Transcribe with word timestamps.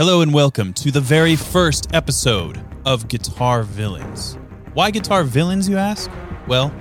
Hello 0.00 0.22
and 0.22 0.32
welcome 0.32 0.72
to 0.72 0.90
the 0.90 1.02
very 1.02 1.36
first 1.36 1.94
episode 1.94 2.64
of 2.86 3.06
Guitar 3.08 3.62
Villains. 3.62 4.38
Why 4.72 4.90
guitar 4.90 5.24
villains, 5.24 5.68
you 5.68 5.76
ask? 5.76 6.10
Well, 6.48 6.74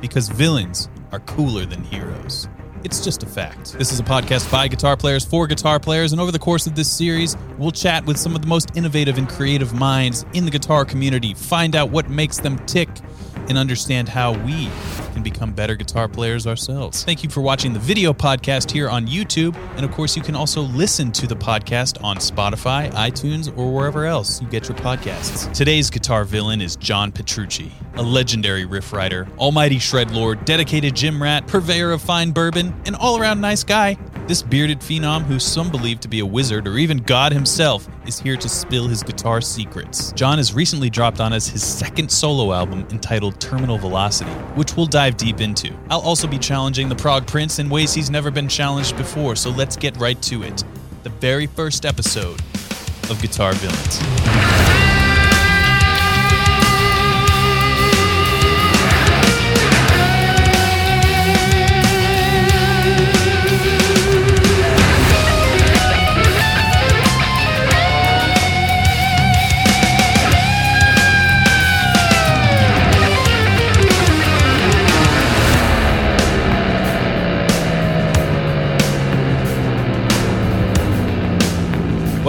because 0.00 0.28
villains 0.28 0.88
are 1.10 1.18
cooler 1.18 1.66
than 1.66 1.82
heroes. 1.82 2.48
It's 2.82 3.04
just 3.04 3.22
a 3.22 3.26
fact. 3.26 3.74
This 3.74 3.92
is 3.92 4.00
a 4.00 4.02
podcast 4.02 4.50
by 4.50 4.66
guitar 4.66 4.96
players 4.96 5.24
for 5.24 5.46
guitar 5.46 5.78
players, 5.78 6.12
and 6.12 6.20
over 6.20 6.32
the 6.32 6.38
course 6.38 6.66
of 6.66 6.74
this 6.74 6.90
series, 6.90 7.36
we'll 7.58 7.70
chat 7.70 8.06
with 8.06 8.16
some 8.16 8.34
of 8.34 8.40
the 8.40 8.48
most 8.48 8.74
innovative 8.74 9.18
and 9.18 9.28
creative 9.28 9.74
minds 9.74 10.24
in 10.32 10.46
the 10.46 10.50
guitar 10.50 10.86
community, 10.86 11.34
find 11.34 11.76
out 11.76 11.90
what 11.90 12.08
makes 12.08 12.38
them 12.38 12.58
tick, 12.66 12.88
and 13.48 13.58
understand 13.58 14.08
how 14.08 14.32
we 14.44 14.70
can 15.12 15.22
become 15.24 15.52
better 15.52 15.74
guitar 15.74 16.06
players 16.08 16.46
ourselves. 16.46 17.02
Thank 17.02 17.24
you 17.24 17.28
for 17.28 17.40
watching 17.40 17.72
the 17.72 17.80
video 17.80 18.12
podcast 18.12 18.70
here 18.70 18.88
on 18.88 19.08
YouTube. 19.08 19.56
And 19.74 19.84
of 19.84 19.90
course, 19.90 20.16
you 20.16 20.22
can 20.22 20.36
also 20.36 20.62
listen 20.62 21.10
to 21.12 21.26
the 21.26 21.34
podcast 21.34 22.02
on 22.04 22.18
Spotify, 22.18 22.92
iTunes, 22.92 23.56
or 23.58 23.74
wherever 23.74 24.06
else 24.06 24.40
you 24.40 24.48
get 24.48 24.68
your 24.68 24.78
podcasts. 24.78 25.52
Today's 25.52 25.90
guitar 25.90 26.24
villain 26.24 26.60
is 26.60 26.76
John 26.76 27.10
Petrucci, 27.10 27.72
a 27.94 28.02
legendary 28.02 28.64
riff 28.64 28.92
writer, 28.92 29.26
almighty 29.36 29.80
shred 29.80 30.12
lord, 30.12 30.44
dedicated 30.44 30.94
gym 30.94 31.20
rat, 31.20 31.48
purveyor 31.48 31.90
of 31.90 32.00
fine 32.00 32.30
bourbon, 32.30 32.69
an 32.86 32.94
all 32.94 33.18
around 33.18 33.40
nice 33.40 33.64
guy. 33.64 33.96
This 34.26 34.42
bearded 34.42 34.80
phenom, 34.80 35.22
who 35.22 35.38
some 35.38 35.70
believe 35.70 35.98
to 36.00 36.08
be 36.08 36.20
a 36.20 36.26
wizard 36.26 36.68
or 36.68 36.78
even 36.78 36.98
God 36.98 37.32
himself, 37.32 37.88
is 38.06 38.20
here 38.20 38.36
to 38.36 38.48
spill 38.48 38.86
his 38.86 39.02
guitar 39.02 39.40
secrets. 39.40 40.12
John 40.12 40.38
has 40.38 40.54
recently 40.54 40.88
dropped 40.88 41.20
on 41.20 41.32
us 41.32 41.48
his 41.48 41.64
second 41.64 42.10
solo 42.10 42.52
album 42.52 42.86
entitled 42.90 43.40
Terminal 43.40 43.76
Velocity, 43.76 44.30
which 44.54 44.76
we'll 44.76 44.86
dive 44.86 45.16
deep 45.16 45.40
into. 45.40 45.74
I'll 45.88 46.00
also 46.00 46.28
be 46.28 46.38
challenging 46.38 46.88
the 46.88 46.96
Prog 46.96 47.26
Prince 47.26 47.58
in 47.58 47.68
ways 47.68 47.92
he's 47.92 48.10
never 48.10 48.30
been 48.30 48.48
challenged 48.48 48.96
before, 48.96 49.34
so 49.34 49.50
let's 49.50 49.76
get 49.76 49.96
right 49.96 50.20
to 50.22 50.44
it. 50.44 50.62
The 51.02 51.10
very 51.10 51.46
first 51.46 51.84
episode 51.84 52.40
of 53.10 53.18
Guitar 53.20 53.52
Villains. 53.54 54.79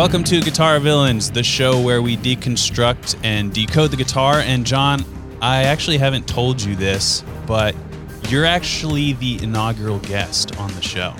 Welcome 0.01 0.23
to 0.23 0.41
Guitar 0.41 0.79
Villains, 0.79 1.29
the 1.29 1.43
show 1.43 1.79
where 1.79 2.01
we 2.01 2.17
deconstruct 2.17 3.19
and 3.23 3.53
decode 3.53 3.91
the 3.91 3.97
guitar. 3.97 4.39
And 4.39 4.65
John, 4.65 5.05
I 5.43 5.65
actually 5.65 5.99
haven't 5.99 6.27
told 6.27 6.59
you 6.59 6.75
this, 6.75 7.23
but 7.45 7.75
you're 8.27 8.43
actually 8.43 9.13
the 9.13 9.37
inaugural 9.43 9.99
guest 9.99 10.57
on 10.57 10.73
the 10.73 10.81
show. 10.81 11.13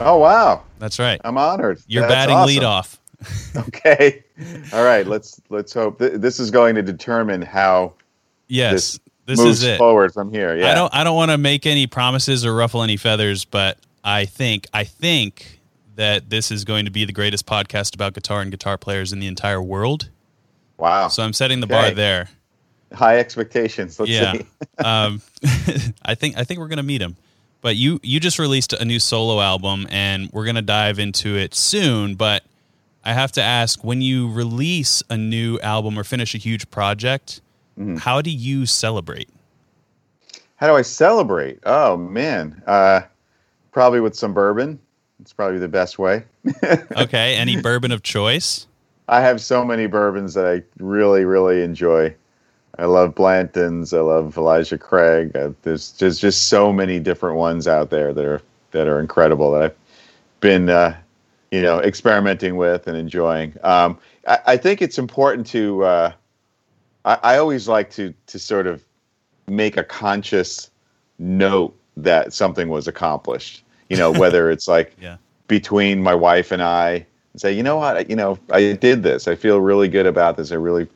Oh 0.00 0.18
wow, 0.18 0.64
That's 0.80 0.98
right. 0.98 1.20
I'm 1.24 1.38
honored. 1.38 1.80
You're 1.86 2.08
That's 2.08 2.12
batting 2.12 2.34
awesome. 2.34 2.48
lead 2.48 2.64
off. 2.64 3.00
Okay, 3.56 4.24
all 4.72 4.82
right. 4.82 5.06
Let's 5.06 5.40
let's 5.48 5.72
hope 5.72 6.00
th- 6.00 6.14
this 6.14 6.40
is 6.40 6.50
going 6.50 6.74
to 6.74 6.82
determine 6.82 7.40
how 7.40 7.94
Yes, 8.48 8.72
this, 8.72 9.00
this, 9.26 9.38
moves 9.38 9.62
is 9.62 9.68
it. 9.68 9.78
forward 9.78 10.12
from 10.12 10.32
here. 10.32 10.56
Yeah. 10.56 10.72
I 10.72 10.74
don't. 10.74 10.92
I 10.92 11.04
don't 11.04 11.14
want 11.14 11.30
to 11.30 11.38
make 11.38 11.66
any 11.66 11.86
promises 11.86 12.44
or 12.44 12.52
ruffle 12.52 12.82
any 12.82 12.96
feathers, 12.96 13.44
but 13.44 13.78
I 14.02 14.24
think. 14.24 14.66
I 14.74 14.82
think 14.82 15.53
that 15.96 16.30
this 16.30 16.50
is 16.50 16.64
going 16.64 16.84
to 16.84 16.90
be 16.90 17.04
the 17.04 17.12
greatest 17.12 17.46
podcast 17.46 17.94
about 17.94 18.14
guitar 18.14 18.40
and 18.40 18.50
guitar 18.50 18.76
players 18.78 19.12
in 19.12 19.20
the 19.20 19.26
entire 19.26 19.62
world. 19.62 20.10
wow. 20.76 21.08
So 21.08 21.22
I'm 21.22 21.32
setting 21.32 21.60
the 21.60 21.66
bar 21.66 21.90
there. 21.90 22.28
High 22.92 23.18
expectations. 23.18 23.98
Let's 23.98 24.10
yeah. 24.10 24.32
see. 24.32 24.46
um, 24.84 25.20
I 26.04 26.14
think 26.14 26.36
I 26.38 26.44
think 26.44 26.60
we're 26.60 26.68
gonna 26.68 26.82
meet 26.82 27.02
him. 27.02 27.16
But 27.60 27.76
you 27.76 27.98
you 28.02 28.20
just 28.20 28.38
released 28.38 28.72
a 28.72 28.84
new 28.84 29.00
solo 29.00 29.40
album, 29.40 29.86
and 29.90 30.30
we're 30.32 30.44
gonna 30.44 30.62
dive 30.62 30.98
into 30.98 31.36
it 31.36 31.54
soon. 31.54 32.14
But 32.14 32.44
I 33.04 33.12
have 33.12 33.32
to 33.32 33.42
ask, 33.42 33.82
when 33.82 34.00
you 34.00 34.30
release 34.30 35.02
a 35.10 35.16
new 35.16 35.58
album 35.60 35.98
or 35.98 36.04
finish 36.04 36.34
a 36.34 36.38
huge 36.38 36.70
project, 36.70 37.40
Mm-hmm. 37.78 37.96
how 37.96 38.22
do 38.22 38.30
you 38.30 38.66
celebrate? 38.66 39.28
How 40.56 40.68
do 40.68 40.74
I 40.74 40.82
celebrate? 40.82 41.58
Oh 41.66 41.96
man, 41.96 42.62
uh, 42.68 43.00
probably 43.72 43.98
with 43.98 44.14
some 44.14 44.32
bourbon. 44.32 44.78
It's 45.24 45.32
probably 45.32 45.58
the 45.58 45.68
best 45.68 45.98
way. 45.98 46.22
Okay, 46.98 47.34
any 47.36 47.56
bourbon 47.56 47.92
of 47.92 48.02
choice? 48.02 48.66
I 49.08 49.22
have 49.22 49.40
so 49.40 49.64
many 49.64 49.86
bourbons 49.86 50.34
that 50.34 50.46
I 50.46 50.62
really, 50.78 51.24
really 51.24 51.62
enjoy. 51.62 52.14
I 52.78 52.84
love 52.84 53.14
Blanton's. 53.14 53.94
I 53.94 54.00
love 54.00 54.36
Elijah 54.36 54.76
Craig. 54.76 55.34
Uh, 55.34 55.52
there's 55.62 55.92
just 55.92 56.20
just 56.20 56.48
so 56.48 56.74
many 56.74 57.00
different 57.00 57.36
ones 57.36 57.66
out 57.66 57.88
there 57.88 58.12
that 58.12 58.24
are 58.26 58.42
that 58.72 58.86
are 58.86 59.00
incredible 59.00 59.50
that 59.52 59.62
I've 59.62 59.76
been 60.40 60.68
uh, 60.68 60.94
you 61.50 61.62
know 61.62 61.80
experimenting 61.80 62.56
with 62.56 62.86
and 62.86 62.94
enjoying. 62.94 63.56
Um, 63.62 63.98
I, 64.28 64.38
I 64.46 64.56
think 64.58 64.82
it's 64.82 64.98
important 64.98 65.46
to. 65.48 65.84
Uh, 65.84 66.12
I, 67.06 67.18
I 67.22 67.38
always 67.38 67.66
like 67.66 67.90
to 67.92 68.12
to 68.26 68.38
sort 68.38 68.66
of 68.66 68.84
make 69.48 69.78
a 69.78 69.84
conscious 69.84 70.70
note 71.18 71.74
that 71.96 72.34
something 72.34 72.68
was 72.68 72.86
accomplished. 72.86 73.63
You 73.88 73.96
know, 73.96 74.10
whether 74.12 74.50
it's 74.54 74.68
like 74.68 74.96
Yeah. 75.00 75.16
between 75.48 76.02
my 76.02 76.14
wife 76.14 76.52
and 76.52 76.62
I 76.62 77.06
and 77.32 77.40
say, 77.40 77.52
you 77.52 77.62
know 77.62 77.76
what, 77.76 78.08
you 78.08 78.16
know, 78.16 78.38
I 78.50 78.72
did 78.72 79.02
this. 79.02 79.28
I 79.28 79.34
feel 79.34 79.60
really 79.60 79.88
good 79.88 80.06
about 80.06 80.36
this. 80.36 80.52
I 80.52 80.56
really, 80.56 80.86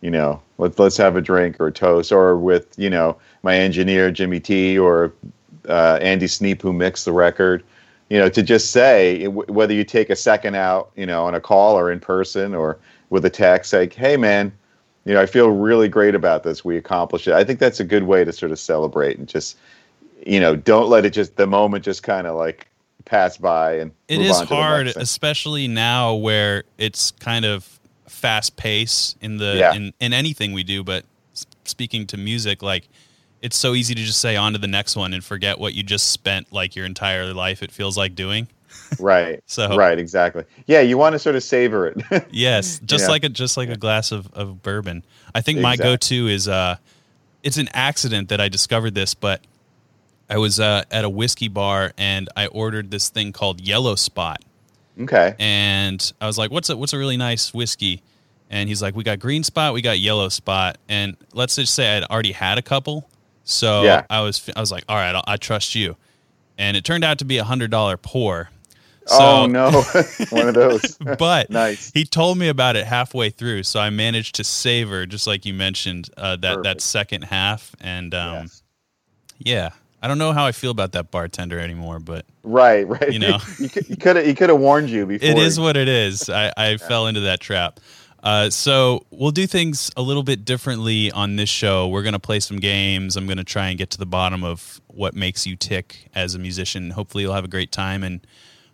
you 0.00 0.10
know, 0.10 0.40
let's 0.58 0.78
let's 0.78 0.96
have 0.96 1.16
a 1.16 1.20
drink 1.20 1.56
or 1.60 1.68
a 1.68 1.72
toast, 1.72 2.12
or 2.12 2.36
with 2.36 2.78
you 2.78 2.90
know 2.90 3.16
my 3.42 3.56
engineer 3.56 4.10
Jimmy 4.10 4.40
T 4.40 4.78
or 4.78 5.12
uh, 5.68 5.98
Andy 6.00 6.26
Sneap 6.26 6.62
who 6.62 6.72
mixed 6.72 7.04
the 7.04 7.12
record. 7.12 7.62
You 8.08 8.18
know, 8.18 8.28
to 8.28 8.42
just 8.42 8.72
say 8.72 9.24
w- 9.24 9.52
whether 9.52 9.72
you 9.72 9.84
take 9.84 10.10
a 10.10 10.16
second 10.16 10.56
out, 10.56 10.90
you 10.96 11.06
know, 11.06 11.24
on 11.24 11.34
a 11.36 11.40
call 11.40 11.78
or 11.78 11.92
in 11.92 12.00
person 12.00 12.54
or 12.54 12.76
with 13.10 13.24
a 13.24 13.30
text, 13.30 13.72
like, 13.72 13.92
hey 13.92 14.16
man, 14.16 14.52
you 15.04 15.14
know, 15.14 15.20
I 15.20 15.26
feel 15.26 15.50
really 15.50 15.88
great 15.88 16.14
about 16.16 16.42
this. 16.42 16.64
We 16.64 16.76
accomplished 16.76 17.28
it. 17.28 17.34
I 17.34 17.44
think 17.44 17.60
that's 17.60 17.78
a 17.78 17.84
good 17.84 18.02
way 18.04 18.24
to 18.24 18.32
sort 18.32 18.50
of 18.50 18.58
celebrate 18.58 19.16
and 19.18 19.28
just, 19.28 19.56
you 20.26 20.40
know, 20.40 20.56
don't 20.56 20.88
let 20.88 21.04
it 21.04 21.10
just 21.10 21.36
the 21.36 21.46
moment 21.46 21.84
just 21.84 22.02
kind 22.02 22.26
of 22.26 22.36
like 22.36 22.68
pass 23.04 23.36
by 23.36 23.74
and 23.78 23.92
It 24.08 24.20
is 24.20 24.36
on 24.36 24.42
to 24.42 24.48
the 24.48 24.54
hard, 24.54 24.86
especially 24.88 25.66
now 25.68 26.14
where 26.14 26.64
it's 26.78 27.10
kind 27.12 27.44
of 27.44 27.78
fast 28.06 28.56
pace 28.56 29.14
in 29.20 29.38
the 29.38 29.56
Yeah. 29.56 29.74
in, 29.74 29.92
in 30.00 30.12
anything 30.12 30.52
we 30.52 30.62
do. 30.62 30.84
But 30.84 31.04
speaking 31.64 32.06
to 32.08 32.16
music, 32.16 32.62
like 32.62 32.88
it's 33.40 33.56
so 33.56 33.74
easy 33.74 33.94
to 33.94 34.02
just 34.02 34.20
say 34.20 34.36
on 34.36 34.52
to 34.52 34.58
the 34.58 34.66
next 34.66 34.96
one 34.96 35.14
and 35.14 35.24
forget 35.24 35.58
what 35.58 35.72
you 35.74 35.82
just 35.82 36.10
spent 36.12 36.52
like 36.52 36.76
your 36.76 36.84
entire 36.84 37.32
life. 37.32 37.62
It 37.62 37.70
feels 37.72 37.96
like 37.96 38.14
doing. 38.14 38.48
right. 39.00 39.42
So- 39.46 39.76
right, 39.76 39.98
exactly. 39.98 40.44
Yeah, 40.66 40.80
you 40.80 40.98
want 40.98 41.14
to 41.14 41.18
sort 41.18 41.36
of 41.36 41.42
savor 41.42 41.86
it. 41.88 42.26
Yes, 42.30 42.80
just 42.84 43.04
Yeah. 43.04 43.10
like 43.10 43.24
a 43.24 43.28
just 43.30 43.56
like 43.56 43.68
a 43.70 43.76
glass 43.76 44.12
of, 44.12 44.32
of 44.34 44.62
bourbon. 44.62 45.02
I 45.34 45.40
think 45.40 45.60
my 45.60 45.76
go 45.76 45.96
to 45.96 46.28
is 46.28 46.46
uh 46.48 46.76
it's 47.42 47.56
an 47.56 47.68
accident 47.72 48.28
that 48.28 48.40
I 48.40 48.48
discovered 48.50 48.94
this, 48.94 49.14
but 49.14 49.40
I 50.30 50.38
was 50.38 50.60
uh, 50.60 50.84
at 50.90 51.04
a 51.04 51.10
whiskey 51.10 51.48
bar 51.48 51.92
and 51.98 52.28
I 52.36 52.46
ordered 52.46 52.90
this 52.90 53.08
thing 53.10 53.32
called 53.32 53.60
Yellow 53.60 53.96
Spot. 53.96 54.40
okay. 55.02 55.34
and 55.38 56.12
I 56.20 56.26
was 56.26 56.38
like, 56.38 56.50
"What's 56.50 56.70
a 56.70 56.76
what's 56.76 56.92
a 56.92 56.98
really 56.98 57.16
nice 57.16 57.52
whiskey?" 57.52 58.02
And 58.48 58.68
he's 58.68 58.80
like, 58.82 58.94
"We 58.96 59.04
got 59.04 59.18
Green 59.18 59.42
Spot, 59.44 59.74
we 59.74 59.82
got 59.82 59.98
Yellow 59.98 60.28
Spot." 60.28 60.78
And 60.88 61.16
let's 61.32 61.56
just 61.56 61.74
say 61.74 61.96
I'd 61.96 62.04
already 62.04 62.32
had 62.32 62.58
a 62.58 62.62
couple, 62.62 63.08
so 63.44 63.82
Yeah. 63.82 64.04
I 64.08 64.20
was 64.22 64.48
I 64.56 64.60
was 64.60 64.70
like, 64.72 64.84
"All 64.88 64.96
right, 64.96 65.14
I'll, 65.14 65.24
I 65.26 65.36
trust 65.36 65.74
you." 65.74 65.96
And 66.58 66.76
it 66.76 66.84
turned 66.84 67.04
out 67.04 67.18
to 67.18 67.24
be 67.24 67.38
a 67.38 67.44
hundred 67.44 67.70
dollar 67.70 67.96
pour. 67.96 68.50
So, 69.06 69.16
oh 69.18 69.46
no, 69.46 69.70
one 70.30 70.46
of 70.48 70.54
those. 70.54 70.96
but 71.18 71.50
Nice. 71.50 71.90
he 71.92 72.04
told 72.04 72.38
me 72.38 72.48
about 72.48 72.76
it 72.76 72.86
halfway 72.86 73.30
through, 73.30 73.62
so 73.64 73.80
I 73.80 73.90
managed 73.90 74.36
to 74.36 74.44
savor, 74.44 75.06
just 75.06 75.26
like 75.26 75.44
you 75.46 75.54
mentioned, 75.54 76.10
uh, 76.16 76.36
that 76.36 76.62
that 76.62 76.80
second 76.80 77.22
half. 77.24 77.74
And 77.80 78.14
um, 78.14 78.34
Yes. 78.42 78.62
yeah, 79.38 79.70
I 80.02 80.08
don't 80.08 80.18
know 80.18 80.32
how 80.32 80.46
I 80.46 80.52
feel 80.52 80.70
about 80.70 80.92
that 80.92 81.10
bartender 81.10 81.58
anymore, 81.58 81.98
but 81.98 82.24
Right, 82.42 82.88
right. 82.88 83.12
you 83.12 83.18
know. 83.18 83.38
you 83.58 83.68
could 83.96 84.16
have 84.16 84.24
he 84.26 84.34
could 84.34 84.48
have 84.48 84.58
warned 84.58 84.90
you 84.90 85.06
before. 85.06 85.28
it 85.28 85.38
is 85.38 85.60
what 85.60 85.76
it 85.76 85.88
is. 85.88 86.30
I, 86.30 86.52
I 86.56 86.76
fell 86.78 87.06
into 87.06 87.20
that 87.20 87.40
trap. 87.40 87.80
Uh, 88.22 88.50
so 88.50 89.06
we'll 89.10 89.30
do 89.30 89.46
things 89.46 89.90
a 89.96 90.02
little 90.02 90.22
bit 90.22 90.44
differently 90.44 91.10
on 91.10 91.36
this 91.36 91.48
show. 91.48 91.88
We're 91.88 92.02
going 92.02 92.12
to 92.12 92.18
play 92.18 92.40
some 92.40 92.58
games. 92.58 93.16
I'm 93.16 93.26
going 93.26 93.38
to 93.38 93.44
try 93.44 93.68
and 93.68 93.78
get 93.78 93.90
to 93.90 93.98
the 93.98 94.06
bottom 94.06 94.44
of 94.44 94.80
what 94.88 95.14
makes 95.14 95.46
you 95.46 95.56
tick 95.56 96.10
as 96.14 96.34
a 96.34 96.38
musician. 96.38 96.90
Hopefully, 96.90 97.24
you'll 97.24 97.34
have 97.34 97.46
a 97.46 97.48
great 97.48 97.72
time. 97.72 98.02
And 98.02 98.26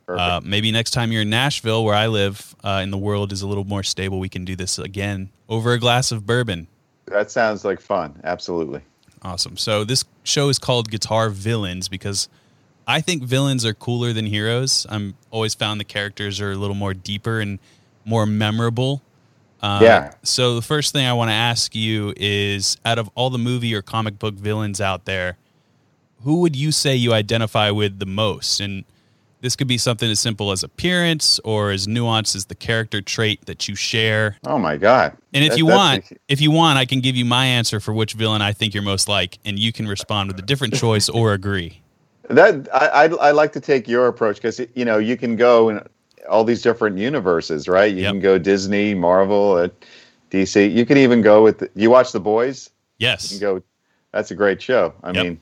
uh, 0.09 0.41
maybe 0.43 0.73
next 0.73 0.91
time 0.91 1.13
you're 1.13 1.23
in 1.23 1.31
Nashville, 1.31 1.85
where 1.85 1.95
I 1.95 2.09
live, 2.09 2.57
uh, 2.65 2.81
and 2.83 2.93
the 2.93 2.99
world 2.99 3.33
is 3.33 3.43
a 3.43 3.47
little 3.47 3.65
more 3.65 3.83
stable, 3.85 4.19
we 4.19 4.29
can 4.29 4.45
do 4.45 4.57
this 4.57 4.79
again 4.79 5.31
over 5.49 5.73
a 5.73 5.79
glass 5.79 6.11
of 6.11 6.27
bourbon. 6.27 6.67
That 7.07 7.31
sounds 7.31 7.65
like 7.65 7.81
fun. 7.81 8.21
Absolutely. 8.25 8.81
Awesome. 9.27 9.57
So 9.57 9.83
this 9.83 10.05
show 10.23 10.49
is 10.49 10.59
called 10.61 10.89
Guitar 10.89 11.31
Villains 11.31 11.89
because 11.89 12.29
I 12.87 13.01
think 13.01 13.25
villains 13.25 13.65
are 13.67 13.75
cooler 13.75 14.13
than 14.13 14.25
heroes. 14.27 14.87
I'm 14.89 15.15
always 15.33 15.53
found 15.53 15.81
the 15.81 15.85
characters 15.85 16.41
are 16.41 16.53
a 16.53 16.55
little 16.55 16.77
more 16.77 16.95
deeper 16.95 17.41
and 17.41 17.59
more 18.05 18.25
memorable. 18.25 19.03
Um, 19.61 19.83
Yeah. 19.83 20.15
So 20.23 20.55
the 20.55 20.63
first 20.63 20.93
thing 20.93 21.07
I 21.07 21.13
want 21.13 21.31
to 21.31 21.35
ask 21.35 21.75
you 21.75 22.15
is, 22.17 22.77
out 22.85 23.01
of 23.01 23.11
all 23.17 23.31
the 23.31 23.39
movie 23.39 23.75
or 23.75 23.83
comic 23.83 24.21
book 24.21 24.35
villains 24.35 24.81
out 24.81 25.07
there, 25.07 25.39
who 26.23 26.41
would 26.43 26.55
you 26.55 26.71
say 26.71 26.95
you 26.95 27.13
identify 27.13 27.71
with 27.73 27.99
the 27.99 28.07
most? 28.07 28.61
And 28.61 28.85
this 29.41 29.55
could 29.57 29.69
be 29.69 29.79
something 29.79 30.11
as 30.11 30.19
simple 30.21 30.51
as 30.53 30.63
appearance 30.63 31.39
or 31.45 31.71
as 31.71 31.87
nuanced 31.87 32.35
as 32.35 32.47
the 32.47 32.55
character 32.55 33.01
trait 33.01 33.45
that 33.47 33.69
you 33.69 33.75
share. 33.75 34.37
Oh 34.47 34.59
my 34.59 34.77
god! 34.77 35.17
And 35.35 35.45
if 35.45 35.51
That- 35.51 35.59
you 35.59 35.67
want, 35.67 36.11
a- 36.11 36.17
if 36.29 36.41
you 36.41 36.51
want, 36.51 36.79
I 36.79 36.85
can 36.87 37.01
give 37.01 37.17
you 37.17 37.25
my 37.25 37.47
answer 37.47 37.79
for 37.81 37.93
which 37.93 38.15
villain 38.15 38.43
I 38.43 38.53
think 38.53 38.75
you're 38.75 38.83
most 38.83 39.09
like, 39.09 39.39
and 39.45 39.59
you 39.59 39.73
can 39.73 39.87
respond 39.89 40.29
with 40.29 40.39
a 40.39 40.43
different 40.43 40.75
choice 40.83 41.09
or 41.09 41.33
agree. 41.33 41.81
that 42.29 42.69
I 42.75 42.87
I, 42.87 43.05
I 43.29 43.31
like 43.33 43.53
to 43.53 43.61
take 43.61 43.87
your 43.89 44.07
approach 44.09 44.37
because 44.37 44.61
you 44.75 44.85
know 44.85 44.99
you 44.99 45.17
can 45.17 45.37
go 45.37 45.69
in 45.69 45.81
all 46.29 46.43
these 46.43 46.61
different 46.63 46.99
universes, 46.99 47.69
right? 47.69 47.93
You 47.95 48.03
Yep. 48.03 48.13
can 48.13 48.21
go 48.21 48.39
Disney, 48.39 48.95
Marvel, 48.95 49.53
uh, 49.59 49.69
DC. 50.31 50.73
You 50.75 50.85
can 50.85 50.97
even 50.99 51.23
go 51.23 51.45
with. 51.45 51.69
you 51.77 51.89
watch 51.89 52.11
The 52.11 52.19
Boys? 52.21 52.69
You 52.99 53.07
Yes. 53.09 53.29
can 53.31 53.39
go. 53.39 53.63
That's 54.13 54.31
a 54.33 54.35
great 54.35 54.61
show. 54.61 54.93
I 55.05 55.13
Yep. 55.13 55.25
mean, 55.25 55.41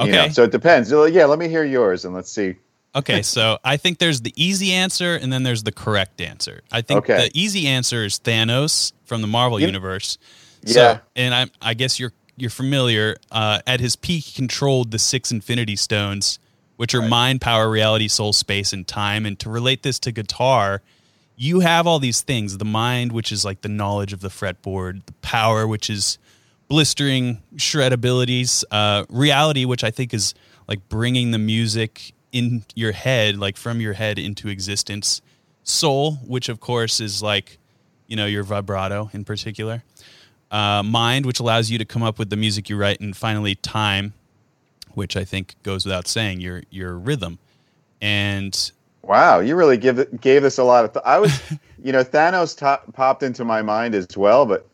Okay. 0.00 0.06
you 0.10 0.12
know, 0.16 0.28
so 0.30 0.42
it 0.44 0.50
depends. 0.50 0.90
Yeah, 0.90 1.26
let 1.26 1.38
me 1.38 1.46
hear 1.48 1.62
yours 1.62 2.04
and 2.04 2.14
let's 2.14 2.32
see. 2.32 2.56
Okay, 2.94 3.22
so 3.22 3.58
I 3.64 3.78
think 3.78 3.98
there's 3.98 4.20
the 4.20 4.34
easy 4.36 4.72
answer 4.72 5.14
and 5.16 5.32
then 5.32 5.42
there's 5.44 5.62
the 5.62 5.72
correct 5.72 6.20
answer. 6.20 6.60
I 6.70 6.82
think 6.82 6.98
Okay. 7.08 7.28
the 7.28 7.30
easy 7.40 7.66
answer 7.66 8.04
is 8.04 8.18
Thanos 8.18 8.92
from 9.04 9.22
the 9.22 9.26
Marvel 9.26 9.58
You- 9.58 9.66
universe. 9.66 10.18
Yeah. 10.64 10.72
So, 10.74 11.00
and 11.16 11.34
I, 11.34 11.46
I 11.60 11.74
guess 11.74 11.98
you're 11.98 12.12
you're 12.36 12.50
familiar. 12.50 13.16
Uh, 13.30 13.60
at 13.66 13.80
his 13.80 13.94
peak, 13.94 14.24
he 14.24 14.32
controlled 14.32 14.90
the 14.90 14.98
six 14.98 15.30
Infinity 15.30 15.76
Stones, 15.76 16.38
which 16.76 16.94
are 16.94 17.00
Right. 17.00 17.08
mind, 17.10 17.40
power, 17.40 17.68
reality, 17.70 18.08
soul, 18.08 18.32
space, 18.32 18.72
and 18.72 18.86
time. 18.86 19.26
And 19.26 19.38
to 19.40 19.50
relate 19.50 19.82
this 19.82 19.98
to 20.00 20.12
guitar, 20.12 20.82
you 21.36 21.60
have 21.60 21.86
all 21.86 21.98
these 21.98 22.20
things: 22.22 22.56
the 22.58 22.64
mind, 22.64 23.12
which 23.12 23.32
is 23.32 23.44
like 23.44 23.60
the 23.60 23.68
knowledge 23.68 24.12
of 24.12 24.20
the 24.20 24.28
fretboard; 24.30 25.04
the 25.06 25.12
power, 25.20 25.66
which 25.66 25.90
is 25.90 26.18
blistering 26.68 27.42
shred 27.56 27.92
abilities; 27.92 28.64
uh, 28.70 29.04
reality, 29.10 29.64
which 29.64 29.84
I 29.84 29.90
think 29.90 30.14
is 30.14 30.34
like 30.68 30.88
bringing 30.88 31.32
the 31.32 31.38
music 31.38 32.14
in 32.32 32.64
your 32.74 32.92
head, 32.92 33.38
like 33.38 33.56
from 33.56 33.80
your 33.80 33.92
head 33.92 34.18
into 34.18 34.48
existence; 34.48 35.20
soul, 35.62 36.14
which 36.26 36.48
of 36.48 36.60
course 36.60 37.00
is 37.00 37.22
like 37.22 37.58
you 38.06 38.16
know 38.16 38.26
your 38.26 38.42
vibrato 38.42 39.10
in 39.12 39.24
particular; 39.24 39.84
uh, 40.50 40.82
mind, 40.82 41.26
which 41.26 41.40
allows 41.40 41.70
you 41.70 41.78
to 41.78 41.84
come 41.84 42.02
up 42.02 42.18
with 42.18 42.30
the 42.30 42.36
music 42.36 42.68
you 42.68 42.76
write; 42.76 43.00
and 43.00 43.16
finally, 43.16 43.54
time, 43.54 44.14
which 44.94 45.16
I 45.16 45.24
think 45.24 45.54
goes 45.62 45.84
without 45.84 46.08
saying, 46.08 46.40
your 46.40 46.62
your 46.70 46.96
rhythm. 46.98 47.38
And 48.00 48.72
Wow, 49.02 49.40
you 49.40 49.56
really 49.56 49.76
give 49.76 50.20
gave 50.20 50.42
this 50.42 50.58
a 50.58 50.64
lot 50.64 50.84
of. 50.84 50.92
Th- 50.92 51.02
I 51.04 51.18
was, 51.18 51.40
you 51.82 51.92
know, 51.92 52.04
Thanos 52.04 52.56
popped 52.92 53.22
into 53.22 53.44
my 53.44 53.62
mind 53.62 53.94
as 53.94 54.16
well, 54.16 54.46
but 54.46 54.66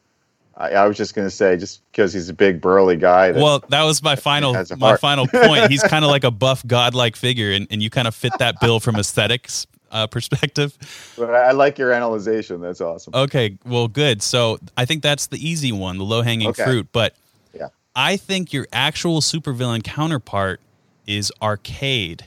I, 0.58 0.70
I 0.72 0.86
was 0.88 0.96
just 0.96 1.14
going 1.14 1.26
to 1.26 1.30
say, 1.30 1.56
just 1.56 1.80
because 1.92 2.12
he's 2.12 2.28
a 2.28 2.34
big 2.34 2.60
burly 2.60 2.96
guy. 2.96 3.30
That, 3.32 3.40
well, 3.40 3.60
that 3.68 3.84
was 3.84 4.02
my 4.02 4.16
final 4.16 4.54
my 4.76 4.96
final 4.96 5.26
point. 5.32 5.70
He's 5.70 5.82
kind 5.84 6.04
of 6.04 6.10
like 6.10 6.24
a 6.24 6.30
buff 6.32 6.66
godlike 6.66 7.14
figure, 7.16 7.52
and, 7.52 7.66
and 7.70 7.82
you 7.82 7.90
kind 7.90 8.08
of 8.08 8.14
fit 8.14 8.32
that 8.38 8.60
bill 8.60 8.80
from 8.80 8.96
aesthetics 8.96 9.66
uh, 9.92 10.06
perspective. 10.08 10.76
but 11.16 11.32
I, 11.34 11.52
like 11.52 11.78
your 11.78 11.92
analyzation. 11.92 12.60
That's 12.60 12.80
awesome. 12.80 13.14
Okay, 13.14 13.56
well, 13.64 13.88
good. 13.88 14.20
So 14.20 14.58
I 14.76 14.84
think 14.84 15.02
that's 15.02 15.28
the 15.28 15.38
easy 15.38 15.72
one, 15.72 15.96
the 15.96 16.04
low 16.04 16.22
hanging 16.22 16.48
Okay. 16.48 16.64
fruit. 16.64 16.88
But 16.92 17.14
Yeah. 17.54 17.68
I 17.94 18.16
think 18.16 18.52
your 18.52 18.66
actual 18.72 19.20
supervillain 19.20 19.82
counterpart 19.84 20.60
is 21.06 21.32
Arcade. 21.40 22.24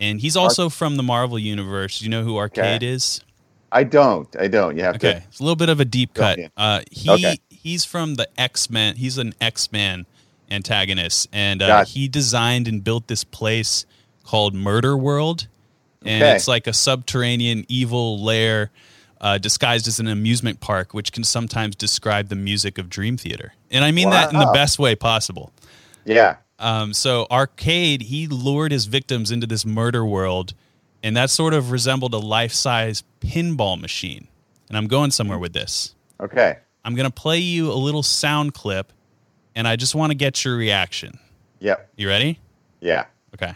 And 0.00 0.20
he's 0.20 0.36
also 0.36 0.68
from 0.68 0.96
the 0.96 1.02
Marvel 1.02 1.38
universe. 1.38 2.00
You 2.00 2.08
know 2.08 2.22
who 2.24 2.36
Arcade 2.38 2.82
Okay. 2.82 2.88
is? 2.88 3.20
I 3.70 3.84
don't. 3.84 4.28
I 4.38 4.48
don't. 4.48 4.76
You 4.76 4.82
have 4.84 4.96
Okay, 4.96 5.12
to. 5.12 5.22
it's 5.28 5.38
a 5.38 5.42
little 5.42 5.56
bit 5.56 5.68
of 5.68 5.80
a 5.80 5.84
deep 5.84 6.12
cut. 6.14 6.38
Uh, 6.56 6.80
he 6.90 7.10
Okay. 7.10 7.38
He's 7.62 7.84
from 7.84 8.16
the 8.16 8.28
X 8.38 8.68
Men. 8.70 8.96
He's 8.96 9.18
an 9.18 9.34
X 9.40 9.70
Men 9.72 10.06
antagonist, 10.50 11.28
and 11.32 11.62
uh, 11.62 11.66
Gotcha. 11.66 11.90
he 11.92 12.08
designed 12.08 12.68
and 12.68 12.82
built 12.84 13.06
this 13.06 13.24
place 13.24 13.86
called 14.24 14.54
Murder 14.54 14.96
World, 14.96 15.46
and 16.04 16.22
Okay. 16.22 16.36
it's 16.36 16.46
like 16.48 16.66
a 16.66 16.72
subterranean 16.72 17.64
evil 17.68 18.22
lair 18.22 18.70
uh, 19.20 19.38
disguised 19.38 19.86
as 19.88 20.00
an 20.00 20.08
amusement 20.08 20.60
park, 20.60 20.92
which 20.94 21.12
can 21.12 21.24
sometimes 21.24 21.76
describe 21.76 22.28
the 22.28 22.34
music 22.36 22.76
of 22.76 22.90
Dream 22.90 23.16
Theater. 23.16 23.54
And 23.70 23.84
I 23.84 23.92
mean 23.92 24.10
that 24.10 24.32
in 24.32 24.38
the 24.38 24.50
best 24.52 24.78
way 24.78 24.94
possible. 24.96 25.52
Yeah. 26.04 26.36
Um, 26.58 26.92
so 26.92 27.26
Arcade, 27.30 28.02
he 28.02 28.26
lured 28.26 28.72
his 28.72 28.86
victims 28.86 29.30
into 29.30 29.46
this 29.46 29.64
murder 29.64 30.04
world, 30.04 30.54
and 31.02 31.16
that 31.16 31.30
sort 31.30 31.54
of 31.54 31.70
resembled 31.70 32.14
a 32.14 32.18
life-size 32.18 33.04
pinball 33.20 33.80
machine. 33.80 34.28
And 34.68 34.76
I'm 34.76 34.86
going 34.86 35.10
somewhere 35.12 35.38
with 35.38 35.52
this. 35.52 35.94
Okay. 36.20 36.58
I'm 36.84 36.94
going 36.94 37.08
to 37.08 37.12
play 37.12 37.38
you 37.38 37.70
a 37.70 37.74
little 37.74 38.02
sound 38.02 38.54
clip, 38.54 38.92
and 39.54 39.68
I 39.68 39.76
just 39.76 39.94
want 39.94 40.10
to 40.10 40.16
get 40.16 40.44
your 40.44 40.56
reaction. 40.56 41.18
Yep. 41.60 41.90
You 41.96 42.08
ready? 42.08 42.40
Yeah. 42.80 43.06
Okay. 43.34 43.54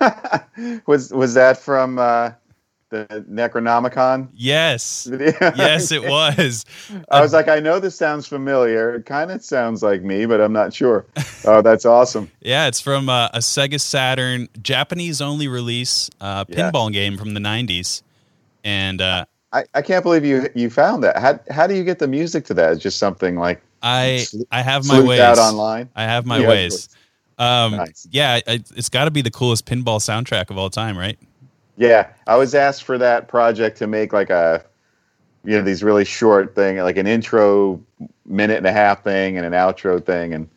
Was 0.86 1.12
was 1.12 1.34
that 1.34 1.58
from 1.58 1.98
uh, 1.98 2.32
the 2.92 3.24
Necronomicon 3.28 4.28
Yes. 4.34 5.06
video? 5.06 5.32
yes, 5.56 5.90
it 5.90 6.04
was. 6.04 6.64
I 7.10 7.20
was 7.20 7.32
like, 7.32 7.48
I 7.48 7.58
know 7.58 7.80
this 7.80 7.96
sounds 7.96 8.26
familiar. 8.28 8.94
It 8.94 9.06
kind 9.06 9.30
of 9.32 9.42
sounds 9.42 9.82
like 9.82 10.02
me, 10.02 10.26
but 10.26 10.40
I'm 10.40 10.52
not 10.52 10.72
sure. 10.72 11.04
Oh, 11.44 11.60
that's 11.62 11.84
awesome. 11.84 12.30
Yeah, 12.40 12.68
it's 12.68 12.80
from 12.80 13.08
uh, 13.08 13.28
a 13.34 13.38
Sega 13.38 13.80
Saturn 13.80 14.48
Japanese 14.62 15.20
only 15.20 15.48
release 15.48 16.08
uh, 16.20 16.44
Yeah. 16.48 16.70
pinball 16.70 16.92
game 16.92 17.16
from 17.16 17.34
the 17.34 17.40
90s. 17.40 18.02
And 18.64 19.00
uh, 19.00 19.24
I, 19.52 19.64
I 19.74 19.82
can't 19.82 20.02
believe 20.04 20.24
you 20.24 20.48
you 20.54 20.70
found 20.70 21.02
that. 21.02 21.18
How 21.18 21.40
how 21.50 21.66
do 21.66 21.74
you 21.74 21.82
get 21.84 21.98
the 21.98 22.06
music 22.08 22.44
to 22.46 22.54
that? 22.54 22.72
It's 22.72 22.82
just 22.82 22.98
something 22.98 23.36
like 23.36 23.60
I 23.82 24.26
I 24.52 24.62
have 24.62 24.86
my 24.86 25.00
ways. 25.00 25.18
out 25.20 25.38
online. 25.38 25.90
I 25.96 26.04
have 26.04 26.26
my 26.26 26.38
Yeah, 26.38 26.48
ways. 26.48 26.88
Um, 27.38 27.72
Nice. 27.72 28.06
Yeah, 28.10 28.40
I, 28.46 28.60
it's 28.76 28.88
got 28.88 29.06
to 29.06 29.10
be 29.10 29.20
the 29.22 29.30
coolest 29.32 29.66
pinball 29.66 29.98
soundtrack 29.98 30.50
of 30.50 30.58
all 30.58 30.70
time, 30.70 30.96
right? 30.96 31.18
Yeah, 31.76 32.08
I 32.26 32.36
was 32.36 32.54
asked 32.54 32.84
for 32.84 32.98
that 32.98 33.28
project 33.28 33.78
to 33.78 33.86
make 33.86 34.12
like 34.12 34.30
a, 34.30 34.64
you 35.44 35.56
know, 35.56 35.62
these 35.62 35.82
really 35.82 36.04
short 36.04 36.54
thing, 36.54 36.76
like 36.78 36.96
an 36.96 37.06
intro 37.06 37.80
minute 38.26 38.58
and 38.58 38.66
a 38.66 38.72
half 38.72 39.02
thing 39.02 39.36
and 39.36 39.46
an 39.46 39.52
outro 39.52 40.04
thing, 40.04 40.34
and 40.34 40.48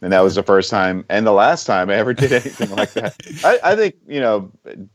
and 0.00 0.12
that 0.12 0.20
was 0.20 0.34
the 0.34 0.42
first 0.42 0.70
time 0.70 1.04
and 1.08 1.26
the 1.26 1.32
last 1.32 1.64
time 1.64 1.90
I 1.90 1.94
ever 1.94 2.12
did 2.14 2.32
anything 2.32 2.70
like 2.70 2.92
that. 2.94 3.14
I, 3.44 3.72
I 3.72 3.76
think 3.76 3.94
you 4.08 4.20
know, 4.20 4.50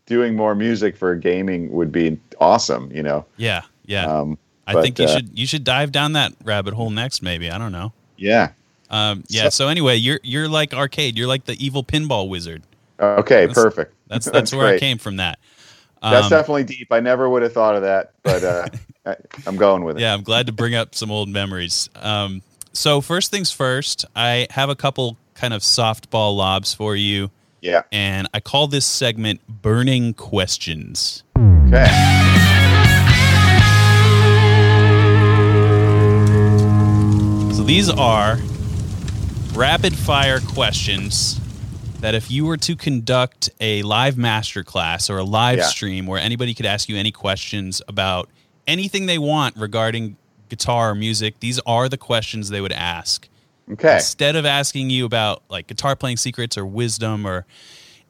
doing 0.05 0.35
more 0.35 0.55
music 0.55 0.97
for 0.97 1.15
gaming 1.15 1.71
would 1.71 1.91
be 1.91 2.19
awesome. 2.41 2.91
You 2.91 3.03
know, 3.03 3.25
Yeah, 3.37 3.61
yeah. 3.85 4.05
um, 4.05 4.37
I 4.67 4.73
but, 4.73 4.81
think 4.81 4.99
you 4.99 5.05
uh, 5.05 5.07
should 5.15 5.37
you 5.37 5.47
should 5.47 5.63
dive 5.63 5.91
down 5.91 6.13
that 6.13 6.33
rabbit 6.43 6.73
hole 6.73 6.89
next. 6.89 7.21
Maybe 7.21 7.49
I 7.49 7.57
don't 7.57 7.71
know. 7.71 7.93
yeah. 8.17 8.49
Um, 8.89 9.23
yeah. 9.27 9.49
So, 9.49 9.67
anyway, 9.67 9.97
you're 9.97 10.19
you're 10.23 10.47
like 10.47 10.73
arcade. 10.73 11.17
You're 11.17 11.27
like 11.27 11.43
the 11.45 11.53
evil 11.63 11.83
pinball 11.83 12.29
wizard. 12.29 12.63
Okay, 12.99 13.45
That's- 13.45 13.53
perfect. 13.53 13.93
That's 14.07 14.25
that's, 14.31 14.53
where 14.53 14.65
I 14.67 14.79
came 14.79 14.97
from. 14.97 15.17
That. 15.17 15.39
That's 16.01 16.25
Um, 16.25 16.29
definitely 16.29 16.63
deep. 16.65 16.87
I 16.91 16.99
never 16.99 17.29
would 17.29 17.41
have 17.43 17.53
thought 17.53 17.75
of 17.75 17.81
that, 17.83 18.11
but 18.23 18.43
uh, 18.43 18.67
I, 19.05 19.15
I'm 19.45 19.55
going 19.57 19.83
with 19.83 19.97
it. 19.97 20.01
yeah, 20.01 20.13
I'm 20.13 20.23
glad 20.23 20.45
to 20.47 20.51
bring 20.53 20.75
up 20.75 20.93
some 20.95 21.11
old 21.11 21.29
memories. 21.29 21.89
Um, 21.95 22.41
so 22.73 23.01
first 23.01 23.31
things 23.31 23.51
first, 23.51 24.05
I 24.15 24.47
have 24.51 24.69
a 24.69 24.75
couple 24.75 25.17
kind 25.33 25.53
of 25.53 25.61
softball 25.61 26.35
lobs 26.35 26.73
for 26.73 26.95
you, 26.95 27.31
Yeah. 27.61 27.83
and 27.91 28.27
I 28.33 28.39
call 28.39 28.67
this 28.67 28.85
segment 28.85 29.41
"Burning 29.47 30.13
Questions." 30.13 31.23
Okay. 31.67 31.87
So 37.53 37.63
these 37.63 37.89
are 37.89 38.37
rapid 39.53 39.95
fire 39.95 40.39
questions 40.39 41.39
that 41.99 42.13
if 42.13 42.29
you 42.29 42.45
were 42.45 42.57
to 42.57 42.75
conduct 42.75 43.49
a 43.59 43.81
live 43.83 44.15
masterclass 44.15 45.09
or 45.09 45.17
a 45.17 45.23
live 45.23 45.57
Yeah. 45.59 45.65
stream 45.67 46.05
where 46.05 46.19
anybody 46.19 46.53
could 46.53 46.65
ask 46.65 46.87
you 46.89 46.95
any 46.97 47.11
questions 47.11 47.81
about 47.87 48.29
anything 48.67 49.05
they 49.07 49.17
want 49.17 49.55
regarding 49.57 50.17
guitar 50.49 50.91
or 50.91 50.95
music, 50.95 51.39
these 51.39 51.59
are 51.65 51.89
the 51.89 51.97
questions 51.97 52.49
they 52.49 52.61
would 52.61 52.71
ask. 52.71 53.27
Okay. 53.71 53.95
Instead 53.95 54.35
of 54.35 54.45
asking 54.45 54.89
you 54.91 55.05
about 55.05 55.43
like 55.49 55.67
guitar 55.67 55.95
playing 55.95 56.17
secrets 56.17 56.57
or 56.57 56.65
wisdom 56.65 57.25
or 57.25 57.45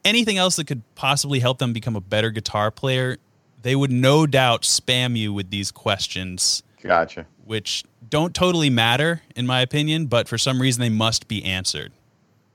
anything 0.04 0.36
else 0.38 0.56
that 0.56 0.66
could 0.66 0.82
possibly 0.94 1.40
help 1.40 1.58
them 1.58 1.72
become 1.72 1.96
a 1.96 2.00
better 2.00 2.30
guitar 2.30 2.70
player, 2.70 3.16
they 3.62 3.74
would 3.74 3.90
no 3.90 4.26
doubt 4.26 4.62
spam 4.62 5.16
you 5.16 5.32
with 5.32 5.50
these 5.50 5.70
questions 5.72 6.62
Gotcha. 6.82 7.26
which 7.44 7.82
don't 8.08 8.34
totally 8.34 8.70
matter 8.70 9.22
in 9.34 9.46
my 9.46 9.60
opinion, 9.60 10.06
but 10.06 10.28
for 10.28 10.38
some 10.38 10.60
reason 10.62 10.80
they 10.80 10.88
must 10.90 11.26
be 11.26 11.42
answered. 11.44 11.90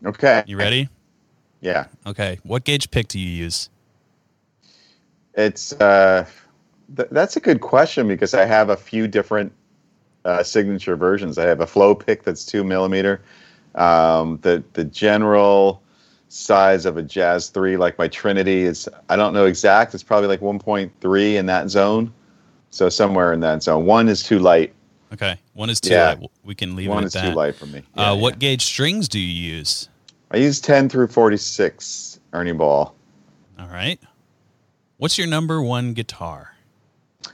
Okay. 0.06 0.44
You 0.48 0.58
ready? 0.58 0.90
Yeah. 1.64 1.86
Okay. 2.06 2.40
What 2.44 2.66
gauge 2.66 2.92
pick 2.92 3.08
do 3.08 3.18
you 3.18 3.30
use? 3.30 3.70
It's 5.36 5.72
uh, 5.74 6.26
th- 6.96 7.08
that's 7.12 7.36
a 7.38 7.40
good 7.40 7.62
question 7.62 8.08
because 8.08 8.34
I 8.34 8.46
have 8.46 8.70
a 8.70 8.76
few 8.76 9.08
different 9.08 9.52
uh, 10.26 10.44
signature 10.44 10.96
versions. 10.98 11.38
I 11.38 11.46
have 11.46 11.62
a 11.62 11.66
flow 11.68 11.96
pick 11.96 12.24
that's 12.24 12.46
two 12.46 12.64
millimeter. 12.66 13.22
Um, 13.76 14.38
the 14.44 14.62
the 14.74 14.84
general 14.84 15.82
size 16.28 16.86
of 16.86 16.98
a 16.98 17.02
Jazz 17.02 17.50
three, 17.50 17.78
like 17.78 17.98
my 17.98 18.10
Trinity, 18.10 18.64
is 18.64 18.90
I 19.10 19.16
don't 19.16 19.34
know 19.34 19.46
exact. 19.46 19.94
It's 19.94 20.04
probably 20.04 20.28
like 20.28 20.42
1.3 20.42 21.36
in 21.36 21.46
that 21.48 21.70
zone. 21.70 22.14
So 22.72 22.90
somewhere 22.90 23.32
in 23.34 23.40
that 23.40 23.64
zone. 23.64 23.86
One 23.86 24.10
is 24.10 24.22
too 24.22 24.40
light. 24.40 24.74
Okay, 25.14 25.38
one 25.54 25.70
is 25.70 25.80
too 25.80 25.92
Yeah. 25.94 26.10
light. 26.20 26.30
We 26.44 26.56
can 26.56 26.76
leave 26.76 26.90
One 26.90 27.04
it 27.04 27.08
is 27.08 27.16
at 27.16 27.22
that. 27.24 27.30
too 27.32 27.36
light 27.38 27.56
for 27.56 27.68
me. 27.68 27.80
uh, 27.80 28.02
Yeah, 28.02 28.12
what 28.14 28.34
yeah. 28.36 28.40
gauge 28.40 28.64
strings 28.64 29.08
do 29.08 29.20
you 29.20 29.28
use? 29.56 29.90
I 30.34 30.38
use 30.38 30.60
10 30.60 30.90
through 30.90 31.08
46 31.08 32.20
Ernie 32.34 32.54
Ball. 32.54 32.96
All 33.60 33.68
right. 33.68 34.00
What's 34.98 35.16
your 35.20 35.28
number 35.28 35.62
one 35.62 35.94
guitar? 35.94 36.56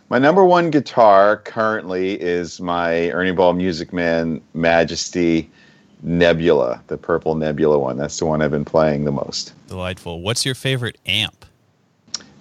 My 0.09 0.19
number 0.19 0.43
one 0.43 0.69
guitar 0.69 1.37
currently 1.37 2.19
is 2.19 2.59
my 2.59 3.09
Ernie 3.11 3.31
Ball 3.31 3.53
Music 3.53 3.93
Man 3.93 4.41
Majesty 4.53 5.49
Nebula, 6.03 6.83
the 6.87 6.97
purple 6.97 7.35
Nebula 7.35 7.79
one. 7.79 7.95
That's 7.95 8.19
the 8.19 8.25
one 8.25 8.41
I've 8.41 8.51
been 8.51 8.65
playing 8.65 9.05
the 9.05 9.13
most. 9.13 9.53
Delightful. 9.67 10.21
What's 10.21 10.45
your 10.45 10.55
favorite 10.55 10.97
amp? 11.05 11.45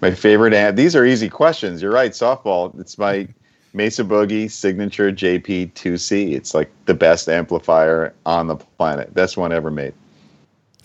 My 0.01 0.11
favorite 0.11 0.55
amp. 0.55 0.77
These 0.77 0.97
are 0.97 1.05
easy 1.05 1.29
questions. 1.29 1.81
You're 1.81 1.93
right. 1.93 2.11
Softball. 2.11 2.79
It's 2.81 2.99
my 2.99 3.29
Mesa 3.75 4.03
Boogie 4.03 4.51
Signature 4.51 5.13
JP2C. 5.13 6.33
It's 6.33 6.53
like 6.53 6.71
the 6.87 6.95
best 6.95 7.29
amplifier 7.29 8.13
on 8.27 8.49
the 8.49 8.57
planet. 8.57 9.15
Best 9.15 9.37
one 9.37 9.53
ever 9.53 9.71
made. 9.71 9.95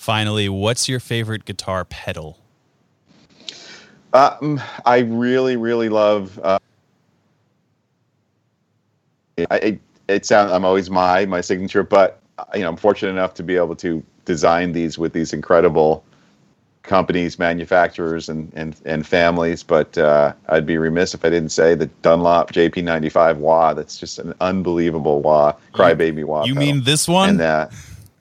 Finally, 0.03 0.49
what's 0.49 0.89
your 0.89 0.99
favorite 0.99 1.45
guitar 1.45 1.85
pedal? 1.85 2.37
Um, 4.11 4.61
I 4.85 4.97
really, 4.97 5.55
really 5.55 5.87
love. 5.87 6.37
Uh, 6.43 6.59
I, 9.49 9.55
it, 9.55 9.79
it 10.09 10.25
sounds. 10.25 10.51
I'm 10.51 10.65
always 10.65 10.89
my 10.89 11.25
my 11.25 11.39
signature, 11.39 11.83
but 11.83 12.19
uh, 12.37 12.43
you 12.53 12.63
know, 12.63 12.67
I'm 12.67 12.75
fortunate 12.75 13.11
enough 13.11 13.33
to 13.35 13.43
be 13.43 13.55
able 13.55 13.77
to 13.77 14.03
design 14.25 14.73
these 14.73 14.97
with 14.97 15.13
these 15.13 15.31
incredible 15.31 16.03
companies, 16.81 17.39
manufacturers, 17.39 18.27
and 18.27 18.51
and, 18.57 18.75
and 18.83 19.07
families. 19.07 19.63
But 19.63 19.97
uh, 19.97 20.33
I'd 20.49 20.65
be 20.65 20.77
remiss 20.77 21.13
if 21.13 21.23
I 21.23 21.29
didn't 21.29 21.53
say 21.53 21.75
the 21.75 21.85
Dunlop 22.01 22.51
JP95 22.51 23.37
wah. 23.37 23.73
That's 23.73 23.97
just 23.97 24.19
an 24.19 24.33
unbelievable 24.41 25.21
wah, 25.21 25.53
crybaby 25.73 26.25
wah. 26.25 26.43
you 26.43 26.55
pedal. 26.55 26.73
mean 26.73 26.83
this 26.83 27.07
one? 27.07 27.29
And 27.29 27.41
uh, 27.41 27.69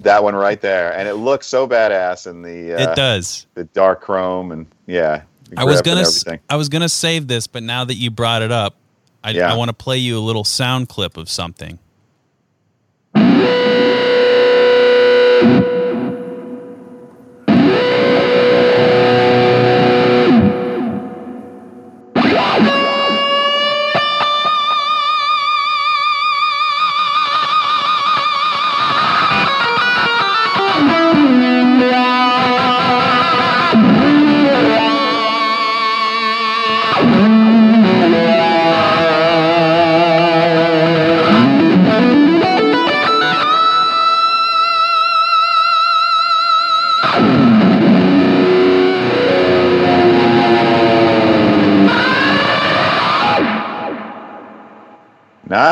that 0.04 0.22
one 0.22 0.34
right 0.34 0.60
there, 0.60 0.92
and 0.96 1.08
it 1.08 1.14
looks 1.14 1.46
so 1.46 1.66
badass 1.66 2.26
in 2.26 2.42
the 2.42 2.74
uh, 2.74 2.92
it 2.92 2.96
does. 2.96 3.46
the 3.54 3.64
dark 3.64 4.00
chrome 4.00 4.52
and 4.52 4.66
yeah. 4.86 5.22
I 5.56 5.64
was 5.64 5.82
gonna. 5.82 6.06
I 6.48 6.56
was 6.56 6.68
gonna 6.68 6.88
save 6.88 7.28
this, 7.28 7.46
but 7.46 7.62
now 7.62 7.84
that 7.84 7.94
you 7.94 8.10
brought 8.10 8.42
it 8.42 8.50
up, 8.50 8.76
I, 9.22 9.30
Yeah. 9.30 9.52
I 9.52 9.56
want 9.56 9.68
to 9.68 9.74
play 9.74 9.98
you 9.98 10.18
a 10.18 10.20
little 10.20 10.44
sound 10.44 10.88
clip 10.88 11.16
of 11.16 11.28
something. 11.28 11.78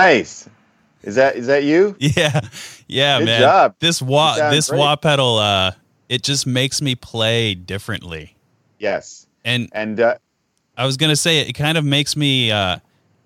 Nice. 0.00 0.48
Is 1.02 1.14
that 1.14 1.36
is 1.36 1.46
that 1.46 1.64
you? 1.64 1.96
Yeah, 2.00 2.40
yeah, 2.86 3.18
Good 3.18 3.24
man. 3.26 3.40
job. 3.40 3.74
This 3.80 4.02
wah, 4.02 4.50
this 4.50 4.68
great. 4.70 4.78
wah 4.78 4.96
pedal, 4.96 5.38
uh, 5.38 5.72
it 6.08 6.22
just 6.22 6.46
makes 6.46 6.82
me 6.82 6.94
play 6.94 7.54
differently. 7.54 8.36
Yes. 8.78 9.26
And 9.44 9.68
And 9.72 9.98
uh, 10.00 10.16
I 10.76 10.84
was 10.86 10.96
gonna 10.96 11.16
say 11.16 11.40
it 11.40 11.52
kind 11.54 11.78
of 11.78 11.84
makes 11.84 12.16
me 12.16 12.50
uh 12.50 12.78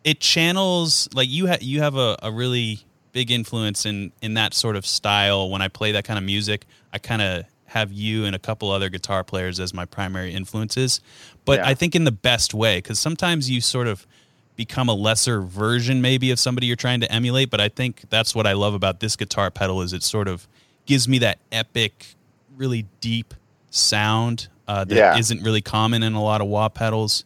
it 0.05 0.21
channels 0.21 1.09
like 1.15 1.29
you 1.29 1.47
have 1.47 1.63
you 1.63 1.81
have 1.81 1.97
a, 1.97 2.17
a 2.23 2.31
really 2.31 2.81
big 3.13 3.31
influence 3.31 3.87
in 3.87 4.13
in 4.23 4.35
that 4.35 4.55
sort 4.55 4.77
of 4.77 4.85
style 4.87 5.51
when 5.51 5.63
I 5.63 5.69
play 5.69 5.93
that 5.93 6.05
kind 6.05 6.19
of 6.19 6.25
music. 6.25 6.67
I 6.93 6.99
kind 6.99 7.23
of 7.23 7.45
have 7.67 7.91
you 7.93 8.25
and 8.25 8.37
a 8.37 8.39
couple 8.39 8.71
other 8.71 8.89
guitar 8.89 9.25
players 9.25 9.59
as 9.59 9.75
my 9.75 9.85
primary 9.85 10.33
influences, 10.33 11.01
but 11.45 11.59
Yeah. 11.59 11.69
I 11.69 11.75
think 11.75 11.97
in 11.97 12.05
the 12.05 12.13
best 12.13 12.55
way 12.55 12.79
because 12.79 13.01
sometimes 13.01 13.51
you 13.51 13.61
sort 13.61 13.89
of 13.89 14.07
become 14.57 14.89
a 14.89 14.95
lesser 14.95 15.41
version 15.41 16.01
maybe 16.01 16.31
of 16.31 16.39
somebody 16.39 16.67
you're 16.67 16.77
trying 16.77 17.01
to 17.01 17.13
emulate. 17.13 17.51
But 17.51 17.61
I 17.61 17.69
think 17.69 18.05
that's 18.11 18.35
what 18.35 18.47
I 18.47 18.53
love 18.53 18.75
about 18.75 19.01
this 19.01 19.17
guitar 19.17 19.51
pedal 19.51 19.83
is 19.83 19.93
it 19.93 20.03
sort 20.03 20.29
of 20.29 20.47
gives 20.87 21.09
me 21.09 21.19
that 21.19 21.39
epic, 21.51 22.15
really 22.57 22.87
deep 23.01 23.35
sound 23.71 24.49
uh, 24.69 24.85
that 24.85 24.95
Yeah. 24.95 25.15
not 25.35 25.45
really 25.45 25.61
common 25.63 26.03
in 26.03 26.15
a 26.15 26.23
lot 26.23 26.41
of 26.41 26.47
wah 26.47 26.69
pedals 26.69 27.25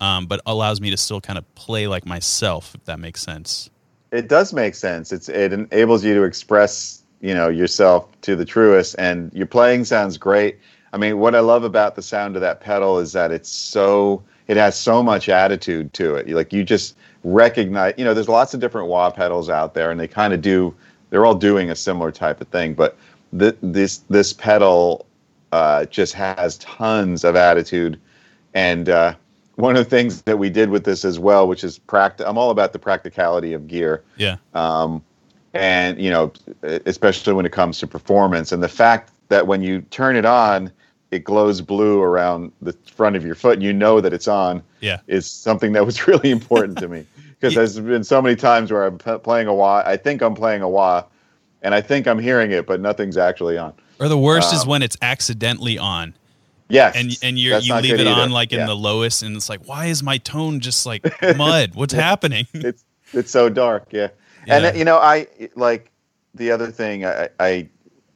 um, 0.00 0.26
but 0.26 0.40
allows 0.46 0.80
me 0.80 0.90
to 0.90 0.96
still 0.96 1.20
kind 1.20 1.38
of 1.38 1.54
play 1.54 1.86
like 1.86 2.04
myself, 2.04 2.74
if 2.74 2.84
that 2.84 2.98
makes 3.00 3.22
sense. 3.22 3.70
it 4.12 4.28
does 4.28 4.52
make 4.52 4.74
sense. 4.74 5.12
It's 5.12 5.28
it 5.28 5.52
enables 5.52 6.04
you 6.04 6.14
to 6.14 6.22
express 6.22 7.02
you 7.20 7.34
know 7.34 7.48
yourself 7.48 8.08
to 8.22 8.36
the 8.36 8.44
truest, 8.44 8.94
and 8.98 9.32
your 9.32 9.46
playing 9.46 9.84
sounds 9.84 10.18
great. 10.18 10.58
I 10.92 10.98
mean, 10.98 11.18
what 11.18 11.34
I 11.34 11.40
love 11.40 11.64
about 11.64 11.96
the 11.96 12.02
sound 12.02 12.36
of 12.36 12.42
that 12.42 12.60
pedal 12.60 12.98
is 12.98 13.12
that 13.12 13.30
it's 13.32 13.48
so 13.48 14.22
it 14.48 14.56
has 14.56 14.78
so 14.78 15.02
much 15.02 15.28
attitude 15.28 15.92
to 15.94 16.14
it. 16.16 16.28
Like 16.28 16.52
you 16.52 16.64
just 16.64 16.96
recognize, 17.24 17.94
you 17.96 18.04
know, 18.04 18.14
there's 18.14 18.28
lots 18.28 18.54
of 18.54 18.60
different 18.60 18.88
wah 18.88 19.10
pedals 19.10 19.48
out 19.48 19.74
there, 19.74 19.90
and 19.90 19.98
they 19.98 20.08
kind 20.08 20.32
of 20.32 20.40
do. 20.40 20.74
They're 21.10 21.24
all 21.26 21.34
doing 21.34 21.70
a 21.70 21.76
similar 21.76 22.10
type 22.12 22.40
of 22.40 22.48
thing, 22.48 22.74
but 22.74 22.96
th- 23.38 23.56
this 23.62 23.98
this 24.10 24.32
pedal 24.32 25.06
uh, 25.52 25.84
just 25.86 26.14
has 26.14 26.58
tons 26.58 27.24
of 27.24 27.36
attitude, 27.36 27.98
and 28.54 28.88
uh, 28.88 29.14
one 29.54 29.76
of 29.76 29.84
the 29.84 29.90
things 29.90 30.22
that 30.22 30.38
we 30.38 30.50
did 30.50 30.70
with 30.70 30.84
this 30.84 31.04
as 31.04 31.18
well, 31.18 31.48
which 31.48 31.64
is 31.64 31.78
pract. 31.78 32.20
I'm 32.26 32.36
all 32.38 32.50
about 32.50 32.72
the 32.72 32.78
practicality 32.78 33.52
of 33.52 33.66
gear 33.66 34.02
Yeah. 34.16 34.36
um, 34.54 35.02
and 35.54 35.98
you 36.00 36.10
know, 36.10 36.32
especially 36.62 37.32
when 37.32 37.46
it 37.46 37.52
comes 37.52 37.78
to 37.78 37.86
performance, 37.86 38.52
and 38.52 38.62
the 38.62 38.68
fact 38.68 39.10
that 39.28 39.46
when 39.46 39.62
you 39.62 39.80
turn 39.82 40.16
it 40.16 40.24
on, 40.26 40.70
it 41.10 41.24
glows 41.24 41.60
blue 41.60 42.00
around 42.02 42.52
the 42.62 42.72
front 42.94 43.16
of 43.16 43.24
your 43.24 43.34
foot, 43.34 43.54
and 43.54 43.62
you 43.62 43.72
know 43.72 44.00
that 44.00 44.12
it's 44.12 44.28
on, 44.28 44.62
Yeah. 44.80 44.98
is 45.06 45.30
something 45.30 45.72
that 45.72 45.86
was 45.86 46.06
really 46.08 46.30
important 46.30 46.78
to 46.78 46.88
me 46.88 47.06
because 47.40 47.52
Yeah. 47.54 47.60
there's 47.60 47.78
been 47.78 48.04
so 48.04 48.20
many 48.20 48.36
times 48.36 48.72
where 48.72 48.84
I'm 48.84 48.98
p- 48.98 49.18
playing 49.18 49.46
a 49.46 49.54
wah, 49.54 49.82
I 49.86 49.96
think 49.96 50.22
I'm 50.22 50.34
playing 50.34 50.62
a 50.62 50.68
wah, 50.68 51.04
and 51.62 51.74
I 51.74 51.80
think 51.80 52.06
I'm 52.06 52.18
hearing 52.18 52.50
it, 52.52 52.66
but 52.66 52.80
nothing's 52.80 53.16
actually 53.16 53.56
on. 53.58 53.72
Or 54.00 54.08
the 54.08 54.18
worst 54.18 54.52
is 54.52 54.62
Um, 54.62 54.68
when 54.68 54.82
it's 54.82 54.96
accidentally 55.00 55.78
on 55.78 56.14
Yes, 56.68 56.96
and 56.96 57.16
and 57.22 57.38
you 57.38 57.56
you 57.58 57.74
leave 57.76 57.94
it 57.94 57.98
good 57.98 58.06
on 58.08 58.30
like 58.30 58.52
in 58.52 58.58
Yeah. 58.58 58.66
the 58.66 58.74
lowest 58.74 59.22
and 59.22 59.36
it's 59.36 59.48
like 59.48 59.66
why 59.68 59.86
is 59.86 60.02
my 60.02 60.18
tone 60.18 60.58
just 60.58 60.84
like 60.84 61.02
mud? 61.36 61.70
What's 61.74 61.94
happening? 61.94 62.46
it's 62.52 62.84
it's 63.12 63.30
so 63.30 63.48
dark 63.48 63.86
yeah, 63.92 64.08
Yeah. 64.46 64.66
and 64.66 64.76
you 64.76 64.84
know 64.84 64.98
i 64.98 65.28
like 65.54 65.92
the 66.34 66.50
other 66.50 66.72
thing 66.72 67.06
I, 67.06 67.28
I 67.38 67.68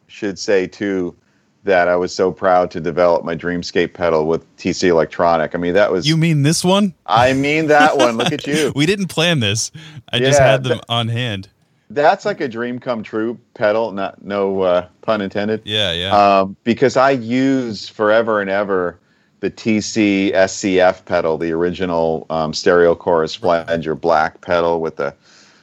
should 0.08 0.36
say 0.36 0.66
too 0.66 1.16
that 1.64 1.88
i 1.88 1.96
was 1.96 2.14
so 2.14 2.32
proud 2.32 2.70
to 2.70 2.80
develop 2.80 3.24
my 3.24 3.36
dreamscape 3.36 3.92
pedal 3.92 4.26
with 4.26 4.44
tc 4.56 4.84
electronic 4.88 5.54
i 5.54 5.58
mean 5.58 5.74
that 5.74 5.92
was 5.92 6.06
You 6.08 6.16
mean 6.16 6.42
this 6.42 6.64
one? 6.64 6.94
i 7.06 7.32
mean 7.32 7.66
that 7.68 7.96
one 7.96 8.16
look 8.16 8.32
at 8.32 8.46
you 8.46 8.72
We 8.74 8.86
didn't 8.86 9.08
plan 9.08 9.40
this. 9.40 9.70
I 10.12 10.18
just 10.18 10.38
had 10.40 10.62
them 10.64 10.78
that- 10.78 10.86
on 10.88 11.08
hand. 11.08 11.48
that's 11.90 12.24
like 12.24 12.40
a 12.40 12.48
dream 12.48 12.78
come 12.78 13.02
true 13.02 13.38
pedal 13.54 13.92
not 13.92 14.22
no 14.24 14.62
uh, 14.62 14.86
pun 15.02 15.20
intended 15.20 15.60
Yeah, 15.64 15.92
yeah. 15.92 16.10
um, 16.40 16.56
because 16.64 16.96
I 16.96 17.10
use 17.10 17.88
forever 17.88 18.40
and 18.40 18.48
ever 18.48 18.98
the 19.40 19.50
TC 19.50 20.34
SCF 20.34 21.02
pedal, 21.06 21.38
the 21.38 21.50
original 21.50 22.26
um, 22.28 22.52
stereo 22.52 22.94
chorus 22.94 23.34
flanger 23.34 23.94
black 23.94 24.42
pedal 24.42 24.82
with 24.82 24.96
the 24.96 25.14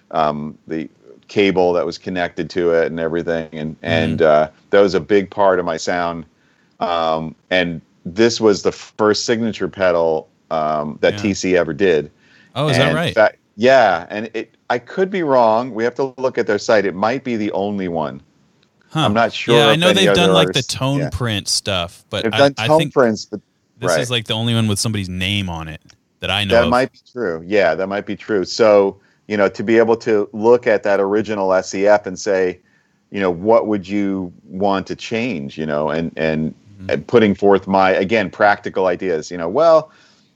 um, 0.10 0.58
the 0.68 0.90
cable 1.28 1.74
that 1.74 1.86
was 1.86 1.98
connected 1.98 2.50
to 2.52 2.72
it 2.72 2.88
and 2.88 3.00
everything, 3.00 3.50
and 3.54 3.76
and 3.82 4.22
uh, 4.22 4.50
that 4.70 4.80
was 4.82 4.94
a 4.94 5.00
big 5.00 5.30
part 5.30 5.60
of 5.60 5.66
my 5.66 5.78
sound. 5.78 6.26
Um, 6.80 7.36
and 7.50 7.82
this 8.06 8.40
was 8.40 8.64
the 8.64 8.72
first 8.72 9.26
signature 9.26 9.68
pedal 9.68 10.30
um, 10.52 10.98
that 11.02 11.14
Yeah. 11.16 11.32
TC 11.32 11.56
ever 11.56 11.74
did. 11.74 12.12
oh, 12.56 12.68
is 12.70 12.78
And 12.78 12.96
that 12.96 13.16
right? 13.16 13.36
yeah, 13.56 14.06
and 14.10 14.30
it 14.34 14.56
I 14.70 14.80
could 14.80 15.10
be 15.10 15.24
wrong. 15.24 15.74
We 15.74 15.84
have 15.84 15.96
to 15.96 16.14
look 16.18 16.38
at 16.38 16.48
their 16.48 16.60
site. 16.60 16.86
It 16.86 16.96
might 16.96 17.24
be 17.24 17.36
the 17.36 17.52
only 17.54 17.88
one. 17.88 18.22
Huh. 18.90 19.02
I'm 19.02 19.14
not 19.14 19.34
sure 19.34 19.56
Yeah, 19.58 19.68
I 19.68 19.76
know 19.76 19.92
they've 19.94 20.16
done 20.16 20.32
like 20.32 20.54
the 20.54 20.62
tone 20.62 21.00
yeah. 21.00 21.10
print 21.12 21.48
stuff, 21.48 22.06
but 22.10 22.24
They've 22.24 22.34
I, 22.34 22.38
done 22.38 22.54
I 22.58 22.68
think 22.78 22.94
prints, 22.94 23.26
but 23.26 23.42
This 23.80 23.92
Right. 23.92 24.00
is 24.02 24.10
like 24.10 24.26
the 24.26 24.34
only 24.34 24.54
one 24.56 24.68
with 24.68 24.80
somebody's 24.80 25.10
name 25.10 25.50
on 25.50 25.68
it 25.68 25.82
that 26.22 26.32
I 26.32 26.44
know. 26.46 26.54
That 26.56 26.64
of. 26.66 26.70
might 26.70 26.92
be 26.92 27.00
true. 27.12 27.44
Yeah, 27.46 27.76
that 27.76 27.88
might 27.88 28.06
be 28.06 28.16
true. 28.16 28.44
So, 28.46 28.98
you 29.28 29.38
know, 29.38 29.50
to 29.50 29.64
be 29.64 29.78
able 29.78 29.98
to 29.98 30.30
look 30.34 30.68
at 30.68 30.84
that 30.84 31.00
original 31.00 31.50
SCF 31.50 32.06
and 32.06 32.18
say, 32.18 32.60
you 33.12 33.20
know, 33.20 33.32
what 33.32 33.68
would 33.68 33.88
you 33.88 34.32
want 34.46 34.88
to 34.88 34.96
change, 34.96 35.58
you 35.58 35.66
know, 35.66 35.90
and 35.90 36.12
and, 36.18 36.54
Mhm. 36.82 36.94
and 36.94 37.08
putting 37.08 37.34
forth 37.36 37.68
my 37.68 37.92
again 37.92 38.30
practical 38.30 38.86
ideas, 38.88 39.32
you 39.32 39.38
know, 39.38 39.50
well, 39.50 39.92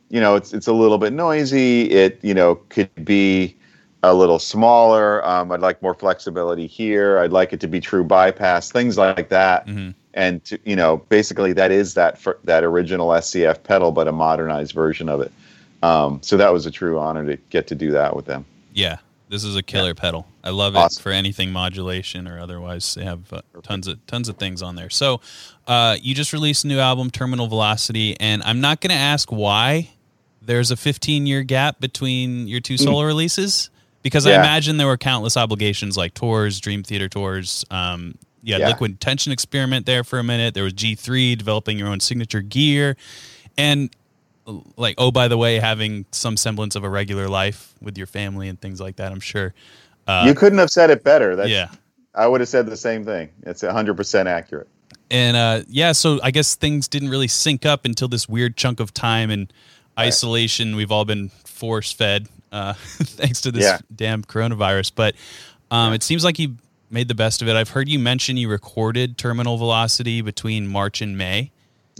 you 0.09 0.19
know, 0.19 0.35
it's 0.35 0.53
it's 0.53 0.67
a 0.67 0.73
little 0.73 0.97
bit 0.97 1.13
noisy. 1.13 1.89
It, 1.91 2.19
you 2.21 2.33
know, 2.33 2.55
could 2.69 2.89
be 3.05 3.55
a 4.03 4.13
little 4.13 4.39
smaller. 4.39 5.23
Um, 5.25 5.51
I'd 5.51 5.59
like 5.61 5.81
more 5.81 5.93
flexibility 5.93 6.65
here. 6.65 7.19
I'd 7.19 7.31
like 7.31 7.53
it 7.53 7.59
to 7.59 7.67
be 7.67 7.79
true 7.79 8.03
bypass, 8.03 8.71
things 8.71 8.97
like 8.97 9.29
that. 9.29 9.67
Mhm. 9.67 9.93
And 10.15 10.43
to, 10.45 10.59
you 10.65 10.75
know, 10.75 10.97
basically 11.09 11.53
that 11.53 11.71
is 11.71 11.93
that 11.93 12.17
fir- 12.17 12.37
that 12.45 12.63
original 12.63 13.13
SCF 13.13 13.63
pedal, 13.63 13.91
but 13.91 14.07
a 14.07 14.11
modernized 14.11 14.73
version 14.73 15.07
of 15.07 15.21
it. 15.21 15.31
Um, 15.83 16.19
so 16.23 16.35
that 16.37 16.51
was 16.51 16.65
a 16.65 16.71
true 16.71 16.97
honor 16.99 17.25
to 17.25 17.37
get 17.49 17.67
to 17.67 17.75
do 17.75 17.91
that 17.91 18.15
with 18.15 18.25
them. 18.25 18.43
Yeah, 18.73 18.97
this 19.29 19.43
is 19.43 19.55
a 19.55 19.63
killer 19.63 19.93
pedal. 19.93 20.27
I 20.43 20.49
love 20.49 20.75
Awesome. 20.75 20.99
it 20.99 21.03
for 21.03 21.11
anything 21.11 21.51
modulation 21.51 22.27
or 22.27 22.39
otherwise. 22.39 22.93
They 22.95 23.03
have 23.03 23.31
uh, 23.31 23.41
tons 23.63 23.87
of 23.87 24.05
tons 24.07 24.27
of 24.29 24.37
things 24.37 24.61
on 24.61 24.75
there. 24.75 24.89
So, 24.89 25.21
uh, 25.67 25.97
you 26.01 26.15
just 26.15 26.33
released 26.33 26.63
a 26.63 26.67
new 26.67 26.79
album, 26.79 27.11
Terminal 27.11 27.47
Velocity, 27.47 28.19
and 28.19 28.41
I'm 28.43 28.61
not 28.61 28.81
going 28.81 28.89
to 28.91 28.95
ask 29.01 29.31
why 29.31 29.91
there's 30.41 30.71
a 30.71 30.75
15 30.77 31.27
year 31.27 31.43
gap 31.43 31.79
between 31.79 32.47
your 32.47 32.59
two 32.59 32.77
solo 32.77 33.03
releases 33.03 33.69
because 34.03 34.25
I 34.25 34.31
Hmm. 34.33 34.39
Imagine 34.39 34.77
there 34.77 34.87
were 34.87 34.97
countless 34.97 35.37
obligations 35.37 35.95
like 35.95 36.13
tours, 36.15 36.59
Dream 36.59 36.81
Theater 36.83 37.07
tours. 37.07 37.63
Um, 37.69 38.15
you 38.41 38.53
had 38.55 38.61
Yeah. 38.61 38.69
Liquid 38.69 38.99
Tension 38.99 39.31
Experiment 39.31 39.85
there 39.85 40.03
for 40.03 40.17
a 40.17 40.23
minute. 40.23 40.55
There 40.55 40.63
was 40.63 40.73
G3 40.73 41.35
developing 41.37 41.77
your 41.77 41.87
own 41.89 41.99
signature 41.99 42.41
gear, 42.41 42.97
and 43.55 43.91
like 44.77 44.95
oh 44.97 45.11
by 45.11 45.27
the 45.27 45.37
way 45.37 45.59
having 45.59 46.05
some 46.11 46.35
semblance 46.35 46.75
of 46.75 46.83
a 46.83 46.89
regular 46.89 47.27
life 47.27 47.73
with 47.81 47.97
your 47.97 48.07
family 48.07 48.47
and 48.49 48.59
things 48.59 48.81
like 48.81 48.95
that 48.97 49.11
i'm 49.11 49.19
sure 49.19 49.53
uh, 50.07 50.23
you 50.25 50.33
couldn't 50.33 50.57
have 50.57 50.69
said 50.71 50.89
it 50.89 51.03
better. 51.03 51.35
That's, 51.35 51.49
yeah 51.49 51.69
I 52.13 52.27
would 52.27 52.41
have 52.41 52.49
said 52.49 52.65
the 52.65 52.75
same 52.75 53.05
thing. 53.05 53.29
It's 53.43 53.61
100% 53.63 54.25
accurate. 54.25 54.67
and 55.11 55.37
uh, 55.37 55.61
yeah 55.69 55.91
so 55.91 56.19
i 56.23 56.31
guess 56.31 56.55
things 56.55 56.87
didn't 56.87 57.09
really 57.09 57.27
sync 57.27 57.65
up 57.65 57.85
until 57.85 58.07
this 58.07 58.27
weird 58.27 58.57
chunk 58.57 58.79
of 58.79 58.93
time 58.93 59.29
and 59.29 59.53
isolation 59.99 60.75
we've 60.75 60.91
all 60.91 61.05
been 61.05 61.29
force 61.45 61.91
fed 61.91 62.27
uh, 62.51 62.73
thanks 62.77 63.41
to 63.41 63.51
this 63.51 63.63
Yeah. 63.63 63.77
damn 63.95 64.23
coronavirus 64.23 64.91
but 64.95 65.15
um, 65.69 65.93
it 65.93 66.03
seems 66.03 66.23
like 66.25 66.39
you 66.39 66.55
made 66.89 67.07
the 67.07 67.15
best 67.15 67.41
of 67.41 67.47
it 67.47 67.55
i've 67.55 67.69
heard 67.69 67.87
you 67.87 67.99
mention 67.99 68.35
you 68.37 68.49
recorded 68.49 69.17
terminal 69.17 69.57
velocity 69.57 70.21
between 70.21 70.67
march 70.67 71.01
and 71.01 71.17
may 71.17 71.51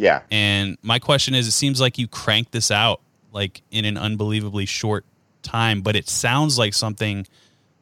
Yeah. 0.02 0.22
And 0.32 0.80
my 0.82 0.98
question 0.98 1.36
is, 1.36 1.48
it 1.48 1.52
seems 1.52 1.80
like 1.80 2.00
you 2.00 2.08
cranked 2.08 2.54
this 2.54 2.72
out 2.72 3.02
like 3.32 3.62
in 3.70 3.86
an 3.86 3.98
unbelievably 3.98 4.66
short 4.66 5.06
time, 5.44 5.82
but 5.82 5.96
it 5.96 6.10
sounds 6.10 6.58
like 6.58 6.74
something 6.74 7.28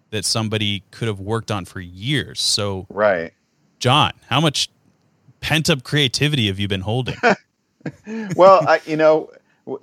that 0.09 0.25
somebody 0.25 0.83
could 0.91 1.07
have 1.07 1.21
worked 1.21 1.49
on 1.49 1.63
for 1.63 1.79
years. 1.79 2.41
So, 2.41 2.87
Right. 2.89 3.31
John, 3.79 4.11
how 4.27 4.41
much 4.41 4.69
pent 5.39 5.69
up 5.69 5.83
creativity 5.83 6.47
have 6.47 6.59
you 6.59 6.67
been 6.67 6.81
holding? 6.81 7.15
well, 8.35 8.67
I, 8.67 8.81
you 8.85 8.97
know, 8.97 9.31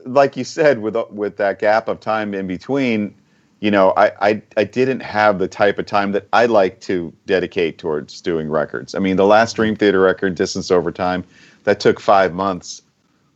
like 0.04 0.36
you 0.36 0.44
said, 0.44 0.82
with 0.82 0.94
with 1.10 1.38
that 1.38 1.58
gap 1.58 1.88
of 1.88 2.00
time 2.00 2.34
in 2.34 2.46
between, 2.46 3.14
you 3.60 3.70
know, 3.70 3.94
I, 3.96 4.12
I 4.20 4.42
I 4.58 4.64
didn't 4.64 5.00
have 5.00 5.38
the 5.38 5.48
type 5.48 5.78
of 5.78 5.86
time 5.86 6.12
that 6.12 6.28
I 6.34 6.44
like 6.44 6.80
to 6.82 7.14
dedicate 7.24 7.78
towards 7.78 8.20
doing 8.20 8.50
records. 8.50 8.94
I 8.94 8.98
mean, 8.98 9.16
the 9.16 9.24
last 9.24 9.56
Dream 9.56 9.74
Theater 9.74 10.00
record, 10.00 10.34
Distance 10.34 10.70
Over 10.70 10.92
Time, 10.92 11.24
that 11.66 11.80
took 11.80 12.00
five 12.00 12.32
months. 12.32 12.82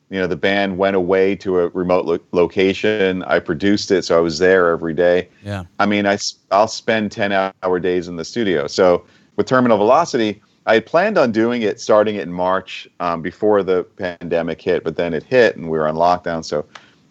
You 0.09 0.19
know, 0.21 0.27
the 0.27 0.37
band 0.37 0.79
went 0.79 0.97
away 0.97 1.37
to 1.37 1.61
a 1.61 1.69
remote 1.69 2.05
lo- 2.07 2.19
location. 2.33 3.23
I 3.25 3.39
produced 3.39 3.91
it, 3.91 4.05
so 4.05 4.17
I 4.17 4.21
was 4.21 4.39
there 4.39 4.71
every 4.71 4.95
day. 4.95 5.29
yeah. 5.45 5.65
I 5.79 5.87
mean, 5.87 6.07
I, 6.07 6.17
I'll 6.51 6.67
spend 6.69 7.13
10 7.13 7.33
hour 7.33 7.79
days 7.79 8.09
in 8.09 8.17
the 8.17 8.25
studio. 8.25 8.67
So 8.67 9.05
with 9.37 9.47
Terminal 9.47 9.79
Velocity, 9.79 10.41
I 10.67 10.75
had 10.75 10.87
planned 10.87 11.19
on 11.19 11.33
doing 11.33 11.63
it 11.63 11.81
starting 11.81 12.17
it 12.17 12.23
in 12.23 12.33
March 12.33 12.89
um, 13.01 13.23
before 13.23 13.63
the 13.63 13.85
pandemic 13.97 14.61
hit, 14.61 14.85
but 14.85 14.97
then 14.97 15.13
it 15.15 15.23
hit 15.23 15.57
and 15.57 15.65
we 15.71 15.79
were 15.79 15.87
on 15.89 15.95
lockdown. 15.97 16.45
So 16.45 16.65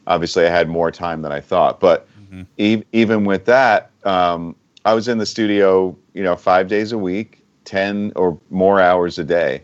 obviously 0.08 0.46
I 0.46 0.50
had 0.50 0.68
more 0.70 0.92
time 0.92 1.22
than 1.22 1.32
I 1.32 1.40
thought. 1.42 1.80
But 1.80 2.08
Mhm. 2.32 2.46
e- 2.58 2.84
even 2.94 3.24
with 3.26 3.46
that, 3.46 3.92
um, 4.06 4.56
I 4.86 4.94
was 4.94 5.08
in 5.08 5.18
the 5.18 5.26
studio, 5.26 5.96
you 6.14 6.24
know, 6.24 6.36
five 6.36 6.68
days 6.68 6.92
a 6.92 6.98
week, 6.98 7.44
10 7.66 8.12
or 8.16 8.38
more 8.50 8.80
hours 8.82 9.18
a 9.20 9.24
day. 9.24 9.62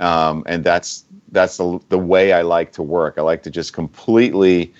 Um, 0.00 0.42
and 0.46 0.62
that's 0.62 1.04
that's 1.32 1.56
the, 1.56 1.80
the 1.88 1.98
way 1.98 2.32
I 2.32 2.42
like 2.42 2.72
to 2.72 2.82
work. 2.82 3.14
I 3.18 3.22
like 3.22 3.42
to 3.44 3.50
just 3.50 3.72
completely 3.72 4.72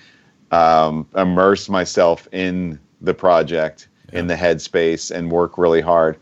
um, 0.53 1.07
immerse 1.17 1.69
myself 1.69 2.29
in 2.33 2.79
the 3.01 3.15
project, 3.15 3.89
in 4.13 4.27
the 4.27 4.35
headspace, 4.35 5.11
and 5.15 5.31
work 5.31 5.59
really 5.59 5.81
hard. 5.81 6.19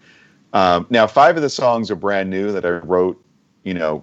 Um, 0.52 0.87
now, 0.88 1.07
five 1.07 1.37
of 1.37 1.42
the 1.42 1.50
songs 1.50 1.90
are 1.90 1.96
brand 1.96 2.30
new 2.30 2.52
that 2.52 2.64
I 2.64 2.70
wrote, 2.70 3.22
you 3.64 3.74
know, 3.74 4.02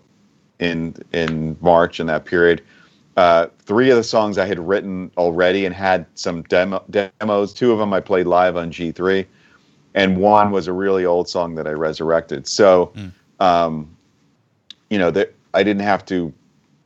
in 0.59 0.95
in 1.13 1.57
March 1.61 1.99
in 1.99 2.07
that 2.07 2.25
period. 2.25 2.61
Uh, 3.17 3.47
three 3.59 3.89
of 3.89 3.97
the 3.97 4.03
songs 4.03 4.37
I 4.37 4.45
had 4.45 4.59
written 4.59 5.11
already 5.17 5.65
and 5.65 5.75
had 5.75 6.05
some 6.15 6.43
demo, 6.43 6.83
demos. 6.89 7.53
Two 7.53 7.71
of 7.71 7.79
them 7.79 7.93
I 7.93 7.99
played 7.99 8.25
live 8.25 8.55
on 8.55 8.71
G3, 8.71 9.25
and 9.95 10.17
one 10.17 10.51
was 10.51 10.67
a 10.67 10.73
really 10.73 11.05
old 11.05 11.27
song 11.27 11.55
that 11.55 11.67
I 11.67 11.71
resurrected. 11.71 12.47
So, 12.47 12.91
Mm. 12.95 13.11
um, 13.39 13.97
you 14.91 14.99
know, 14.99 15.09
that 15.09 15.33
I 15.55 15.63
didn't 15.63 15.81
have 15.81 16.05
to 16.07 16.31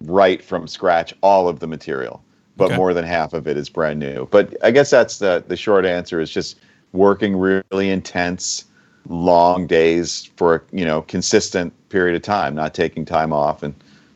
write 0.05 0.43
from 0.43 0.67
scratch 0.67 1.13
all 1.21 1.49
of 1.49 1.59
the 1.59 1.67
material, 1.67 2.23
but 2.55 2.65
Okay. 2.65 2.77
more 2.77 2.93
than 2.93 3.03
half 3.03 3.33
of 3.33 3.47
it 3.47 3.57
is 3.57 3.67
brand 3.67 3.99
new. 3.99 4.27
But 4.31 4.55
I 4.63 4.71
guess 4.71 4.89
that's 4.91 5.17
the 5.19 5.43
the 5.47 5.57
short 5.57 5.85
answer 5.85 6.21
is 6.21 6.29
just 6.29 6.57
working 6.93 7.35
really 7.35 7.89
intense, 7.89 8.65
long 9.09 9.67
days 9.67 10.29
for 10.37 10.55
a 10.55 10.61
you 10.71 10.85
know 10.85 11.01
consistent 11.01 11.73
period 11.89 12.15
of 12.15 12.21
time, 12.21 12.55
not 12.55 12.73
taking 12.73 13.03
time 13.05 13.33
off 13.33 13.63
and 13.63 13.73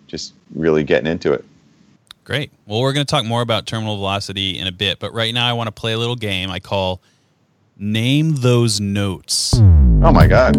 just 0.07 0.33
really 0.55 0.83
getting 0.83 1.11
into 1.11 1.33
it. 1.33 1.43
Great. 2.23 2.51
Well, 2.67 2.81
we're 2.81 2.93
going 2.93 3.05
to 3.07 3.09
talk 3.09 3.25
more 3.25 3.41
about 3.41 3.65
terminal 3.65 3.95
velocity 3.95 4.59
in 4.59 4.67
a 4.67 4.71
bit, 4.71 4.99
but 4.99 5.11
right 5.15 5.33
now 5.33 5.47
I 5.49 5.53
want 5.53 5.67
to 5.67 5.71
play 5.71 5.93
a 5.93 5.97
little 5.97 6.15
game 6.15 6.51
I 6.51 6.59
call 6.59 7.01
Name 7.77 8.35
Those 8.35 8.79
Notes. 8.79 9.55
Oh 9.57 10.11
my 10.13 10.27
god. 10.27 10.55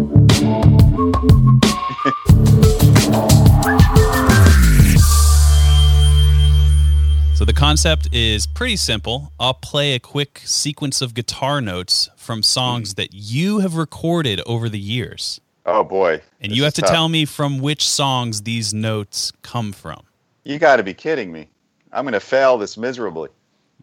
So 7.41 7.45
the 7.45 7.53
concept 7.53 8.07
is 8.11 8.45
pretty 8.45 8.75
simple. 8.75 9.33
I'll 9.39 9.55
play 9.55 9.95
a 9.95 9.99
quick 9.99 10.43
sequence 10.45 11.01
of 11.01 11.15
guitar 11.15 11.59
notes 11.59 12.07
from 12.15 12.43
songs 12.43 12.91
hmm. 12.91 12.97
that 12.97 13.15
you 13.15 13.61
have 13.61 13.77
recorded 13.77 14.41
over 14.45 14.69
the 14.69 14.77
years. 14.77 15.41
Oh 15.65 15.83
boy. 15.83 16.21
And 16.39 16.51
This 16.51 16.57
you 16.57 16.63
have 16.65 16.75
to 16.75 16.81
tough. 16.81 16.91
tell 16.91 17.09
me 17.09 17.25
from 17.25 17.57
which 17.57 17.89
songs 17.89 18.43
these 18.43 18.75
notes 18.75 19.33
come 19.41 19.71
from. 19.71 20.03
You 20.43 20.59
got 20.59 20.75
to 20.75 20.83
be 20.83 20.93
kidding 20.93 21.31
me. 21.31 21.49
I'm 21.91 22.03
going 22.03 22.13
to 22.13 22.19
fail 22.19 22.59
this 22.59 22.77
miserably. 22.77 23.29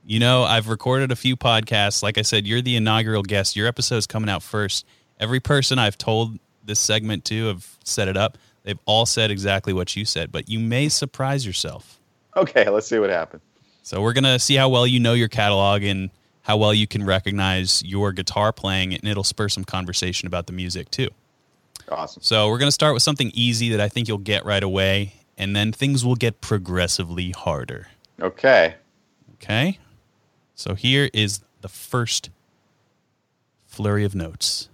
You 0.06 0.20
know, 0.20 0.44
I've 0.44 0.68
recorded 0.68 1.10
a 1.10 1.16
few 1.16 1.36
podcasts. 1.36 2.00
Like 2.00 2.16
I 2.16 2.22
said, 2.22 2.46
you're 2.46 2.62
the 2.62 2.76
inaugural 2.76 3.24
guest. 3.24 3.56
Your 3.56 3.66
episode's 3.66 4.06
coming 4.06 4.30
out 4.30 4.44
first. 4.44 4.86
Every 5.18 5.40
person 5.40 5.80
I've 5.80 5.98
told 5.98 6.38
this 6.64 6.78
segment 6.78 7.24
to 7.24 7.46
have 7.46 7.76
set 7.82 8.06
it 8.06 8.16
up. 8.16 8.38
They've 8.62 8.78
all 8.84 9.04
said 9.04 9.32
exactly 9.32 9.72
what 9.72 9.96
you 9.96 10.04
said, 10.04 10.30
but 10.30 10.48
you 10.48 10.60
may 10.60 10.88
surprise 10.88 11.44
yourself. 11.44 11.98
Okay, 12.36 12.68
let's 12.68 12.86
see 12.86 13.00
what 13.00 13.10
happens. 13.10 13.42
So 13.88 14.02
we're 14.02 14.12
gonna 14.12 14.38
see 14.38 14.54
how 14.56 14.68
well 14.68 14.86
you 14.86 15.00
know 15.00 15.14
your 15.14 15.28
catalog 15.28 15.82
and 15.82 16.10
how 16.42 16.58
well 16.58 16.74
you 16.74 16.86
can 16.86 17.06
recognize 17.06 17.82
your 17.82 18.12
guitar 18.12 18.52
playing, 18.52 18.92
and 18.92 19.08
it'll 19.08 19.24
spur 19.24 19.48
some 19.48 19.64
conversation 19.64 20.26
about 20.26 20.46
the 20.46 20.52
music 20.52 20.90
too. 20.90 21.08
Awesome. 21.90 22.22
So 22.22 22.50
we're 22.50 22.58
gonna 22.58 22.70
start 22.70 22.92
with 22.92 23.02
something 23.02 23.30
easy 23.32 23.70
that 23.70 23.80
I 23.80 23.88
think 23.88 24.06
you'll 24.06 24.18
get 24.18 24.44
right 24.44 24.62
away, 24.62 25.14
and 25.38 25.56
then 25.56 25.72
things 25.72 26.04
will 26.04 26.16
get 26.16 26.42
progressively 26.42 27.30
harder. 27.30 27.88
Okay. 28.20 28.74
Okay. 29.36 29.78
So 30.54 30.74
here 30.74 31.08
is 31.14 31.40
the 31.62 31.68
first 31.68 32.28
flurry 33.66 34.04
of 34.04 34.14
notes. 34.14 34.68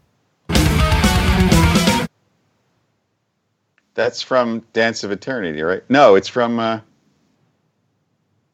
That's 3.94 4.22
from 4.22 4.64
Dance 4.72 5.05
of 5.05 5.12
Eternity, 5.12 5.62
right? 5.62 5.85
No, 5.88 6.16
it's 6.16 6.27
from 6.27 6.59
uh 6.59 6.81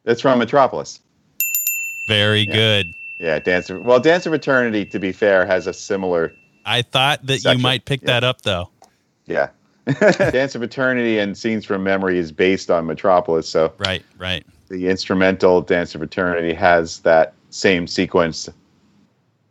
It's 0.04 0.20
from 0.20 0.38
Metropolis. 0.38 1.00
Very 2.08 2.40
Yeah. 2.42 2.52
good. 2.54 2.94
Yeah, 3.18 3.38
Dance 3.38 3.68
of 3.70 3.82
Well, 3.84 4.00
Dance 4.00 4.26
of 4.26 4.32
Eternity 4.32 4.84
to 4.86 4.98
be 4.98 5.12
fair 5.12 5.44
has 5.46 5.66
a 5.66 5.72
similar 5.72 6.32
I 6.64 6.82
thought 6.82 7.24
that 7.26 7.42
you 7.44 7.58
might 7.58 7.84
pick 7.84 8.02
yeah. 8.02 8.06
that 8.08 8.24
up 8.24 8.42
though. 8.42 8.70
yeah. 9.26 9.48
Dance 10.30 10.54
of 10.54 10.62
Eternity 10.62 11.18
and 11.18 11.36
Scenes 11.36 11.64
from 11.64 11.82
Memory 11.82 12.18
is 12.18 12.30
based 12.32 12.70
on 12.70 12.86
Metropolis, 12.86 13.48
so 13.48 13.72
Right, 13.78 14.04
right. 14.18 14.44
the 14.68 14.88
instrumental 14.88 15.60
Dance 15.62 15.94
of 15.94 16.02
Eternity 16.02 16.52
has 16.54 17.00
that 17.00 17.32
same 17.50 17.86
sequence 17.86 18.48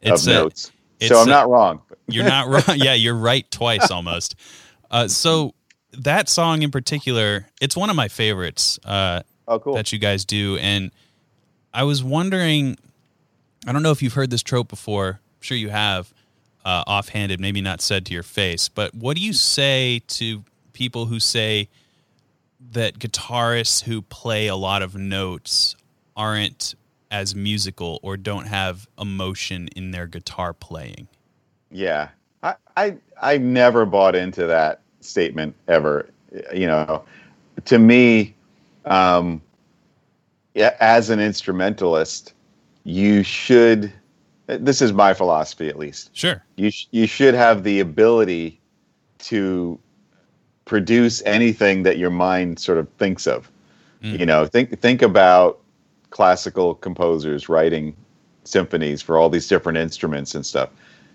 It's 0.02 0.26
of 0.26 0.32
a, 0.32 0.34
notes. 0.36 0.72
it's 1.00 1.10
So 1.10 1.20
I'm 1.20 1.28
not 1.28 1.50
wrong. 1.50 1.82
You're 2.08 2.26
not 2.26 2.48
wrong. 2.48 2.64
Yeah, 2.78 2.94
you're 2.94 3.16
right 3.16 3.50
twice 3.52 3.92
almost. 3.92 4.36
Uh, 4.90 5.08
so 5.08 5.54
that 5.94 6.30
song 6.30 6.62
in 6.62 6.72
particular, 6.72 7.48
it's 7.60 7.76
one 7.76 7.90
of 7.90 7.96
my 7.96 8.08
favorites. 8.08 8.80
Uh, 8.86 9.22
Oh, 9.50 9.60
cool. 9.60 9.74
that 9.74 9.92
you 9.92 10.00
guys 10.00 10.24
do, 10.24 10.58
and 10.58 10.92
I 11.74 11.84
was 11.84 12.04
wondering. 12.04 12.78
I 13.68 13.74
don't 13.74 13.84
know 13.84 13.92
if 13.92 14.02
you've 14.02 14.14
heard 14.14 14.30
this 14.30 14.42
trope 14.42 14.70
before. 14.70 15.10
I'm 15.10 15.42
sure 15.42 15.58
you 15.58 15.70
have, 15.70 16.14
uh, 16.64 16.86
offhanded, 16.88 17.42
maybe 17.42 17.60
not 17.60 17.82
said 17.82 18.06
to 18.06 18.14
your 18.14 18.24
face. 18.24 18.70
But 18.70 18.96
what 18.96 19.18
do 19.18 19.22
you 19.22 19.34
say 19.34 20.02
to 20.08 20.46
people 20.72 21.08
who 21.08 21.20
say 21.20 21.68
that 22.72 23.00
guitarists 23.00 23.84
who 23.84 24.02
play 24.02 24.48
a 24.48 24.56
lot 24.56 24.82
of 24.82 24.96
notes 24.96 25.76
aren't 26.16 26.76
as 27.12 27.36
musical 27.36 28.00
or 28.02 28.16
don't 28.16 28.48
have 28.48 28.88
emotion 29.00 29.68
in 29.76 29.92
their 29.92 30.08
guitar 30.08 30.54
playing? 30.54 31.08
Yeah, 31.72 32.10
I, 32.44 32.56
I 32.78 32.96
I 33.22 33.38
never 33.38 33.86
bought 33.86 34.16
into 34.16 34.46
that 34.48 34.82
statement 35.02 35.56
ever. 35.68 36.10
You 36.54 36.68
know, 36.68 37.04
to 37.66 37.80
me, 37.80 38.36
um, 38.86 39.42
yeah, 40.54 40.76
as 40.80 41.10
an 41.10 41.20
instrumentalist, 41.20 42.34
you 42.84 43.24
should. 43.24 43.92
This 44.48 44.82
is 44.82 44.92
my 44.94 45.14
philosophy, 45.14 45.70
at 45.70 45.78
least. 45.78 46.10
Sure. 46.16 46.44
You 46.56 46.72
sh- 46.72 46.88
you 46.92 47.06
should 47.06 47.36
have 47.36 47.64
the 47.64 47.80
ability 47.80 48.60
to 49.20 49.80
produce 50.66 51.22
anything 51.26 51.84
that 51.84 51.98
your 51.98 52.10
mind 52.10 52.60
sort 52.60 52.78
of 52.78 52.90
thinks 52.94 53.28
of. 53.28 53.52
Mm. 54.04 54.20
You 54.20 54.26
know, 54.26 54.46
think 54.46 54.80
think 54.82 55.02
about 55.02 55.60
classical 56.10 56.74
composers 56.76 57.48
writing 57.50 57.96
symphonies 58.44 59.02
for 59.02 59.18
all 59.18 59.30
these 59.30 59.48
different 59.48 59.78
instruments 59.78 60.34
and 60.34 60.46
stuff 60.46 60.70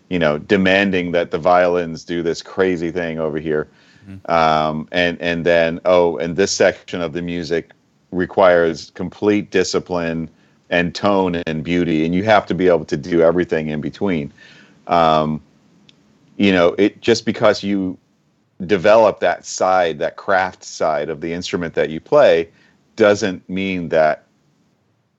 you 0.09 0.19
know, 0.19 0.39
demanding 0.39 1.13
that 1.13 1.31
the 1.31 1.39
violins 1.39 2.05
do 2.05 2.23
this 2.23 2.43
crazy 2.43 2.91
thing 2.91 3.19
over 3.19 3.39
here, 3.39 3.69
Mm-hmm. 4.09 4.31
um, 4.31 4.89
and 4.93 5.21
and 5.21 5.47
then 5.47 5.81
oh, 5.85 6.19
and 6.19 6.37
this 6.37 6.53
section 6.53 7.01
of 7.01 7.13
the 7.13 7.23
music 7.23 7.71
requires 8.11 8.91
complete 8.91 9.51
discipline 9.51 10.29
and 10.71 10.95
tone 10.95 11.37
and 11.47 11.65
beauty, 11.65 12.05
and 12.05 12.15
you 12.15 12.25
have 12.25 12.47
to 12.47 12.55
be 12.55 12.69
able 12.69 12.85
to 12.87 12.97
do 12.97 13.23
everything 13.23 13.69
in 13.69 13.81
between. 13.81 14.33
Um, 14.87 15.41
you 16.37 16.53
know, 16.53 16.75
it 16.79 17.01
just 17.01 17.25
because 17.25 17.63
you 17.63 17.97
develop 18.67 19.21
that 19.21 19.45
side, 19.45 19.99
that 20.01 20.17
craft 20.17 20.65
side 20.65 21.09
of 21.09 21.21
the 21.21 21.33
instrument 21.33 21.75
that 21.75 21.91
you 21.91 22.01
play, 22.01 22.49
doesn't 22.97 23.49
mean 23.49 23.89
that 23.89 24.25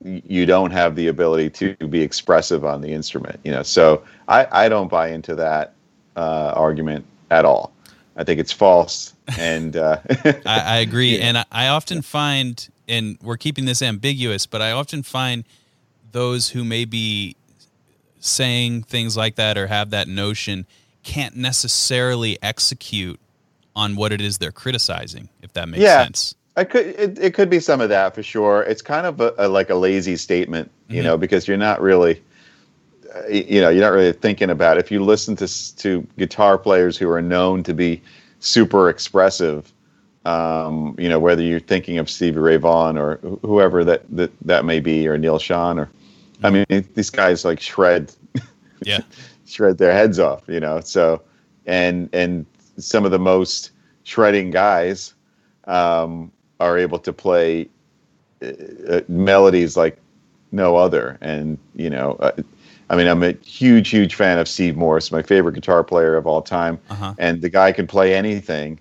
you 0.04 0.46
don't 0.46 0.70
have 0.70 0.94
the 0.94 1.08
ability 1.08 1.50
to 1.50 1.74
be 1.88 2.00
expressive 2.00 2.64
on 2.64 2.80
the 2.80 2.92
instrument 2.92 3.40
you 3.44 3.50
know 3.50 3.62
so 3.62 4.02
i 4.28 4.46
i 4.52 4.68
don't 4.68 4.88
buy 4.88 5.08
into 5.08 5.34
that 5.34 5.72
uh, 6.16 6.52
argument 6.54 7.04
at 7.30 7.44
all 7.44 7.72
i 8.16 8.24
think 8.24 8.40
it's 8.40 8.52
false 8.52 9.14
and 9.38 9.76
uh, 9.76 9.98
I, 10.24 10.60
I 10.60 10.76
agree, 10.78 11.20
and 11.26 11.38
I, 11.38 11.44
I 11.50 11.68
often 11.68 12.00
find, 12.02 12.68
and 12.86 13.18
we're 13.20 13.36
keeping 13.36 13.64
this 13.64 13.82
ambiguous, 13.82 14.46
but 14.46 14.62
I 14.62 14.70
often 14.70 15.02
find 15.02 15.42
those 16.12 16.50
who 16.50 16.62
may 16.64 16.84
be 16.84 17.34
saying 18.20 18.84
things 18.84 19.16
like 19.16 19.34
that 19.36 19.58
or 19.58 19.66
have 19.66 19.90
that 19.90 20.06
notion 20.08 20.64
can't 21.02 21.36
necessarily 21.36 22.38
execute 22.42 23.18
on 23.74 23.96
what 23.96 24.12
it 24.12 24.20
is 24.20 24.38
they're 24.38 24.52
criticizing. 24.52 25.28
If 25.42 25.52
that 25.54 25.68
makes 25.68 25.82
Yeah. 25.82 26.04
sense. 26.04 26.34
I 26.56 26.64
could 26.64 26.86
it, 26.86 27.18
it 27.18 27.34
could 27.34 27.50
be 27.50 27.60
some 27.60 27.80
of 27.80 27.88
that 27.90 28.14
for 28.14 28.22
sure. 28.22 28.62
It's 28.62 28.80
kind 28.80 29.06
of 29.06 29.20
a, 29.20 29.34
a, 29.38 29.48
like 29.48 29.68
a 29.70 29.74
lazy 29.74 30.16
statement, 30.16 30.70
you 30.88 31.00
Mhm. 31.00 31.04
know, 31.04 31.16
because 31.18 31.46
you're 31.46 31.56
not 31.58 31.82
really 31.82 32.22
you 33.30 33.60
know, 33.60 33.68
you're 33.68 33.82
not 33.82 33.92
really 33.92 34.12
thinking 34.12 34.50
about 34.50 34.76
it. 34.76 34.80
If 34.84 34.90
you 34.90 35.02
listen 35.04 35.36
to 35.36 35.76
to 35.76 36.06
guitar 36.18 36.58
players 36.58 36.96
who 36.96 37.08
are 37.10 37.22
known 37.22 37.62
to 37.64 37.74
be 37.74 38.02
super 38.40 38.88
expressive, 38.88 39.72
um, 40.24 40.94
you 40.98 41.08
know, 41.08 41.18
whether 41.18 41.42
you're 41.42 41.60
thinking 41.60 41.98
of 41.98 42.10
Stevie 42.10 42.38
Ray 42.38 42.56
Vaughan 42.56 42.98
or 42.98 43.16
whoever 43.42 43.84
that, 43.84 44.02
that 44.16 44.32
that 44.42 44.64
may 44.64 44.80
be, 44.80 45.06
or 45.08 45.16
Neal 45.18 45.38
Schon, 45.38 45.78
or 45.78 45.88
I 46.42 46.50
mean, 46.50 46.66
these 46.94 47.10
guys 47.10 47.44
like 47.44 47.60
shred 47.60 48.12
Yeah. 48.84 49.00
shred 49.46 49.78
their 49.78 49.92
heads 49.92 50.18
off, 50.18 50.42
you 50.48 50.60
know. 50.60 50.80
So, 50.80 51.22
and 51.66 52.08
and 52.12 52.46
some 52.78 53.04
of 53.04 53.10
the 53.10 53.18
most 53.18 53.70
shredding 54.04 54.50
guys 54.50 55.14
um, 55.64 56.30
are 56.60 56.76
able 56.78 56.98
to 57.00 57.12
play 57.12 57.68
uh, 58.42 58.46
uh, 58.88 59.00
melodies 59.08 59.76
like 59.76 59.98
no 60.52 60.76
other. 60.76 61.18
And 61.20 61.58
you 61.74 61.90
know, 61.90 62.16
uh, 62.20 62.32
I 62.88 62.96
mean, 62.96 63.06
I'm 63.08 63.22
a 63.22 63.32
huge, 63.44 63.88
huge 63.90 64.14
fan 64.14 64.38
of 64.38 64.46
Steve 64.48 64.76
Morse, 64.76 65.10
my 65.10 65.22
favorite 65.22 65.54
guitar 65.54 65.82
player 65.82 66.16
of 66.16 66.26
all 66.26 66.42
time, 66.42 66.78
Uh-huh. 66.90 67.14
and 67.18 67.42
the 67.42 67.48
guy 67.48 67.72
can 67.72 67.86
play 67.86 68.14
anything. 68.14 68.78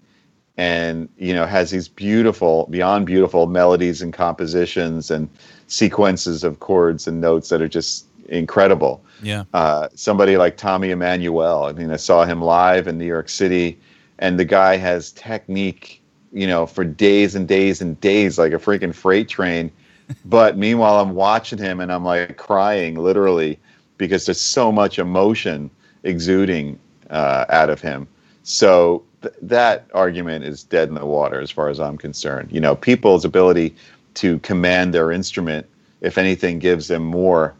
And 0.58 1.10
you 1.18 1.34
know 1.34 1.46
has 1.46 1.72
these 1.72 1.90
beautiful, 1.90 2.66
beyond 2.70 3.06
beautiful 3.08 3.46
melodies 3.46 4.02
and 4.02 4.14
compositions 4.14 5.12
and 5.12 5.28
sequences 5.68 6.46
of 6.46 6.62
chords 6.62 7.08
and 7.08 7.20
notes 7.20 7.50
that 7.50 7.62
are 7.62 7.68
just 7.68 8.06
incredible 8.30 9.02
Yeah. 9.22 9.44
uh, 9.54 9.90
somebody 9.96 10.38
like 10.38 10.56
Tommy 10.56 10.92
Emmanuel. 10.92 11.66
I 11.66 11.74
mean, 11.74 11.92
I 11.92 11.98
saw 11.98 12.24
him 12.24 12.42
live 12.42 12.88
in 12.88 12.98
New 12.98 13.06
York 13.06 13.28
City, 13.28 13.78
and 14.20 14.40
the 14.40 14.46
guy 14.46 14.78
has 14.78 15.12
technique, 15.12 16.02
you 16.32 16.48
know, 16.48 16.66
for 16.66 16.86
days 16.86 17.36
and 17.36 17.48
days 17.50 17.82
and 17.82 18.00
days, 18.00 18.38
like 18.40 18.54
a 18.54 18.58
freaking 18.58 18.96
freight 18.96 19.28
train. 19.28 19.70
but 20.26 20.58
meanwhile, 20.58 21.02
I'm 21.02 21.16
watching 21.16 21.60
him 21.60 21.82
and 21.82 21.92
I'm 21.92 22.06
like 22.06 22.38
crying 22.38 22.96
literally 22.96 23.60
because 23.98 24.26
there's 24.26 24.42
so 24.42 24.72
much 24.72 25.00
emotion 25.00 25.70
exuding 26.04 26.80
uh, 27.10 27.46
out 27.50 27.70
of 27.70 27.82
him. 27.82 28.08
So 28.44 29.04
th- 29.22 29.34
that 29.42 29.86
argument 29.94 30.46
is 30.46 30.64
dead 30.64 30.90
in 30.90 30.96
the 30.96 31.06
water 31.06 31.40
as 31.40 31.50
far 31.52 31.70
as 31.70 31.80
I'm 31.80 31.98
concerned. 31.98 32.52
You 32.52 32.60
know, 32.60 32.76
people's 32.76 33.26
ability 33.26 33.76
to 34.16 34.40
command 34.40 34.94
their 34.94 35.12
instrument, 35.12 35.68
if 36.02 36.18
anything, 36.18 36.60
gives 36.60 36.88
them 36.88 37.04
more 37.04 37.54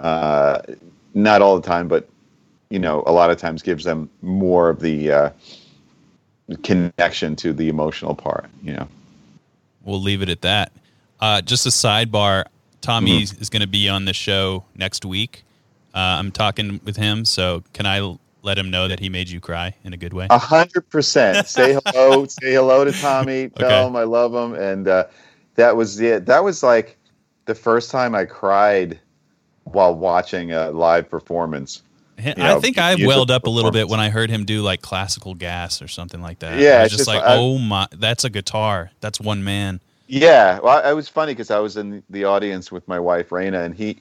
uh, 0.00 0.60
not 1.14 1.42
all 1.42 1.58
the 1.58 1.66
time, 1.66 1.88
but 1.88 2.08
you 2.70 2.78
know, 2.78 3.02
a 3.06 3.12
lot 3.12 3.30
of 3.30 3.38
times 3.38 3.62
gives 3.62 3.84
them 3.84 4.10
more 4.22 4.68
of 4.68 4.80
the 4.80 5.10
uh, 5.10 5.30
connection 6.62 7.36
to 7.36 7.52
the 7.52 7.68
emotional 7.68 8.14
part. 8.14 8.46
You 8.62 8.74
know, 8.74 8.88
We'll 9.84 10.00
leave 10.02 10.22
it 10.22 10.28
at 10.28 10.42
that. 10.42 10.72
Uh, 11.20 11.40
just 11.40 11.66
a 11.66 11.70
sidebar. 11.70 12.44
Tommy 12.80 13.22
Mm-hmm. 13.22 13.42
is 13.42 13.50
going 13.50 13.62
to 13.62 13.66
be 13.68 13.88
on 13.88 14.04
the 14.04 14.12
show 14.14 14.64
next 14.76 15.04
week. 15.04 15.44
Uh, 15.98 16.16
I'm 16.20 16.30
talking 16.30 16.80
with 16.84 16.96
him, 16.96 17.24
so 17.24 17.64
can 17.72 17.84
I 17.84 18.16
let 18.42 18.56
him 18.56 18.70
know 18.70 18.86
that 18.86 19.00
he 19.00 19.08
made 19.08 19.28
you 19.28 19.40
cry 19.40 19.74
in 19.82 19.92
a 19.92 19.96
good 19.96 20.12
way? 20.12 20.28
a 20.30 20.38
hundred 20.38 20.88
percent. 20.90 21.48
Say 21.48 21.76
hello. 21.84 22.24
say 22.28 22.52
hello 22.52 22.84
to 22.84 22.92
Tommy. 22.92 23.48
Tell 23.48 23.66
Okay. 23.68 23.86
him 23.88 23.96
I 23.96 24.04
love 24.04 24.32
him. 24.32 24.54
And 24.54 24.86
uh, 24.86 25.06
that 25.56 25.76
was 25.76 25.98
it. 26.00 26.24
That 26.26 26.44
was 26.44 26.62
like 26.62 26.96
the 27.46 27.54
first 27.56 27.90
time 27.90 28.14
I 28.14 28.26
cried 28.26 29.00
while 29.64 29.92
watching 29.92 30.52
a 30.52 30.70
live 30.70 31.10
performance. 31.10 31.82
I 32.16 32.34
know, 32.36 32.60
think 32.60 32.78
I 32.78 32.94
welled 33.04 33.32
up 33.32 33.46
a 33.46 33.50
little 33.50 33.72
bit 33.72 33.88
when 33.88 33.98
I 33.98 34.08
heard 34.08 34.30
him 34.30 34.44
do 34.44 34.62
like 34.62 34.82
classical 34.82 35.34
gas 35.34 35.82
or 35.82 35.88
something 35.88 36.22
like 36.22 36.38
that. 36.38 36.60
Yeah, 36.60 36.78
I 36.78 36.82
was 36.82 36.90
just 36.90 36.98
just 36.98 37.08
like, 37.08 37.24
I- 37.24 37.36
oh 37.36 37.58
my, 37.58 37.88
that's 37.92 38.22
a 38.22 38.30
guitar. 38.30 38.92
That's 39.00 39.20
one 39.20 39.42
man. 39.42 39.80
Yeah, 40.06 40.60
well, 40.60 40.78
I- 40.78 40.90
it 40.90 40.94
was 40.94 41.08
funny 41.08 41.32
because 41.32 41.50
I 41.50 41.58
was 41.58 41.76
in 41.76 42.04
the 42.08 42.24
audience 42.24 42.70
with 42.70 42.86
my 42.86 43.00
wife 43.00 43.32
Rena, 43.32 43.62
and 43.62 43.74
he 43.74 43.98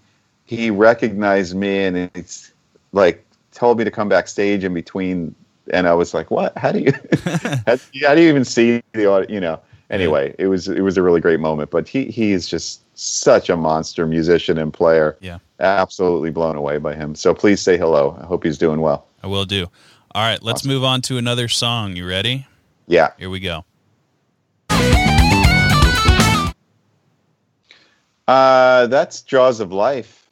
he 0.47 0.71
recognized 0.71 1.55
me, 1.55 1.83
and 1.83 2.09
it's 2.15 2.51
like 2.93 3.23
told 3.51 3.77
me 3.77 3.83
to 3.83 3.91
come 3.91 4.09
backstage 4.09 4.63
in 4.63 4.73
between, 4.73 5.35
and 5.71 5.87
I 5.87 5.93
was 5.93 6.13
like, 6.13 6.31
"What? 6.31 6.57
How 6.57 6.71
do 6.71 6.79
you 6.79 6.91
how, 7.67 7.75
do 8.15 8.21
you 8.21 8.29
even 8.29 8.43
see 8.45 8.81
the 8.93 9.05
audience?" 9.05 9.31
You 9.31 9.39
know. 9.41 9.59
Anyway, 9.89 10.35
it 10.37 10.47
was 10.47 10.67
it 10.67 10.81
was 10.81 10.97
a 10.97 11.01
really 11.03 11.21
great 11.21 11.39
moment, 11.39 11.69
but 11.69 11.87
he 11.87 12.05
he 12.05 12.31
is 12.31 12.47
just 12.47 12.81
such 12.97 13.49
a 13.49 13.55
monster 13.55 14.05
musician 14.07 14.57
and 14.57 14.73
player. 14.73 15.15
Yeah. 15.21 15.37
absolutely 15.59 16.29
blown 16.31 16.55
away 16.57 16.77
by 16.77 16.93
him. 16.93 17.15
So 17.15 17.33
please 17.33 17.61
say 17.61 17.77
hello. 17.77 18.17
I 18.21 18.25
hope 18.25 18.43
he's 18.43 18.57
doing 18.57 18.81
well. 18.81 19.05
I 19.23 19.27
will 19.27 19.45
do. 19.45 19.67
All 20.13 20.23
right, 20.23 20.41
let's 20.43 20.61
Awesome. 20.61 20.71
move 20.71 20.83
on 20.83 21.01
to 21.03 21.17
another 21.17 21.47
song. 21.47 21.95
You 21.95 22.05
ready? 22.07 22.47
Yeah. 22.87 23.11
Here 23.17 23.29
we 23.29 23.39
go. 23.39 23.63
Uh, 28.27 28.87
that's 28.87 29.21
Jaws 29.21 29.59
of 29.61 29.71
Life 29.71 30.26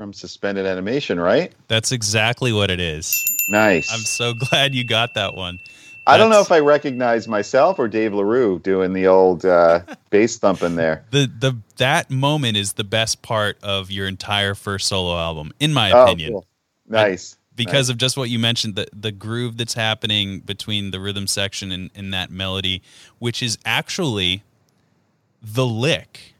from 0.00 0.14
Suspended 0.14 0.64
Animation, 0.64 1.20
right? 1.20 1.52
That's 1.68 1.92
exactly 1.92 2.54
what 2.54 2.70
it 2.70 2.80
is. 2.80 3.22
Nice. 3.50 3.92
I'm 3.92 4.00
so 4.00 4.32
glad 4.32 4.74
you 4.74 4.82
got 4.82 5.12
that 5.12 5.34
one. 5.34 5.58
I 6.06 6.16
don't 6.16 6.30
know 6.30 6.40
if 6.40 6.50
I 6.50 6.60
recognize 6.60 7.28
myself 7.28 7.78
or 7.78 7.86
Dave 7.86 8.14
LaRue 8.14 8.60
doing 8.60 8.94
the 8.94 9.06
old 9.08 9.44
uh, 9.44 9.80
bass 10.10 10.38
thumping 10.38 10.74
there. 10.76 11.04
the 11.10 11.30
the 11.38 11.54
that 11.76 12.10
moment 12.10 12.56
is 12.56 12.72
the 12.72 12.82
best 12.82 13.20
part 13.20 13.58
of 13.62 13.90
your 13.90 14.08
entire 14.08 14.54
first 14.54 14.88
solo 14.88 15.18
album, 15.18 15.52
in 15.60 15.74
my 15.74 15.92
Oh, 15.92 16.04
opinion. 16.04 16.32
cool. 16.32 16.46
Nice. 16.88 17.36
because 17.54 17.90
of 17.90 17.98
just 17.98 18.16
what 18.16 18.30
you 18.30 18.38
mentioned 18.38 18.76
the 18.76 18.86
the 18.94 19.12
groove 19.12 19.58
that's 19.58 19.74
happening 19.74 20.40
between 20.40 20.92
the 20.92 20.98
rhythm 20.98 21.26
section 21.26 21.70
and, 21.72 21.90
and 21.94 22.14
that 22.14 22.30
melody 22.30 22.80
which 23.18 23.42
is 23.42 23.58
actually 23.66 24.42
the 25.42 25.66
lick 25.66 26.34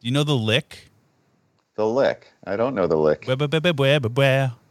you 0.00 0.10
know 0.10 0.24
the 0.24 0.34
lick 0.34 0.88
The 1.74 1.86
lick. 1.86 2.30
I 2.44 2.56
don't 2.56 2.74
know 2.74 2.86
the 2.86 2.96
lick. 2.96 3.24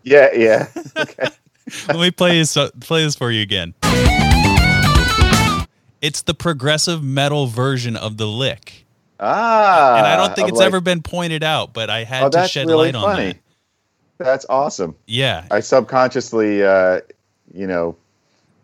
Yeah, 0.04 0.30
yeah. 0.34 0.68
Okay. 0.98 1.28
let 1.88 1.98
me 2.00 2.12
play 2.12 2.38
this 2.40 2.58
play 2.80 3.04
this 3.04 3.16
for 3.16 3.30
you 3.32 3.42
again 3.44 3.74
it's 6.02 6.24
the 6.24 6.34
progressive 6.34 7.04
metal 7.04 7.46
version 7.48 7.96
of 7.96 8.18
the 8.18 8.26
lick 8.28 8.86
Ah, 9.20 9.98
and 9.98 10.08
I 10.08 10.18
don't 10.18 10.36
think 10.36 10.50
it's 10.50 10.58
like- 10.58 10.66
ever 10.66 10.82
been 10.82 11.04
pointed 11.04 11.44
out, 11.44 11.74
but 11.74 11.92
I 11.92 12.04
had 12.04 12.24
Oh, 12.24 12.30
to 12.30 12.48
shed 12.48 12.66
really 12.66 12.92
light 12.92 12.96
on 12.96 13.04
funny. 13.04 13.28
that. 13.28 13.38
That's 14.18 14.46
awesome. 14.50 14.96
Yeah, 15.06 15.46
I 15.52 15.60
subconsciously, 15.60 16.64
uh, 16.64 17.02
you 17.54 17.68
know, 17.68 17.96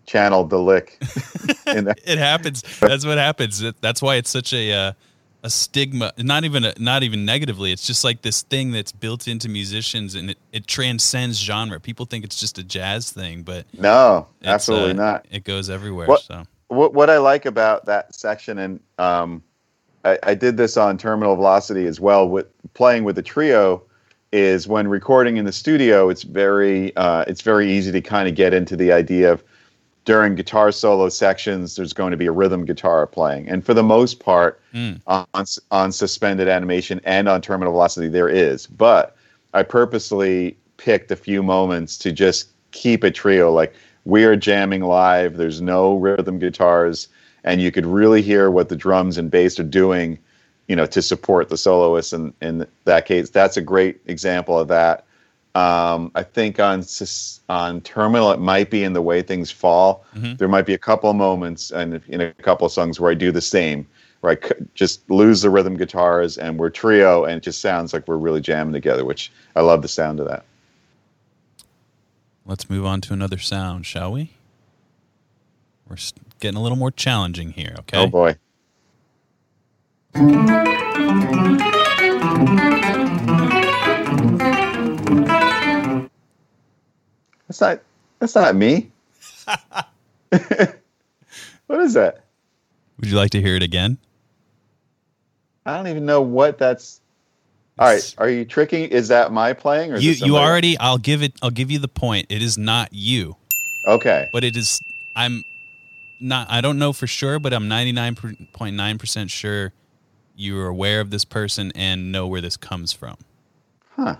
channeled 0.07 0.49
the 0.49 0.57
lick. 0.59 0.97
in 1.67 1.87
it 2.03 2.17
happens. 2.17 2.63
That's 2.79 3.05
what 3.05 3.19
happens. 3.19 3.63
That's 3.81 4.01
why 4.01 4.15
it's 4.15 4.31
such 4.31 4.51
a 4.51 4.73
uh, 4.73 4.91
a 5.47 5.49
stigma. 5.49 6.11
Not 6.17 6.43
even 6.43 6.65
a, 6.65 6.73
not 6.77 7.03
even 7.03 7.23
negatively. 7.25 7.71
It's 7.71 7.87
just 7.87 8.03
like 8.03 8.21
this 8.21 8.41
thing 8.41 8.71
that's 8.71 8.91
built 8.91 9.27
into 9.27 9.47
musicians, 9.49 10.13
and 10.13 10.31
it, 10.31 10.37
it 10.51 10.67
transcends 10.67 11.39
genre. 11.39 11.79
People 11.79 12.05
think 12.05 12.25
it's 12.25 12.39
just 12.39 12.57
a 12.57 12.63
jazz 12.63 13.11
thing, 13.11 13.43
but 13.43 13.65
No, 13.73 14.27
absolutely 14.43 14.91
uh, 14.91 14.93
not. 14.93 15.25
It 15.31 15.43
goes 15.45 15.69
everywhere. 15.69 16.07
What- 16.07 16.21
So 16.21 16.43
what 16.67 16.93
what 16.93 17.09
I 17.09 17.17
like 17.17 17.45
about 17.45 17.85
that 17.85 18.13
section, 18.13 18.57
and 18.59 18.79
um, 18.99 19.41
I, 20.03 20.19
I 20.21 20.33
did 20.35 20.57
this 20.57 20.75
on 20.75 20.97
Terminal 20.97 21.35
Velocity 21.35 21.85
as 21.87 21.99
well. 21.99 22.27
With 22.27 22.47
playing 22.73 23.05
with 23.05 23.15
the 23.15 23.23
trio, 23.23 23.81
is 24.33 24.67
when 24.67 24.89
recording 24.89 25.37
in 25.37 25.45
the 25.45 25.53
studio, 25.53 26.09
it's 26.09 26.23
very 26.23 26.93
uh, 26.97 27.23
it's 27.25 27.41
very 27.41 27.71
easy 27.71 27.93
to 27.93 28.01
kind 28.01 28.27
of 28.27 28.35
get 28.35 28.53
into 28.53 28.75
the 28.75 28.91
idea 28.91 29.31
of 29.31 29.43
during 30.07 30.35
guitar 30.35 30.71
solo 30.71 31.09
sections, 31.09 31.75
there's 31.75 31.91
going 31.91 32.11
to 32.11 32.17
be 32.17 32.27
a 32.27 32.31
rhythm 32.31 32.63
guitar 32.63 33.05
playing, 33.05 33.49
and 33.49 33.65
for 33.65 33.73
the 33.73 33.83
most 33.83 34.21
part, 34.21 34.61
Mm. 34.73 35.01
on 35.05 35.45
on 35.69 35.91
suspended 35.91 36.47
animation 36.47 37.01
and 37.03 37.27
on 37.27 37.41
Terminal 37.41 37.73
Velocity, 37.73 38.07
there 38.07 38.29
is. 38.29 38.67
But 38.67 39.17
I 39.53 39.63
purposely 39.63 40.55
picked 40.77 41.11
a 41.11 41.17
few 41.17 41.43
moments 41.43 41.97
to 41.97 42.13
just 42.13 42.47
keep 42.71 43.03
a 43.03 43.11
trio. 43.11 43.51
Like 43.51 43.73
we 44.05 44.23
are 44.23 44.37
jamming 44.37 44.81
live. 44.81 45.35
There's 45.35 45.59
no 45.61 45.97
rhythm 45.97 46.39
guitars, 46.39 47.09
and 47.43 47.61
you 47.61 47.69
could 47.69 47.85
really 47.85 48.21
hear 48.21 48.49
what 48.49 48.69
the 48.69 48.77
drums 48.77 49.17
and 49.17 49.29
bass 49.29 49.59
are 49.59 49.63
doing, 49.63 50.17
you 50.69 50.75
know, 50.77 50.85
to 50.85 51.01
support 51.01 51.49
the 51.49 51.57
soloists. 51.57 52.13
And 52.13 52.33
in 52.41 52.65
that 52.85 53.05
case, 53.05 53.29
that's 53.29 53.57
a 53.57 53.61
great 53.61 53.99
example 54.05 54.57
of 54.57 54.69
that. 54.69 55.03
Um, 55.57 56.11
I 56.13 56.21
think 56.21 56.59
on 56.59 56.83
on 57.49 57.81
Terminal, 57.81 58.31
it 58.31 58.39
might 58.39 58.69
be 58.69 58.83
in 58.83 58.93
the 58.93 59.01
way 59.01 59.21
things 59.23 59.49
fall. 59.49 60.05
Mhm. 60.15 60.37
There 60.37 60.47
might 60.47 60.65
be 60.67 60.73
a 60.75 60.77
couple 60.77 61.11
moments, 61.13 61.71
and 61.71 61.99
in 62.07 62.21
a 62.21 62.31
couple 62.33 62.67
of 62.67 62.71
songs 62.71 62.99
where 62.99 63.09
I 63.09 63.15
do 63.15 63.31
the 63.31 63.41
same, 63.41 63.87
where 64.21 64.33
I 64.33 64.37
just 64.75 65.09
lose 65.09 65.41
the 65.41 65.49
rhythm 65.49 65.75
guitars, 65.75 66.37
and 66.37 66.59
we're 66.59 66.69
trio, 66.69 67.23
and 67.25 67.37
it 67.37 67.43
just 67.43 67.59
sounds 67.59 67.91
like 67.91 68.07
we're 68.07 68.17
really 68.17 68.41
jamming 68.41 68.73
together. 68.73 69.03
Which 69.03 69.31
I 69.55 69.61
love 69.61 69.81
the 69.81 69.87
sound 69.87 70.19
of 70.19 70.27
that. 70.27 70.43
let's 72.45 72.69
move 72.69 72.85
on 72.85 73.01
to 73.01 73.11
another 73.13 73.37
sound, 73.37 73.85
shall 73.85 74.11
we? 74.11 74.31
We're 75.89 75.97
getting 76.39 76.57
a 76.57 76.61
little 76.61 76.77
more 76.77 76.91
challenging 76.91 77.51
here. 77.51 77.75
Okay. 77.79 77.97
Oh 77.97 78.07
boy. 78.07 78.35
That's 87.47 87.61
not 87.61 87.81
that's 88.19 88.35
not 88.35 88.55
me. 88.55 88.91
what 91.67 91.79
is 91.79 91.93
that? 91.93 92.23
Would 92.99 93.09
you 93.09 93.15
like 93.15 93.31
to 93.31 93.41
hear 93.41 93.55
it 93.55 93.63
again? 93.63 93.97
I 95.65 95.77
don't 95.77 95.87
even 95.87 96.05
know 96.05 96.21
what 96.21 96.57
that's 96.57 97.01
All 97.77 97.87
right, 97.87 98.15
are 98.17 98.29
you 98.29 98.45
tricking? 98.45 98.85
Is 98.89 99.09
that 99.09 99.31
my 99.31 99.53
playing 99.53 99.91
or 99.93 99.97
You 99.97 100.11
you 100.11 100.37
already. 100.37 100.77
I'll 100.77 100.97
give 100.97 101.21
it. 101.21 101.33
I'll 101.41 101.51
give 101.51 101.69
you 101.69 101.79
the 101.79 101.87
point. 101.87 102.27
It 102.29 102.41
is 102.41 102.57
not 102.57 102.89
you, 102.91 103.35
Okay. 103.85 104.29
but 104.33 104.43
it 104.43 104.55
is. 104.55 104.81
I'm 105.15 105.43
not. 106.19 106.49
I 106.49 106.61
don't 106.61 106.79
know 106.79 106.93
for 106.93 107.07
sure, 107.07 107.39
but 107.39 107.53
I'm 107.53 107.65
99.9 107.69 108.99
percent 108.99 109.29
sure 109.29 109.73
you 110.35 110.59
are 110.59 110.67
aware 110.67 111.01
of 111.01 111.09
this 111.09 111.25
person 111.25 111.71
and 111.75 112.11
know 112.11 112.27
where 112.27 112.41
this 112.41 112.57
comes 112.57 112.93
from. 112.93 113.17
Huh. 113.95 114.17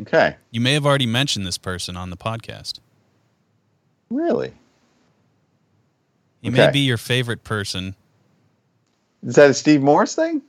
Okay. 0.00 0.36
You 0.50 0.60
may 0.60 0.72
have 0.72 0.86
already 0.86 1.06
mentioned 1.06 1.46
this 1.46 1.58
person 1.58 1.96
on 1.96 2.10
the 2.10 2.16
podcast. 2.16 2.80
Really? 4.10 4.52
He 6.40 6.50
may 6.50 6.70
be 6.70 6.80
your 6.80 6.96
favorite 6.96 7.44
person. 7.44 7.94
Is 9.22 9.36
that 9.36 9.50
a 9.50 9.54
Steve 9.54 9.82
Morse 9.82 10.14
thing? 10.16 10.42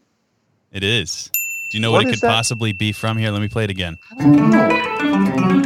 It 0.71 0.83
is. 0.83 1.29
Do 1.71 1.77
you 1.77 1.81
know 1.81 1.91
What 1.91 2.05
what, 2.05 2.07
it 2.07 2.11
could 2.13 2.21
that? 2.21 2.31
possibly 2.31 2.73
be 2.73 2.91
from? 2.91 3.17
Here, 3.17 3.29
let 3.29 3.41
me 3.41 3.47
play 3.47 3.65
it 3.65 3.69
again. 3.69 3.97
I 4.19 4.23
don't 4.23 4.49
know. 4.49 5.63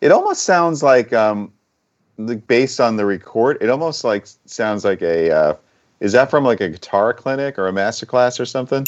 It 0.00 0.12
almost 0.12 0.44
sounds 0.44 0.82
like, 0.82 1.12
um, 1.12 1.52
based 2.46 2.80
on 2.80 2.96
the 2.96 3.04
record, 3.04 3.58
it 3.60 3.68
almost 3.68 4.02
like 4.04 4.26
sounds 4.46 4.84
like 4.84 5.02
a. 5.02 5.30
Uh, 5.30 5.54
is 6.00 6.12
that 6.12 6.30
from 6.30 6.44
like 6.44 6.60
a 6.60 6.68
guitar 6.68 7.12
clinic 7.12 7.58
or 7.58 7.68
a 7.68 7.72
master 7.72 8.06
class 8.06 8.40
or 8.40 8.46
something? 8.46 8.86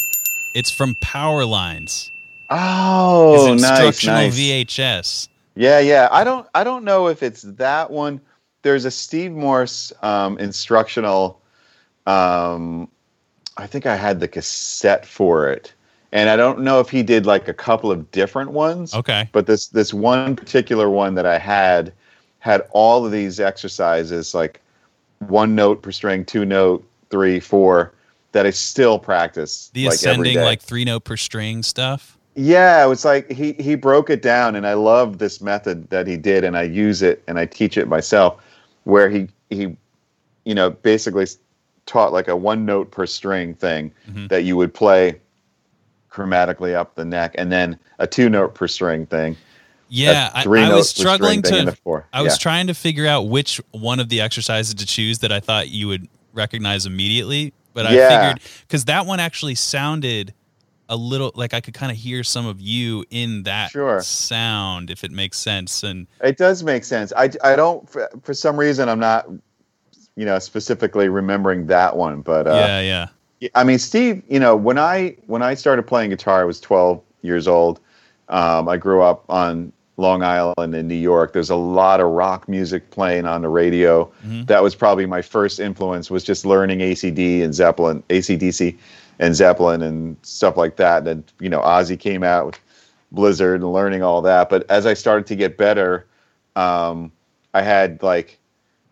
It's 0.55 0.71
from 0.71 0.95
Power 1.01 1.45
Lines. 1.45 2.11
Oh, 2.49 3.53
His 3.53 3.61
nice, 3.61 3.71
instructional 3.71 4.17
nice. 4.17 4.39
VHS. 4.39 5.27
Yeah, 5.55 5.79
yeah. 5.79 6.09
I 6.11 6.23
don't 6.23 6.47
I 6.55 6.63
don't 6.63 6.83
know 6.83 7.07
if 7.07 7.23
it's 7.23 7.43
that 7.43 7.91
one. 7.91 8.19
There's 8.63 8.85
a 8.85 8.91
Steve 8.91 9.31
Morse 9.31 9.91
um, 10.01 10.37
instructional. 10.39 11.41
Um, 12.05 12.89
I 13.57 13.67
think 13.67 13.85
I 13.85 13.95
had 13.95 14.19
the 14.19 14.27
cassette 14.27 15.05
for 15.05 15.49
it, 15.49 15.73
and 16.11 16.29
I 16.29 16.35
don't 16.35 16.61
know 16.61 16.79
if 16.79 16.89
he 16.89 17.03
did 17.03 17.25
like 17.25 17.47
a 17.47 17.53
couple 17.53 17.91
of 17.91 18.09
different 18.11 18.51
ones. 18.51 18.93
Okay. 18.93 19.29
But 19.31 19.47
this 19.47 19.67
this 19.67 19.93
one 19.93 20.35
particular 20.35 20.89
one 20.89 21.15
that 21.15 21.25
I 21.25 21.37
had 21.37 21.93
had 22.39 22.67
all 22.71 23.05
of 23.05 23.11
these 23.11 23.39
exercises, 23.39 24.33
like 24.33 24.59
one 25.19 25.55
note 25.55 25.81
per 25.81 25.91
string, 25.91 26.25
two 26.25 26.45
note, 26.45 26.85
three, 27.13 27.39
four, 27.39 27.93
that 28.31 28.47
I 28.47 28.49
still 28.49 28.97
practice. 28.97 29.69
The 29.75 29.85
like, 29.85 29.93
ascending, 29.93 30.33
day. 30.33 30.43
like 30.43 30.63
three 30.63 30.83
note 30.83 31.03
per 31.03 31.15
string 31.15 31.61
stuff. 31.61 32.17
Yeah, 32.35 32.83
it 32.83 32.87
was 32.87 33.05
like 33.05 33.29
he 33.31 33.53
he 33.59 33.75
broke 33.75 34.09
it 34.09 34.23
down, 34.23 34.55
and 34.55 34.65
I 34.65 34.73
love 34.73 35.19
this 35.19 35.39
method 35.39 35.91
that 35.91 36.07
he 36.07 36.17
did, 36.17 36.43
and 36.43 36.57
I 36.57 36.63
use 36.63 37.03
it 37.03 37.21
and 37.27 37.37
I 37.37 37.45
teach 37.45 37.77
it 37.77 37.87
myself, 37.87 38.41
where 38.85 39.11
he 39.11 39.27
he, 39.51 39.77
you 40.45 40.55
know, 40.55 40.71
basically 40.71 41.27
taught 41.85 42.11
like 42.11 42.27
a 42.27 42.35
one 42.35 42.65
note 42.65 42.89
per 42.89 43.05
string 43.05 43.53
thing 43.53 43.91
Mhm. 44.11 44.29
that 44.29 44.43
you 44.43 44.57
would 44.57 44.73
play 44.73 45.19
chromatically 46.11 46.73
up 46.73 46.95
the 46.95 47.05
neck, 47.05 47.35
and 47.37 47.51
then 47.51 47.77
a 47.99 48.07
two 48.07 48.27
note 48.29 48.55
per 48.55 48.67
string 48.67 49.05
thing. 49.05 49.37
Yeah, 49.89 50.31
I, 50.33 50.41
three 50.41 50.61
I 50.61 50.69
note 50.69 50.77
was 50.77 50.89
struggling 50.89 51.43
to. 51.43 51.77
I 52.11 52.23
was 52.23 52.33
Yeah. 52.33 52.37
trying 52.37 52.65
to 52.65 52.73
figure 52.73 53.05
out 53.05 53.27
which 53.27 53.61
one 53.69 53.99
of 53.99 54.09
the 54.09 54.21
exercises 54.21 54.73
to 54.73 54.87
choose 54.87 55.19
that 55.19 55.31
I 55.31 55.39
thought 55.39 55.69
you 55.69 55.87
would 55.87 56.07
recognize 56.33 56.85
immediately, 56.85 57.53
but 57.73 57.85
I 57.85 57.95
Yeah. 57.95 58.07
figured 58.07 58.41
because 58.67 58.85
that 58.85 59.05
one 59.05 59.19
actually 59.19 59.55
sounded 59.55 60.33
a 60.89 60.95
little 60.95 61.31
like 61.35 61.53
I 61.53 61.61
could 61.61 61.73
kind 61.73 61.91
of 61.91 61.97
hear 61.97 62.23
some 62.23 62.45
of 62.45 62.59
you 62.59 63.05
in 63.09 63.43
that 63.43 63.71
Sure. 63.71 63.99
sound, 64.01 64.89
if 64.89 65.03
it 65.03 65.11
makes 65.11 65.39
sense. 65.39 65.83
And 65.83 66.07
It 66.21 66.37
does 66.37 66.63
make 66.63 66.83
sense. 66.83 67.13
I, 67.15 67.29
I 67.43 67.55
don't 67.55 67.89
for, 67.89 68.09
for 68.21 68.33
some 68.33 68.57
reason 68.57 68.89
I'm 68.89 68.99
not, 68.99 69.27
you 70.15 70.25
know, 70.25 70.37
specifically 70.39 71.09
remembering 71.09 71.67
that 71.67 71.95
one, 71.95 72.21
but 72.21 72.47
uh, 72.47 72.55
yeah, 72.55 73.07
yeah, 73.39 73.49
I 73.55 73.63
mean, 73.63 73.79
Steve, 73.79 74.23
you 74.27 74.39
know, 74.39 74.55
when 74.55 74.77
I 74.77 75.15
when 75.27 75.41
I 75.41 75.53
started 75.53 75.83
playing 75.83 76.09
guitar, 76.11 76.41
I 76.41 76.43
was 76.45 76.59
12 76.59 77.01
years 77.21 77.47
old. 77.47 77.79
Um, 78.29 78.69
I 78.69 78.77
grew 78.77 79.01
up 79.01 79.25
on 79.29 79.71
Long 79.97 80.23
Island 80.23 80.73
in 80.73 80.87
New 80.87 80.95
York. 80.95 81.33
There's 81.33 81.49
a 81.51 81.55
lot 81.55 81.99
of 81.99 82.09
rock 82.09 82.49
music 82.49 82.89
playing 82.89 83.25
on 83.25 83.41
the 83.43 83.49
radio. 83.49 84.09
Mhm. 84.27 84.47
That 84.47 84.63
was 84.63 84.73
probably 84.75 85.05
my 85.05 85.21
first 85.21 85.59
influence. 85.59 86.09
Was 86.09 86.23
just 86.23 86.45
learning 86.45 86.81
ACD 86.81 87.43
and 87.43 87.53
Zeppelin, 87.53 88.01
ACDC, 88.09 88.75
and 89.19 89.35
Zeppelin 89.35 89.81
and 89.83 90.17
stuff 90.23 90.57
like 90.57 90.77
that. 90.77 91.07
And 91.07 91.23
you 91.39 91.49
know, 91.49 91.59
Ozzy 91.61 91.99
came 91.99 92.23
out 92.23 92.45
with 92.47 92.59
Blizzard 93.11 93.61
and 93.61 93.71
learning 93.71 94.01
all 94.01 94.21
that. 94.23 94.49
But 94.49 94.65
as 94.69 94.85
I 94.87 94.95
started 94.95 95.27
to 95.27 95.35
get 95.35 95.57
better, 95.57 96.05
um, 96.55 97.11
I 97.53 97.61
had 97.61 98.01
like 98.01 98.39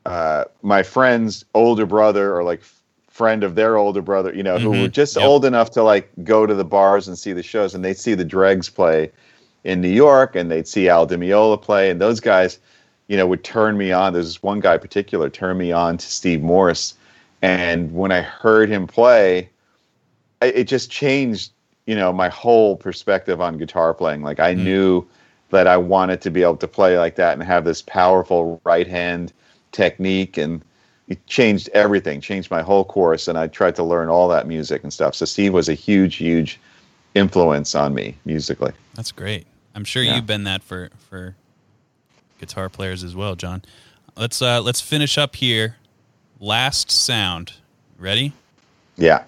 uh, 0.05 0.45
my 0.63 0.81
friend's 0.81 1.45
older 1.53 1.85
brother 1.85 2.35
or 2.35 2.43
like 2.43 2.61
friend 3.09 3.43
of 3.43 3.53
their 3.53 3.77
older 3.77 4.01
brother, 4.01 4.33
you 4.33 4.41
know, 4.41 4.57
who 4.57 4.69
Mhm. 4.71 4.81
were 4.81 4.87
just 4.87 5.15
Yep. 5.15 5.25
old 5.25 5.45
enough 5.45 5.69
to 5.71 5.83
like 5.83 6.09
go 6.23 6.47
to 6.47 6.55
the 6.55 6.63
bars 6.63 7.07
and 7.07 7.15
see 7.17 7.33
the 7.33 7.43
shows, 7.43 7.75
and 7.75 7.85
they'd 7.85 7.97
see 7.99 8.15
the 8.15 8.25
Dregs 8.25 8.67
play 8.69 9.11
in 9.63 9.81
New 9.81 9.89
York, 9.89 10.35
and 10.35 10.49
they'd 10.49 10.67
see 10.67 10.89
Al 10.89 11.05
Di 11.05 11.15
Meola 11.15 11.61
play, 11.61 11.89
and 11.89 12.01
those 12.01 12.19
guys, 12.19 12.59
you 13.07 13.17
know, 13.17 13.27
would 13.27 13.43
turn 13.43 13.77
me 13.77 13.91
on. 13.91 14.13
There's 14.13 14.27
this 14.27 14.43
one 14.43 14.59
guy 14.59 14.75
in 14.75 14.79
particular 14.79 15.29
turned 15.29 15.59
me 15.59 15.71
on 15.71 15.97
to 15.97 16.05
Steve 16.05 16.41
Morse, 16.41 16.95
and 17.41 17.93
when 17.93 18.11
I 18.11 18.21
heard 18.21 18.69
him 18.69 18.87
play, 18.87 19.49
I- 20.41 20.47
it 20.47 20.63
just 20.65 20.89
changed, 20.89 21.51
you 21.85 21.95
know, 21.95 22.11
my 22.11 22.29
whole 22.29 22.75
perspective 22.75 23.41
on 23.41 23.57
guitar 23.57 23.93
playing. 23.93 24.23
Like 24.23 24.39
I 24.39 24.53
Mm. 24.55 24.63
knew 24.63 25.05
that 25.51 25.67
I 25.67 25.77
wanted 25.77 26.21
to 26.21 26.31
be 26.31 26.41
able 26.43 26.55
to 26.57 26.67
play 26.67 26.97
like 26.97 27.15
that 27.15 27.33
and 27.33 27.43
have 27.43 27.65
this 27.65 27.81
powerful 27.81 28.61
right 28.63 28.87
hand 28.87 29.33
technique 29.71 30.37
and 30.37 30.61
it 31.09 31.25
changed 31.27 31.69
everything, 31.73 32.21
changed 32.21 32.49
my 32.49 32.61
whole 32.61 32.85
course 32.85 33.27
and 33.27 33.37
I 33.37 33.47
tried 33.47 33.75
to 33.75 33.83
learn 33.83 34.07
all 34.07 34.29
that 34.29 34.47
music 34.47 34.81
and 34.83 34.93
stuff. 34.93 35.13
So 35.13 35.25
Steve 35.25 35.53
was 35.53 35.67
a 35.67 35.73
huge, 35.73 36.15
huge 36.15 36.59
influence 37.15 37.75
on 37.75 37.93
me 37.93 38.15
musically. 38.25 38.71
that's 38.95 39.11
great. 39.11 39.45
I'm 39.75 39.83
sure 39.83 40.03
Yeah. 40.03 40.15
you've 40.15 40.25
been 40.25 40.43
that 40.45 40.63
for 40.63 40.89
for 41.09 41.35
guitar 42.39 42.69
players 42.69 43.03
as 43.03 43.15
well, 43.15 43.35
John. 43.35 43.63
let's 44.17 44.41
uh 44.41 44.61
let's 44.61 44.81
finish 44.81 45.17
up 45.17 45.35
here. 45.35 45.77
Last 46.39 46.89
sound. 46.91 47.53
Ready? 47.99 48.33
Yeah. 48.97 49.23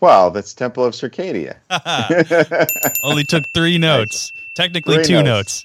Wow, 0.00 0.28
that's 0.28 0.52
Temple 0.52 0.84
of 0.84 0.92
Circadia. 0.94 1.56
Only 3.02 3.24
took 3.24 3.42
three 3.54 3.78
notes. 3.78 4.32
Technically, 4.54 4.96
Three 4.96 5.04
two 5.04 5.22
notes. 5.22 5.64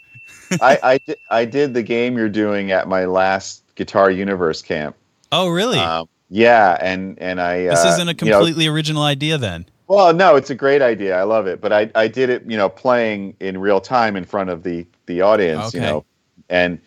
notes. 0.50 0.62
I, 0.64 0.80
I, 0.82 0.98
di- 1.00 1.16
I 1.30 1.46
did 1.46 1.74
the 1.74 1.84
game 1.84 2.18
you're 2.18 2.30
doing 2.30 2.72
at 2.72 2.88
my 2.88 3.06
last 3.06 3.64
Guitar 3.76 4.10
Universe 4.10 4.62
camp. 4.62 4.96
Oh, 5.32 5.50
really? 5.50 5.78
Um, 5.78 6.08
yeah, 6.30 6.78
and 6.82 7.20
and 7.20 7.40
I. 7.42 7.64
this 7.64 7.84
uh, 7.86 7.90
isn't 7.90 8.08
a 8.08 8.26
you 8.26 8.32
know, 8.32 8.38
completely 8.38 8.68
original 8.68 9.04
idea, 9.04 9.38
then. 9.38 9.66
Well, 9.90 10.14
no, 10.14 10.36
it's 10.38 10.50
a 10.50 10.56
great 10.56 10.82
idea. 10.82 11.18
I 11.20 11.24
love 11.24 11.48
it, 11.48 11.60
but 11.60 11.74
I, 11.74 11.90
I 11.96 12.08
did 12.08 12.30
it, 12.30 12.44
you 12.48 12.56
know, 12.56 12.70
playing 12.70 13.36
in 13.42 13.58
real 13.58 13.82
time 13.82 14.16
in 14.16 14.24
front 14.24 14.50
of 14.50 14.64
the 14.64 14.86
the 15.08 15.22
audience, 15.22 15.74
you 15.74 15.82
know, 15.82 16.06
and 16.50 16.80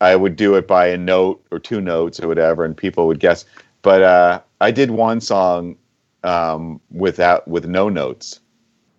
I 0.00 0.16
would 0.16 0.36
do 0.36 0.54
it 0.56 0.66
by 0.66 0.88
a 0.88 0.98
note 0.98 1.42
or 1.50 1.58
two 1.58 1.80
notes 1.80 2.20
or 2.20 2.28
whatever, 2.28 2.64
and 2.64 2.76
people 2.76 3.06
would 3.06 3.20
guess. 3.20 3.44
But 3.82 4.02
uh, 4.02 4.40
I 4.60 4.72
did 4.72 4.90
one 4.90 5.20
song 5.20 5.76
um, 6.24 6.80
without 6.90 7.46
with 7.48 7.66
no 7.66 7.88
notes, 7.88 8.40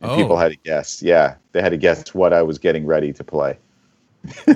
and 0.02 0.10
Oh. 0.12 0.16
people 0.16 0.38
had 0.38 0.52
to 0.54 0.58
guess. 0.64 1.02
Yeah, 1.04 1.36
they 1.52 1.62
had 1.62 1.70
to 1.70 1.78
guess 1.78 2.14
what 2.14 2.32
I 2.34 2.42
was 2.42 2.58
getting 2.58 2.86
ready 2.86 3.12
to 3.14 3.24
play. 3.24 3.58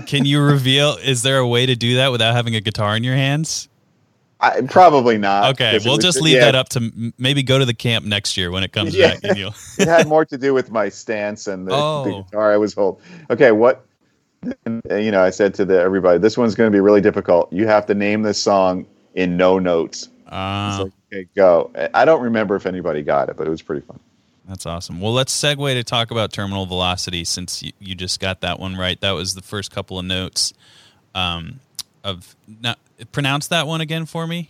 Can 0.07 0.25
you 0.25 0.41
reveal? 0.41 0.97
Is 1.03 1.23
there 1.23 1.37
a 1.39 1.47
way 1.47 1.65
to 1.65 1.75
do 1.75 1.95
that 1.97 2.11
without 2.11 2.33
having 2.35 2.55
a 2.55 2.61
guitar 2.61 2.95
in 2.95 3.03
your 3.03 3.15
hands? 3.15 3.67
I, 4.43 4.61
probably 4.61 5.17
not. 5.17 5.51
Okay, 5.53 5.79
we'll 5.85 5.97
just 5.97 6.21
leave 6.21 6.35
yeah, 6.35 6.45
that 6.45 6.55
up 6.55 6.67
to 6.69 7.13
maybe 7.17 7.41
go 7.43 7.57
to 7.57 7.65
the 7.65 7.73
camp 7.73 8.05
next 8.05 8.35
year 8.35 8.51
when 8.51 8.61
it 8.63 8.73
comes 8.73 8.93
Yeah. 8.93 9.15
back. 9.21 9.37
It 9.79 9.87
had 9.87 10.07
more 10.07 10.25
to 10.25 10.37
do 10.37 10.53
with 10.53 10.69
my 10.69 10.89
stance 10.89 11.47
and 11.47 11.65
the, 11.65 11.71
the 11.71 11.77
Oh. 11.77 12.23
guitar 12.29 12.51
I 12.53 12.57
was 12.57 12.73
holding. 12.73 13.01
Okay, 13.29 13.51
what? 13.53 13.85
and, 14.65 14.81
uh, 14.91 14.95
You 14.95 15.11
know, 15.11 15.23
I 15.23 15.29
said 15.29 15.53
to 15.55 15.65
the 15.65 15.79
everybody, 15.79 16.19
this 16.19 16.37
one's 16.37 16.55
going 16.55 16.69
to 16.69 16.75
be 16.75 16.81
really 16.81 16.99
difficult. 17.01 17.51
You 17.53 17.67
have 17.67 17.85
to 17.85 17.95
name 17.95 18.21
this 18.23 18.37
song 18.37 18.85
in 19.15 19.37
no 19.37 19.59
notes. 19.59 20.09
Uh, 20.29 20.83
like, 20.83 20.91
okay, 21.13 21.27
go. 21.35 21.71
I 21.93 22.03
don't 22.05 22.21
remember 22.21 22.55
if 22.57 22.65
anybody 22.65 23.01
got 23.01 23.29
it, 23.29 23.37
but 23.37 23.47
it 23.47 23.49
was 23.49 23.61
pretty 23.61 23.85
fun. 23.85 23.99
that's 24.49 24.65
awesome. 24.65 24.99
Well, 24.99 25.13
let's 25.13 25.33
segue 25.33 25.73
to 25.73 25.83
talk 25.85 26.11
about 26.11 26.33
terminal 26.33 26.65
velocity 26.65 27.23
since 27.23 27.63
you, 27.63 27.71
you 27.79 27.95
just 27.95 28.19
got 28.19 28.41
that 28.41 28.59
one 28.59 28.75
right. 28.75 28.99
That 28.99 29.11
was 29.11 29.35
the 29.35 29.41
first 29.41 29.71
couple 29.71 29.97
of 29.99 30.03
notes. 30.05 30.51
Um, 31.15 31.61
of 32.03 32.35
now, 32.61 32.75
pronounce 33.11 33.47
that 33.47 33.67
one 33.67 33.81
again 33.81 34.05
for 34.05 34.27
me. 34.27 34.49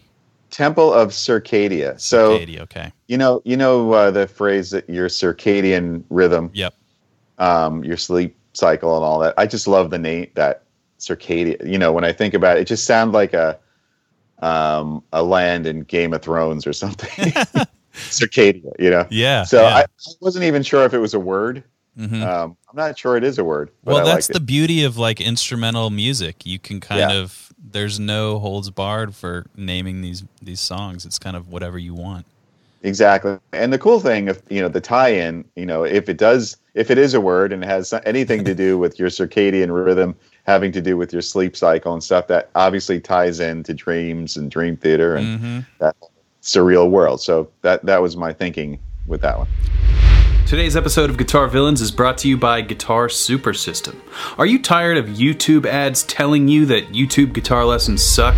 Temple 0.50 0.94
of 0.94 1.10
Circadia. 1.10 2.00
So 2.00 2.38
Katie, 2.38 2.60
okay. 2.60 2.92
you 3.08 3.18
know, 3.18 3.42
you 3.44 3.58
know 3.58 3.92
uh, 3.94 4.12
the 4.12 4.28
phrase 4.28 4.70
that 4.72 4.88
your 4.90 5.08
circadian 5.08 6.04
rhythm, 6.10 6.52
Yep. 6.54 6.76
um, 7.40 7.84
your 7.84 7.98
sleep 7.98 8.36
cycle, 8.54 8.96
and 8.96 9.04
all 9.04 9.20
that. 9.20 9.34
I 9.38 9.48
just 9.48 9.68
love 9.68 9.90
the 9.90 9.98
name 9.98 10.28
that 10.36 10.64
circadia. 11.00 11.66
You 11.68 11.80
know, 11.80 11.92
when 11.92 12.04
I 12.04 12.12
think 12.14 12.34
about 12.36 12.58
it, 12.58 12.62
it 12.62 12.66
just 12.68 12.86
sounds 12.86 13.14
like 13.14 13.34
a 13.34 13.58
um, 14.40 15.04
a 15.12 15.24
land 15.24 15.66
in 15.66 15.82
Game 15.82 16.14
of 16.14 16.22
Thrones 16.22 16.68
or 16.68 16.74
something. 16.74 17.32
Circadia, 17.94 18.72
you 18.80 18.90
know. 18.90 19.08
Yeah. 19.10 19.44
So 19.44 19.62
yeah. 19.62 19.76
I, 19.76 19.82
I 19.82 19.86
wasn't 20.20 20.46
even 20.46 20.64
sure 20.64 20.86
if 20.86 20.94
it 20.94 21.00
was 21.00 21.14
a 21.14 21.20
word. 21.20 21.64
Mhm. 21.98 22.24
Um, 22.26 22.58
I'm 22.70 22.76
not 22.76 22.98
sure 22.98 23.18
it 23.18 23.24
is 23.24 23.38
a 23.38 23.44
word. 23.44 23.70
But 23.84 23.94
well 23.94 24.06
that's 24.06 24.28
the 24.28 24.40
beauty 24.40 24.84
of 24.84 24.98
like 24.98 25.22
instrumental 25.22 25.92
music 25.92 26.44
you 26.44 26.58
can 26.58 26.80
kind 26.80 27.02
Yeah. 27.02 27.12
of 27.14 27.43
there's 27.72 28.00
no 28.00 28.40
holds 28.40 28.70
barred 28.70 29.16
for 29.16 29.46
naming 29.56 30.02
these 30.02 30.24
these 30.42 30.60
songs 30.60 31.06
it's 31.06 31.20
kind 31.20 31.36
of 31.36 31.50
whatever 31.50 31.78
you 31.78 31.94
want 31.94 32.26
exactly. 32.84 33.38
And 33.54 33.74
the 33.74 33.80
cool 33.80 34.00
thing, 34.00 34.28
if 34.28 34.42
you 34.50 34.62
know, 34.62 34.68
the 34.68 34.82
tie-in, 34.82 35.46
you 35.56 35.66
know, 35.66 35.84
if 35.84 36.08
it 36.08 36.18
does, 36.18 36.58
if 36.76 36.92
it 36.92 36.98
is 36.98 37.14
a 37.14 37.22
word 37.22 37.52
and 37.52 37.64
it 37.64 37.68
has 37.68 37.94
anything 38.06 38.44
to 38.46 38.54
do 38.54 38.78
with 38.78 39.00
your 39.00 39.10
circadian 39.10 39.74
rhythm, 39.74 40.16
having 40.46 40.72
to 40.74 40.82
do 40.82 40.98
with 40.98 41.12
your 41.12 41.22
sleep 41.22 41.56
cycle 41.56 41.94
and 41.94 42.04
stuff, 42.04 42.28
that 42.28 42.50
obviously 42.56 43.00
ties 43.00 43.40
into 43.40 43.74
dreams 43.74 44.38
and 44.38 44.52
dream 44.52 44.78
theater 44.78 45.16
and 45.16 45.40
hmm 45.40 45.60
that 45.80 45.96
surreal 46.42 46.90
world. 46.90 47.22
So 47.22 47.50
that 47.62 47.86
that 47.86 48.02
was 48.02 48.18
my 48.18 48.34
thinking 48.34 48.80
with 49.08 49.22
that 49.22 49.38
one. 49.38 49.48
Today's 50.54 50.76
episode 50.76 51.10
of 51.10 51.18
Guitar 51.18 51.48
Villains 51.48 51.82
is 51.82 51.90
brought 51.90 52.20
to 52.20 52.28
you 52.28 52.38
by 52.38 52.62
Guitar 52.62 53.10
Super 53.10 53.56
System. 53.56 54.00
Are 54.38 54.46
you 54.46 54.62
tired 54.62 54.98
of 54.98 55.08
YouTube 55.08 55.66
ads 55.66 56.04
telling 56.04 56.48
you 56.48 56.68
that 56.68 56.92
YouTube 56.92 57.34
guitar 57.34 57.66
lessons 57.66 58.04
suck? 58.04 58.36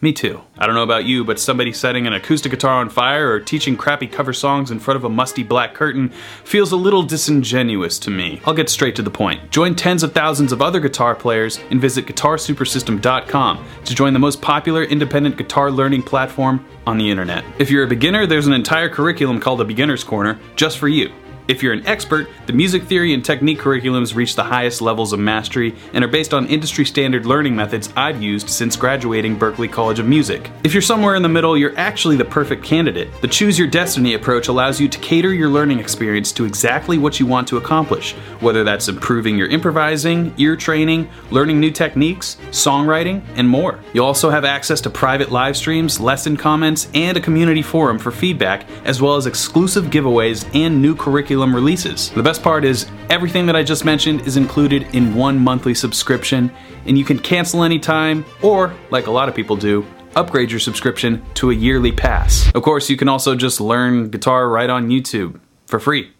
Me 0.00 0.12
too. 0.12 0.42
I 0.58 0.66
don't 0.66 0.74
know 0.74 0.82
about 0.82 1.04
you, 1.04 1.24
but 1.24 1.38
somebody 1.38 1.72
setting 1.72 2.08
an 2.08 2.14
acoustic 2.14 2.50
guitar 2.50 2.80
on 2.80 2.88
fire 2.88 3.30
or 3.30 3.38
teaching 3.38 3.76
crappy 3.76 4.08
cover 4.08 4.32
songs 4.32 4.72
in 4.72 4.80
front 4.80 4.96
of 4.96 5.04
a 5.04 5.08
musty 5.08 5.44
black 5.44 5.72
curtain 5.72 6.08
feels 6.42 6.72
a 6.72 6.76
little 6.76 7.04
disingenuous 7.04 8.00
to 8.00 8.10
me. 8.10 8.40
I'll 8.44 8.54
get 8.54 8.68
straight 8.68 8.96
to 8.96 9.02
the 9.02 9.10
point. 9.10 9.52
Join 9.52 9.76
tens 9.76 10.02
of 10.02 10.12
thousands 10.12 10.50
of 10.50 10.60
other 10.60 10.80
guitar 10.80 11.14
players 11.14 11.60
and 11.70 11.80
visit 11.80 12.06
GuitarSupersystem.com 12.06 13.64
to 13.84 13.94
join 13.94 14.14
the 14.14 14.18
most 14.18 14.42
popular 14.42 14.82
independent 14.82 15.36
guitar 15.36 15.70
learning 15.70 16.02
platform 16.02 16.66
on 16.88 16.98
the 16.98 17.08
internet. 17.08 17.44
If 17.60 17.70
you're 17.70 17.84
a 17.84 17.88
beginner, 17.88 18.26
there's 18.26 18.48
an 18.48 18.52
entire 18.52 18.88
curriculum 18.88 19.38
called 19.38 19.60
the 19.60 19.64
Beginner's 19.64 20.02
Corner 20.02 20.40
just 20.56 20.78
for 20.78 20.88
you. 20.88 21.12
If 21.50 21.64
you're 21.64 21.72
an 21.72 21.84
expert, 21.84 22.28
the 22.46 22.52
music 22.52 22.84
theory 22.84 23.12
and 23.12 23.24
technique 23.24 23.58
curriculums 23.58 24.14
reach 24.14 24.36
the 24.36 24.44
highest 24.44 24.80
levels 24.80 25.12
of 25.12 25.18
mastery 25.18 25.74
and 25.92 26.04
are 26.04 26.08
based 26.08 26.32
on 26.32 26.46
industry 26.46 26.84
standard 26.84 27.26
learning 27.26 27.56
methods 27.56 27.92
I've 27.96 28.22
used 28.22 28.48
since 28.48 28.76
graduating 28.76 29.36
Berklee 29.36 29.72
College 29.72 29.98
of 29.98 30.06
Music. 30.06 30.48
If 30.62 30.72
you're 30.72 30.80
somewhere 30.80 31.16
in 31.16 31.22
the 31.22 31.28
middle, 31.28 31.58
you're 31.58 31.76
actually 31.76 32.14
the 32.14 32.24
perfect 32.24 32.62
candidate. 32.62 33.08
The 33.20 33.26
Choose 33.26 33.58
Your 33.58 33.66
Destiny 33.66 34.14
approach 34.14 34.46
allows 34.46 34.80
you 34.80 34.88
to 34.90 34.98
cater 35.00 35.34
your 35.34 35.48
learning 35.48 35.80
experience 35.80 36.30
to 36.34 36.44
exactly 36.44 36.98
what 36.98 37.18
you 37.18 37.26
want 37.26 37.48
to 37.48 37.56
accomplish, 37.56 38.12
whether 38.38 38.62
that's 38.62 38.86
improving 38.86 39.36
your 39.36 39.48
improvising, 39.48 40.32
ear 40.36 40.54
training, 40.54 41.10
learning 41.32 41.58
new 41.58 41.72
techniques, 41.72 42.36
songwriting, 42.50 43.24
and 43.34 43.48
more. 43.48 43.80
You'll 43.92 44.06
also 44.06 44.30
have 44.30 44.44
access 44.44 44.80
to 44.82 44.90
private 44.90 45.32
live 45.32 45.56
streams, 45.56 45.98
lesson 45.98 46.36
comments, 46.36 46.86
and 46.94 47.16
a 47.16 47.20
community 47.20 47.62
forum 47.62 47.98
for 47.98 48.12
feedback, 48.12 48.66
as 48.84 49.02
well 49.02 49.16
as 49.16 49.26
exclusive 49.26 49.86
giveaways 49.86 50.48
and 50.54 50.80
new 50.80 50.94
curriculum 50.94 51.39
releases. 51.54 52.10
The 52.10 52.22
best 52.22 52.42
part 52.42 52.64
is, 52.64 52.86
everything 53.08 53.46
that 53.46 53.56
I 53.56 53.62
just 53.62 53.84
mentioned 53.84 54.26
is 54.26 54.36
included 54.36 54.86
in 54.94 55.14
one 55.14 55.38
monthly 55.38 55.74
subscription, 55.74 56.50
and 56.86 56.98
you 56.98 57.04
can 57.04 57.18
cancel 57.18 57.62
anytime, 57.62 58.24
or, 58.42 58.74
like 58.90 59.06
a 59.06 59.10
lot 59.10 59.28
of 59.28 59.34
people 59.34 59.56
do, 59.56 59.86
upgrade 60.16 60.50
your 60.50 60.60
subscription 60.60 61.22
to 61.34 61.50
a 61.50 61.54
yearly 61.54 61.92
pass. 61.92 62.50
Of 62.54 62.62
course, 62.62 62.90
you 62.90 62.96
can 62.96 63.08
also 63.08 63.34
just 63.34 63.60
learn 63.60 64.10
guitar 64.10 64.48
right 64.48 64.68
on 64.68 64.88
YouTube 64.88 65.40
for 65.66 65.78
free 65.80 66.12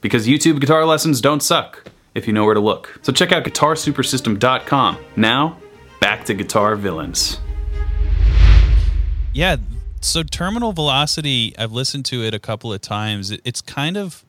because 0.00 0.26
YouTube 0.26 0.60
guitar 0.60 0.84
lessons 0.84 1.20
don't 1.20 1.42
suck 1.42 1.90
if 2.14 2.26
you 2.26 2.32
know 2.32 2.44
where 2.44 2.54
to 2.54 2.60
look. 2.60 2.98
So 3.02 3.12
check 3.12 3.32
out 3.32 3.44
guitarsupersystem.com. 3.44 4.98
Now, 5.16 5.58
back 6.00 6.24
to 6.26 6.34
Guitar 6.34 6.76
Villains. 6.76 7.38
yeah 9.32 9.56
so 10.00 10.22
terminal 10.22 10.72
velocity 10.72 11.52
i've 11.58 11.72
listened 11.72 12.04
to 12.04 12.22
it 12.22 12.32
a 12.32 12.38
couple 12.38 12.72
of 12.72 12.80
times 12.80 13.30
it's 13.44 13.60
kind 13.60 13.96
of 13.96 14.24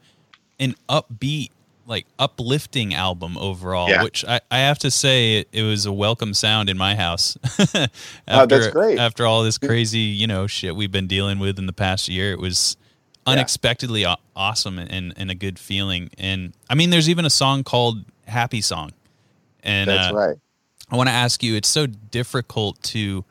an 0.60 0.76
upbeat 0.88 1.50
like 1.86 2.06
uplifting 2.20 2.94
album 2.94 3.36
overall 3.38 3.90
Yeah. 3.90 4.04
which 4.04 4.24
I, 4.26 4.40
I 4.52 4.60
have 4.60 4.78
to 4.80 4.92
say 4.92 5.38
it, 5.40 5.48
it 5.52 5.64
was 5.64 5.86
a 5.88 5.92
welcome 5.94 6.34
sound 6.36 6.70
in 6.70 6.78
my 6.78 6.96
house 6.96 7.36
after, 7.60 7.88
Oh, 8.28 8.46
that's 8.46 8.68
great. 8.68 9.00
after 9.00 9.26
all 9.26 9.44
this 9.44 9.58
crazy 9.58 10.00
you 10.00 10.28
know 10.28 10.46
shit 10.46 10.76
we've 10.76 10.92
been 10.92 11.08
dealing 11.08 11.40
with 11.40 11.58
in 11.58 11.66
the 11.66 11.74
past 11.74 12.08
year 12.08 12.32
it 12.32 12.40
was 12.40 12.78
unexpectedly 13.26 14.06
aw- 14.06 14.18
awesome 14.36 14.78
and, 14.80 15.14
and 15.18 15.32
a 15.32 15.36
good 15.36 15.58
feeling 15.60 16.10
and 16.18 16.54
i 16.70 16.76
mean 16.76 16.90
there's 16.90 17.10
even 17.10 17.26
a 17.26 17.30
song 17.30 17.64
called 17.64 18.04
happy 18.28 18.62
song 18.62 18.92
and 19.64 19.90
That's 19.90 20.14
uh, 20.14 20.16
right. 20.16 20.38
I 20.92 20.96
want 20.96 21.08
to 21.10 21.14
ask 21.14 21.44
you, 21.44 21.56
it's 21.56 21.68
so 21.68 21.86
difficult 21.86 22.82
to 22.84 23.24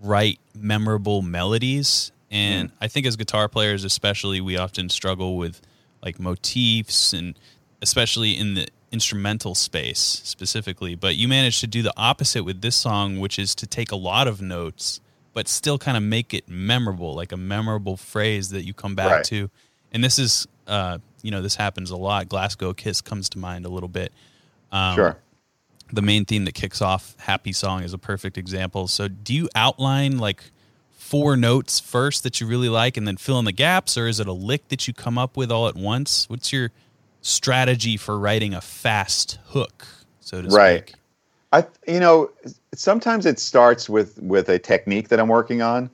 write 0.00 0.40
memorable 0.58 1.22
melodies. 1.22 2.10
And 2.32 2.72
I 2.80 2.88
think 2.88 3.06
as 3.06 3.14
guitar 3.14 3.48
players, 3.48 3.84
especially, 3.84 4.40
we 4.40 4.56
often 4.56 4.88
struggle 4.88 5.36
with 5.36 5.60
like 6.02 6.18
motifs 6.20 7.12
and 7.12 7.38
especially 7.82 8.36
in 8.36 8.54
the 8.54 8.68
instrumental 8.92 9.54
space 9.54 9.98
specifically. 10.24 10.94
But 10.94 11.16
you 11.16 11.28
managed 11.28 11.60
to 11.60 11.66
do 11.66 11.82
the 11.82 11.92
opposite 11.96 12.44
with 12.44 12.60
this 12.62 12.76
song, 12.76 13.18
which 13.18 13.38
is 13.38 13.54
to 13.56 13.66
take 13.66 13.90
a 13.92 13.96
lot 13.96 14.28
of 14.28 14.40
notes, 14.40 15.00
but 15.32 15.48
still 15.48 15.78
kind 15.78 15.96
of 15.96 16.02
make 16.02 16.32
it 16.32 16.48
memorable, 16.48 17.14
like 17.14 17.32
a 17.32 17.36
memorable 17.36 17.96
phrase 17.96 18.50
that 18.50 18.64
you 18.64 18.72
come 18.72 18.94
back 18.94 19.10
Right. 19.10 19.24
to. 19.24 19.50
And 19.92 20.02
this 20.02 20.18
is, 20.18 20.46
uh, 20.66 20.98
you 21.22 21.30
know, 21.30 21.42
this 21.42 21.56
happens 21.56 21.90
a 21.90 21.96
lot. 21.96 22.28
Glasgow 22.28 22.72
Kiss 22.72 23.00
comes 23.00 23.28
to 23.30 23.38
mind 23.38 23.66
a 23.66 23.68
little 23.68 23.88
bit. 23.88 24.12
Um, 24.72 24.94
Sure. 24.94 25.18
the 25.92 26.02
main 26.02 26.24
theme 26.24 26.44
that 26.44 26.54
kicks 26.54 26.80
off 26.82 27.14
happy 27.18 27.52
song 27.52 27.82
is 27.84 27.92
a 27.92 27.98
perfect 27.98 28.36
example 28.36 28.88
so 28.88 29.06
do 29.06 29.32
you 29.32 29.48
outline 29.54 30.18
like 30.18 30.42
four 31.06 31.36
notes 31.36 31.78
first 31.78 32.22
that 32.24 32.40
you 32.40 32.46
really 32.46 32.68
like 32.68 32.96
and 32.96 33.06
then 33.06 33.16
fill 33.16 33.38
in 33.38 33.44
the 33.44 33.52
gaps 33.52 33.96
or 33.96 34.08
is 34.08 34.18
it 34.18 34.26
a 34.26 34.32
lick 34.32 34.66
that 34.68 34.88
you 34.88 34.94
come 34.94 35.16
up 35.16 35.36
with 35.36 35.52
all 35.52 35.68
at 35.68 35.76
once 35.76 36.28
what's 36.28 36.52
your 36.52 36.70
strategy 37.22 37.96
for 37.96 38.18
writing 38.18 38.52
a 38.54 38.60
fast 38.60 39.38
hook 39.48 39.86
so 40.20 40.42
to 40.42 40.48
Right. 40.48 40.88
speak 40.88 40.98
I 41.52 41.64
you 41.86 42.00
know 42.00 42.30
sometimes 42.74 43.24
it 43.26 43.38
starts 43.38 43.88
with 43.88 44.20
with 44.20 44.48
a 44.48 44.58
technique 44.58 45.08
that 45.08 45.20
I'm 45.20 45.28
working 45.28 45.62
on. 45.62 45.90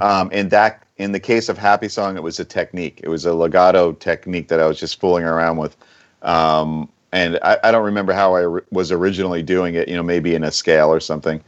Um, 0.00 0.28
in 0.32 0.48
that 0.48 0.82
in 0.96 1.12
the 1.12 1.20
case 1.20 1.48
of 1.48 1.56
Happy 1.56 1.88
Song, 1.88 2.16
it 2.16 2.22
was 2.24 2.40
a 2.40 2.44
technique. 2.44 3.00
It 3.04 3.08
was 3.08 3.24
a 3.24 3.32
legato 3.32 3.92
technique 3.92 4.48
that 4.48 4.58
I 4.58 4.66
was 4.66 4.80
just 4.80 4.98
fooling 4.98 5.24
around 5.24 5.58
with. 5.58 5.76
Um, 6.22 6.88
and 7.12 7.38
I, 7.42 7.58
I 7.62 7.70
don't 7.70 7.84
remember 7.84 8.12
how 8.12 8.34
I 8.34 8.40
re- 8.40 8.62
was 8.72 8.90
originally 8.90 9.40
doing 9.42 9.76
it. 9.76 9.86
You 9.86 9.94
know, 9.94 10.02
maybe 10.02 10.34
in 10.34 10.42
a 10.42 10.50
scale 10.50 10.88
or 10.88 10.98
something. 10.98 11.40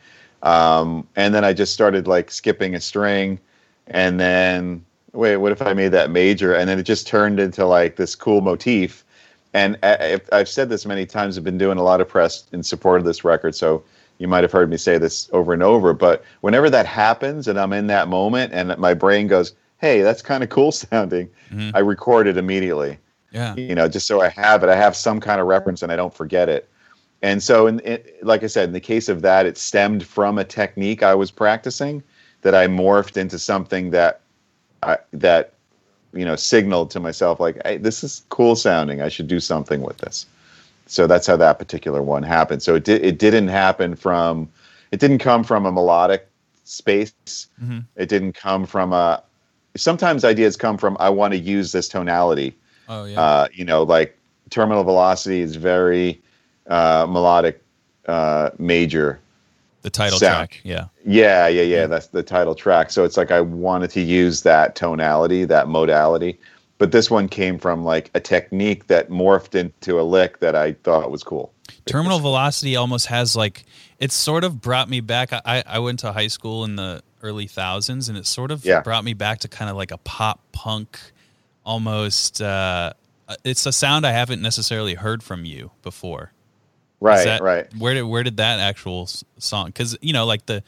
Um, 0.42 1.06
and 1.16 1.34
then 1.34 1.44
I 1.44 1.52
just 1.52 1.72
started 1.74 2.06
like 2.06 2.30
skipping 2.30 2.74
a 2.74 2.80
string, 2.80 3.38
and 3.86 4.18
then 4.18 4.84
wait, 5.12 5.36
what 5.38 5.52
if 5.52 5.60
I 5.60 5.74
made 5.74 5.88
that 5.88 6.10
major? 6.10 6.54
And 6.54 6.68
then 6.68 6.78
it 6.78 6.84
just 6.84 7.06
turned 7.06 7.40
into 7.40 7.66
like 7.66 7.96
this 7.96 8.14
cool 8.14 8.40
motif. 8.40 9.04
And 9.52 9.76
I, 9.82 10.20
I've 10.32 10.48
said 10.48 10.68
this 10.68 10.86
many 10.86 11.04
times. 11.06 11.36
I've 11.36 11.44
been 11.44 11.58
doing 11.58 11.78
a 11.78 11.82
lot 11.82 12.00
of 12.00 12.08
press 12.08 12.44
in 12.52 12.62
support 12.62 13.00
of 13.00 13.04
this 13.04 13.24
record, 13.24 13.54
so 13.54 13.82
you 14.18 14.28
might 14.28 14.44
have 14.44 14.52
heard 14.52 14.70
me 14.70 14.76
say 14.76 14.96
this 14.98 15.28
over 15.32 15.52
and 15.52 15.62
over. 15.62 15.92
But 15.92 16.22
whenever 16.40 16.70
that 16.70 16.86
happens, 16.86 17.48
and 17.48 17.58
I'm 17.58 17.72
in 17.72 17.88
that 17.88 18.06
moment, 18.08 18.52
and 18.52 18.76
my 18.78 18.94
brain 18.94 19.26
goes, 19.26 19.52
"Hey, 19.78 20.02
that's 20.02 20.22
kind 20.22 20.44
of 20.44 20.50
cool 20.50 20.70
sounding," 20.72 21.28
Mhm. 21.52 21.72
I 21.74 21.80
record 21.80 22.26
it 22.28 22.36
immediately 22.36 22.98
Yeah. 23.32 23.54
you 23.56 23.74
know, 23.74 23.88
just 23.88 24.06
so 24.06 24.20
I 24.20 24.28
have 24.28 24.62
it. 24.62 24.68
I 24.68 24.76
have 24.76 24.94
some 24.96 25.20
kind 25.20 25.40
of 25.40 25.46
reference 25.46 25.82
and 25.82 25.90
I 25.92 25.96
don't 25.96 26.14
forget 26.14 26.48
it. 26.48 26.68
And 27.22 27.42
so, 27.42 27.66
in, 27.66 27.80
in, 27.80 28.02
like 28.22 28.42
I 28.42 28.46
said, 28.46 28.68
in 28.68 28.72
the 28.72 28.80
case 28.80 29.08
of 29.08 29.22
that, 29.22 29.46
it 29.46 29.58
stemmed 29.58 30.06
from 30.06 30.38
a 30.38 30.44
technique 30.44 31.02
I 31.02 31.14
was 31.14 31.30
practicing 31.30 32.02
that 32.42 32.54
I 32.54 32.66
morphed 32.66 33.16
into 33.16 33.38
something 33.38 33.90
that 33.90 34.20
I, 34.82 34.96
that 35.12 35.52
you 36.12 36.24
know 36.24 36.36
signaled 36.36 36.90
to 36.92 37.00
myself 37.00 37.38
like, 37.38 37.60
hey, 37.64 37.76
this 37.76 38.02
is 38.02 38.22
cool 38.30 38.56
sounding. 38.56 39.02
I 39.02 39.08
should 39.08 39.28
do 39.28 39.40
something 39.40 39.82
with 39.82 39.98
this. 39.98 40.26
So 40.86 41.06
that's 41.06 41.26
how 41.26 41.36
that 41.36 41.58
particular 41.58 42.02
one 42.02 42.22
happened. 42.22 42.62
So 42.62 42.74
it 42.74 42.84
did. 42.84 43.04
It 43.04 43.18
didn't 43.18 43.48
happen 43.48 43.94
from. 43.96 44.48
It 44.90 44.98
didn't 44.98 45.18
come 45.18 45.44
from 45.44 45.66
a 45.66 45.72
melodic 45.72 46.26
space. 46.64 47.46
Mhm. 47.62 47.84
It 47.96 48.08
didn't 48.08 48.32
come 48.32 48.66
from 48.66 48.92
a. 48.92 49.22
Sometimes 49.76 50.24
ideas 50.24 50.56
come 50.56 50.78
from 50.78 50.96
I 50.98 51.10
want 51.10 51.32
to 51.32 51.38
use 51.38 51.70
this 51.70 51.88
tonality 51.88 52.56
Oh 52.90 53.04
yeah. 53.04 53.20
uh, 53.20 53.48
you 53.52 53.64
know, 53.64 53.84
like 53.84 54.18
terminal 54.50 54.82
velocity 54.82 55.40
is 55.40 55.54
very 55.54 56.20
uh, 56.70 57.06
melodic, 57.08 57.62
uh, 58.06 58.50
major. 58.58 59.20
the 59.82 59.90
title 59.90 60.18
sound. 60.18 60.50
track. 60.50 60.60
Yeah. 60.64 60.86
Yeah, 61.04 61.48
yeah, 61.48 61.62
yeah. 61.62 61.86
That's 61.86 62.06
the 62.08 62.22
title 62.22 62.54
track. 62.54 62.90
So 62.90 63.04
it's 63.04 63.16
like 63.16 63.30
I 63.30 63.40
wanted 63.40 63.90
to 63.90 64.00
use 64.00 64.42
that 64.42 64.76
tonality, 64.76 65.44
that 65.46 65.68
modality. 65.68 66.38
But 66.78 66.92
this 66.92 67.10
one 67.10 67.28
came 67.28 67.58
from 67.58 67.84
like 67.84 68.10
a 68.14 68.20
technique 68.20 68.86
that 68.86 69.10
morphed 69.10 69.54
into 69.54 70.00
a 70.00 70.02
lick 70.02 70.40
that 70.40 70.54
I 70.56 70.72
thought 70.72 71.10
was 71.10 71.22
cool. 71.22 71.52
Terminal 71.86 72.18
velocity 72.20 72.74
almost 72.76 73.06
has 73.06 73.36
like 73.36 73.64
it 73.98 74.12
sort 74.12 74.44
of 74.44 74.60
brought 74.62 74.88
me 74.88 75.00
back. 75.00 75.30
I, 75.32 75.62
I 75.66 75.78
went 75.80 75.98
to 76.00 76.12
high 76.12 76.28
school 76.28 76.64
in 76.64 76.76
the 76.76 77.02
early 77.22 77.46
thousands, 77.46 78.08
and 78.08 78.16
it 78.16 78.26
sort 78.26 78.50
of 78.50 78.64
Yeah. 78.64 78.80
brought 78.80 79.04
me 79.04 79.12
back 79.12 79.40
to 79.40 79.48
kind 79.48 79.70
of 79.70 79.76
like 79.76 79.90
a 79.90 79.98
pop 79.98 80.40
punk, 80.52 80.98
almost. 81.64 82.40
Uh, 82.40 82.92
it's 83.44 83.66
a 83.66 83.72
sound 83.72 84.06
I 84.06 84.12
haven't 84.12 84.40
necessarily 84.42 84.94
heard 84.94 85.22
from 85.22 85.44
you 85.44 85.70
before. 85.82 86.32
Right, 87.00 87.24
that- 87.24 87.40
right. 87.42 87.66
Where 87.78 87.94
did 87.94 88.02
where 88.02 88.22
did 88.22 88.36
that 88.38 88.60
actual 88.60 89.08
song? 89.38 89.66
Because 89.66 89.96
you 90.00 90.12
know, 90.12 90.26
like 90.26 90.46
the 90.46 90.62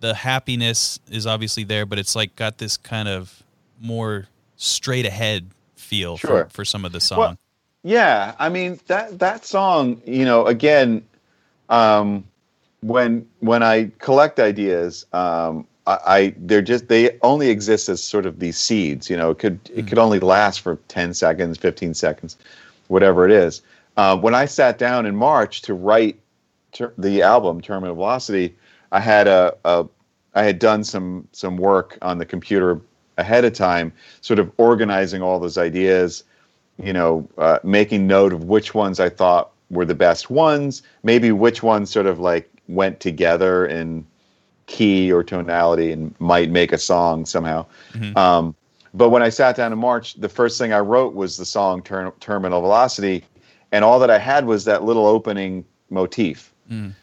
the 0.00 0.14
happiness 0.14 0.98
is 1.10 1.26
obviously 1.26 1.64
there, 1.64 1.86
but 1.86 1.98
it's 1.98 2.14
like 2.16 2.34
got 2.36 2.58
this 2.58 2.76
kind 2.76 3.08
of 3.08 3.42
more 3.80 4.26
straight 4.56 5.06
ahead 5.06 5.48
feel 5.76 6.16
Sure. 6.16 6.44
for, 6.44 6.50
for 6.50 6.64
some 6.64 6.84
of 6.84 6.92
the 6.92 7.00
song. 7.00 7.18
Well, 7.18 7.38
Yeah, 7.82 8.34
I 8.38 8.48
mean 8.48 8.78
that 8.86 9.18
that 9.18 9.44
song, 9.44 10.00
you 10.06 10.24
know, 10.24 10.46
again, 10.46 11.02
um, 11.68 12.24
when 12.80 13.26
when 13.40 13.62
I 13.62 13.90
collect 13.98 14.38
ideas, 14.40 15.04
um, 15.12 15.66
I, 15.86 15.98
I 16.06 16.34
they're 16.38 16.62
just 16.62 16.88
they 16.88 17.18
only 17.22 17.48
exist 17.50 17.88
as 17.88 18.02
sort 18.02 18.26
of 18.26 18.38
these 18.38 18.56
seeds. 18.58 19.10
You 19.10 19.16
know, 19.16 19.30
it 19.30 19.38
could 19.38 19.58
it 19.74 19.86
could 19.88 19.98
only 19.98 20.20
last 20.20 20.60
for 20.60 20.76
ten 20.88 21.12
seconds, 21.14 21.58
fifteen 21.58 21.94
seconds, 21.94 22.36
whatever 22.88 23.24
it 23.24 23.32
is. 23.32 23.62
Uh, 23.96 24.16
when 24.16 24.34
I 24.34 24.46
sat 24.46 24.78
down 24.78 25.06
in 25.06 25.14
March 25.14 25.62
to 25.62 25.74
write 25.74 26.18
ter- 26.72 26.94
the 26.98 27.22
album 27.22 27.60
Terminal 27.60 27.94
Velocity, 27.94 28.54
I 28.90 29.00
had 29.00 29.28
a, 29.28 29.54
a 29.64 29.86
I 30.34 30.44
had 30.44 30.58
done 30.58 30.84
some 30.84 31.28
some 31.32 31.56
work 31.56 31.98
on 32.02 32.18
the 32.18 32.24
computer 32.24 32.80
ahead 33.18 33.44
of 33.44 33.52
time, 33.52 33.92
sort 34.22 34.38
of 34.38 34.50
organizing 34.56 35.22
all 35.22 35.38
those 35.38 35.58
ideas 35.58 36.24
you 36.82 36.92
know, 36.92 37.28
uh, 37.38 37.58
making 37.62 38.06
note 38.06 38.32
of 38.32 38.44
which 38.44 38.74
ones 38.74 39.00
I 39.00 39.08
thought 39.08 39.50
were 39.70 39.84
the 39.84 39.94
best 39.94 40.30
ones, 40.30 40.82
maybe 41.02 41.32
which 41.32 41.62
ones 41.62 41.90
sort 41.90 42.06
of 42.06 42.18
like 42.18 42.50
went 42.68 43.00
together 43.00 43.66
in 43.66 44.06
key 44.66 45.12
or 45.12 45.22
tonality 45.22 45.92
and 45.92 46.14
might 46.18 46.50
make 46.50 46.72
a 46.72 46.78
song 46.78 47.26
somehow. 47.26 47.66
Um, 48.16 48.54
but 48.94 49.10
when 49.10 49.22
I 49.22 49.28
sat 49.28 49.56
down 49.56 49.72
in 49.72 49.78
March, 49.78 50.14
the 50.14 50.28
first 50.28 50.58
thing 50.58 50.72
I 50.72 50.80
wrote 50.80 51.14
was 51.14 51.36
the 51.36 51.46
song 51.46 51.82
Ter- 51.82 52.12
Terminal 52.20 52.60
Velocity, 52.60 53.24
and 53.72 53.84
all 53.84 53.98
that 53.98 54.10
I 54.10 54.18
had 54.18 54.46
was 54.46 54.64
that 54.66 54.84
little 54.84 55.06
opening 55.06 55.64
motif. 55.90 56.52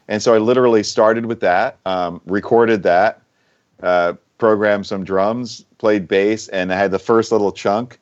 And 0.07 0.21
so 0.21 0.33
I 0.33 0.37
literally 0.37 0.83
started 0.83 1.25
with 1.25 1.41
that, 1.41 1.77
um, 1.85 2.21
recorded 2.25 2.83
that, 2.83 3.21
uh, 3.83 4.13
programmed 4.37 4.87
some 4.87 5.03
drums, 5.03 5.65
played 5.79 6.07
bass, 6.07 6.47
and 6.47 6.71
I 6.71 6.77
had 6.77 6.91
the 6.91 6.99
first 6.99 7.31
little 7.31 7.51
chunk 7.51 7.99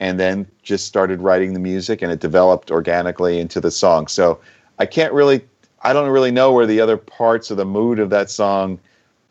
and 0.00 0.18
then 0.18 0.46
just 0.62 0.86
started 0.86 1.20
writing 1.20 1.52
the 1.52 1.60
music 1.60 2.02
and 2.02 2.10
it 2.10 2.20
developed 2.20 2.70
organically 2.70 3.38
into 3.38 3.60
the 3.60 3.70
song. 3.70 4.06
So 4.08 4.40
I 4.78 4.86
can't 4.86 5.12
really 5.12 5.42
I 5.82 5.92
don't 5.92 6.08
really 6.10 6.30
know 6.32 6.52
where 6.52 6.66
the 6.66 6.80
other 6.80 6.96
parts 6.96 7.50
of 7.50 7.58
the 7.58 7.64
mood 7.64 7.98
of 7.98 8.10
that 8.10 8.30
song 8.30 8.78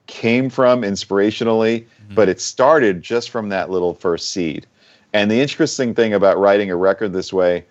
came 0.07 0.49
from 0.49 0.83
inspirationally, 0.83 1.85
but 2.15 2.29
it 2.29 2.39
started 2.39 3.01
just 3.01 3.29
from 3.29 3.49
that 3.49 3.69
little 3.69 3.95
first 3.95 4.29
seed. 4.29 4.65
And 5.13 5.29
the 5.29 5.41
interesting 5.41 5.93
thing 5.93 6.13
about 6.13 6.37
writing 6.37 6.69
a 6.69 6.75
record 6.75 7.11
this 7.13 7.33
way 7.33 7.65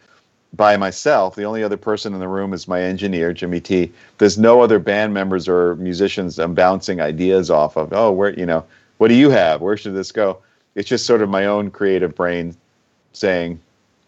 by 0.57 0.77
myself, 0.77 1.35
the 1.35 1.45
only 1.45 1.63
other 1.63 1.77
person 1.77 2.15
in 2.15 2.21
the 2.21 2.29
room 2.29 2.53
is 2.53 2.69
my 2.69 2.81
engineer, 2.81 3.33
Jimmy 3.33 3.61
T. 3.61 3.93
There's 4.19 4.39
no 4.39 4.61
other 4.61 4.79
band 4.79 5.13
members 5.15 5.49
or 5.49 5.77
musicians 5.77 6.39
I'm 6.39 6.55
bouncing 6.55 7.01
ideas 7.01 7.51
off 7.51 7.77
of. 7.77 7.93
Oh, 7.93 8.13
where 8.13 8.39
you 8.39 8.47
know, 8.47 8.65
what 8.99 9.09
do 9.09 9.15
you 9.15 9.31
have? 9.31 9.61
Where 9.61 9.77
should 9.77 9.95
this 9.95 10.13
go? 10.13 10.39
It's 10.75 10.89
just 10.89 11.07
sort 11.07 11.23
of 11.23 11.29
my 11.29 11.47
own 11.47 11.71
creative 11.71 12.15
brain 12.15 12.57
saying, 13.13 13.61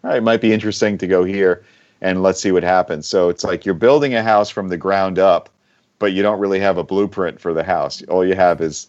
all 0.03 0.11
right, 0.11 0.17
it 0.17 0.23
might 0.23 0.41
be 0.41 0.53
interesting 0.53 0.97
to 0.99 1.07
go 1.07 1.23
here 1.23 1.63
and 2.01 2.21
let's 2.21 2.39
see 2.39 2.51
what 2.51 2.63
happens. 2.63 3.07
So 3.07 3.29
it's 3.29 3.43
like 3.43 3.65
you're 3.65 3.75
building 3.75 4.13
a 4.15 4.23
house 4.23 4.49
from 4.49 4.67
the 4.67 4.77
ground 4.77 5.17
up, 5.17 5.49
but 5.99 6.13
you 6.13 6.21
don't 6.21 6.39
really 6.39 6.59
have 6.59 6.77
a 6.77 6.83
blueprint 6.83 7.39
for 7.39 7.53
the 7.53 7.63
house. 7.63 8.03
All 8.03 8.25
you 8.25 8.35
have 8.35 8.61
is 8.61 8.87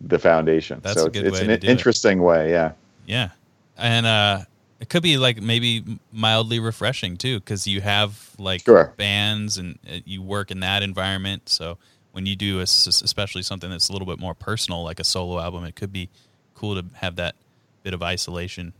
the 0.00 0.18
foundation. 0.18 0.80
That's 0.82 1.00
so 1.00 1.06
a 1.06 1.10
good 1.10 1.26
it's 1.26 1.38
way 1.38 1.44
an 1.44 1.48
to 1.48 1.56
do 1.58 1.66
it. 1.66 1.70
interesting 1.70 2.22
way, 2.22 2.50
yeah. 2.50 2.72
Yeah, 3.06 3.30
and 3.76 4.06
uh, 4.06 4.40
it 4.84 4.90
could 4.90 5.02
be 5.02 5.16
like 5.16 5.40
maybe 5.40 5.82
mildly 6.12 6.60
refreshing 6.60 7.16
too, 7.16 7.40
because 7.40 7.66
you 7.66 7.80
have 7.80 8.32
like 8.38 8.60
Sure. 8.66 8.92
bands 8.98 9.56
and 9.56 9.78
uh, 9.90 10.00
you 10.04 10.20
work 10.20 10.50
in 10.50 10.60
that 10.60 10.82
environment. 10.82 11.48
So 11.48 11.78
when 12.12 12.26
you 12.26 12.36
do, 12.36 12.58
a, 12.58 12.64
especially 12.64 13.40
something 13.40 13.70
that's 13.70 13.88
a 13.88 13.92
little 13.92 14.04
bit 14.04 14.18
more 14.18 14.34
personal, 14.34 14.84
like 14.84 15.00
a 15.00 15.04
solo 15.04 15.40
album, 15.40 15.64
it 15.64 15.74
could 15.74 15.90
be 15.90 16.10
cool 16.54 16.74
to 16.74 16.84
have 16.96 17.16
that 17.16 17.34
bit 17.82 17.94
of 17.94 18.02
isolation. 18.02 18.74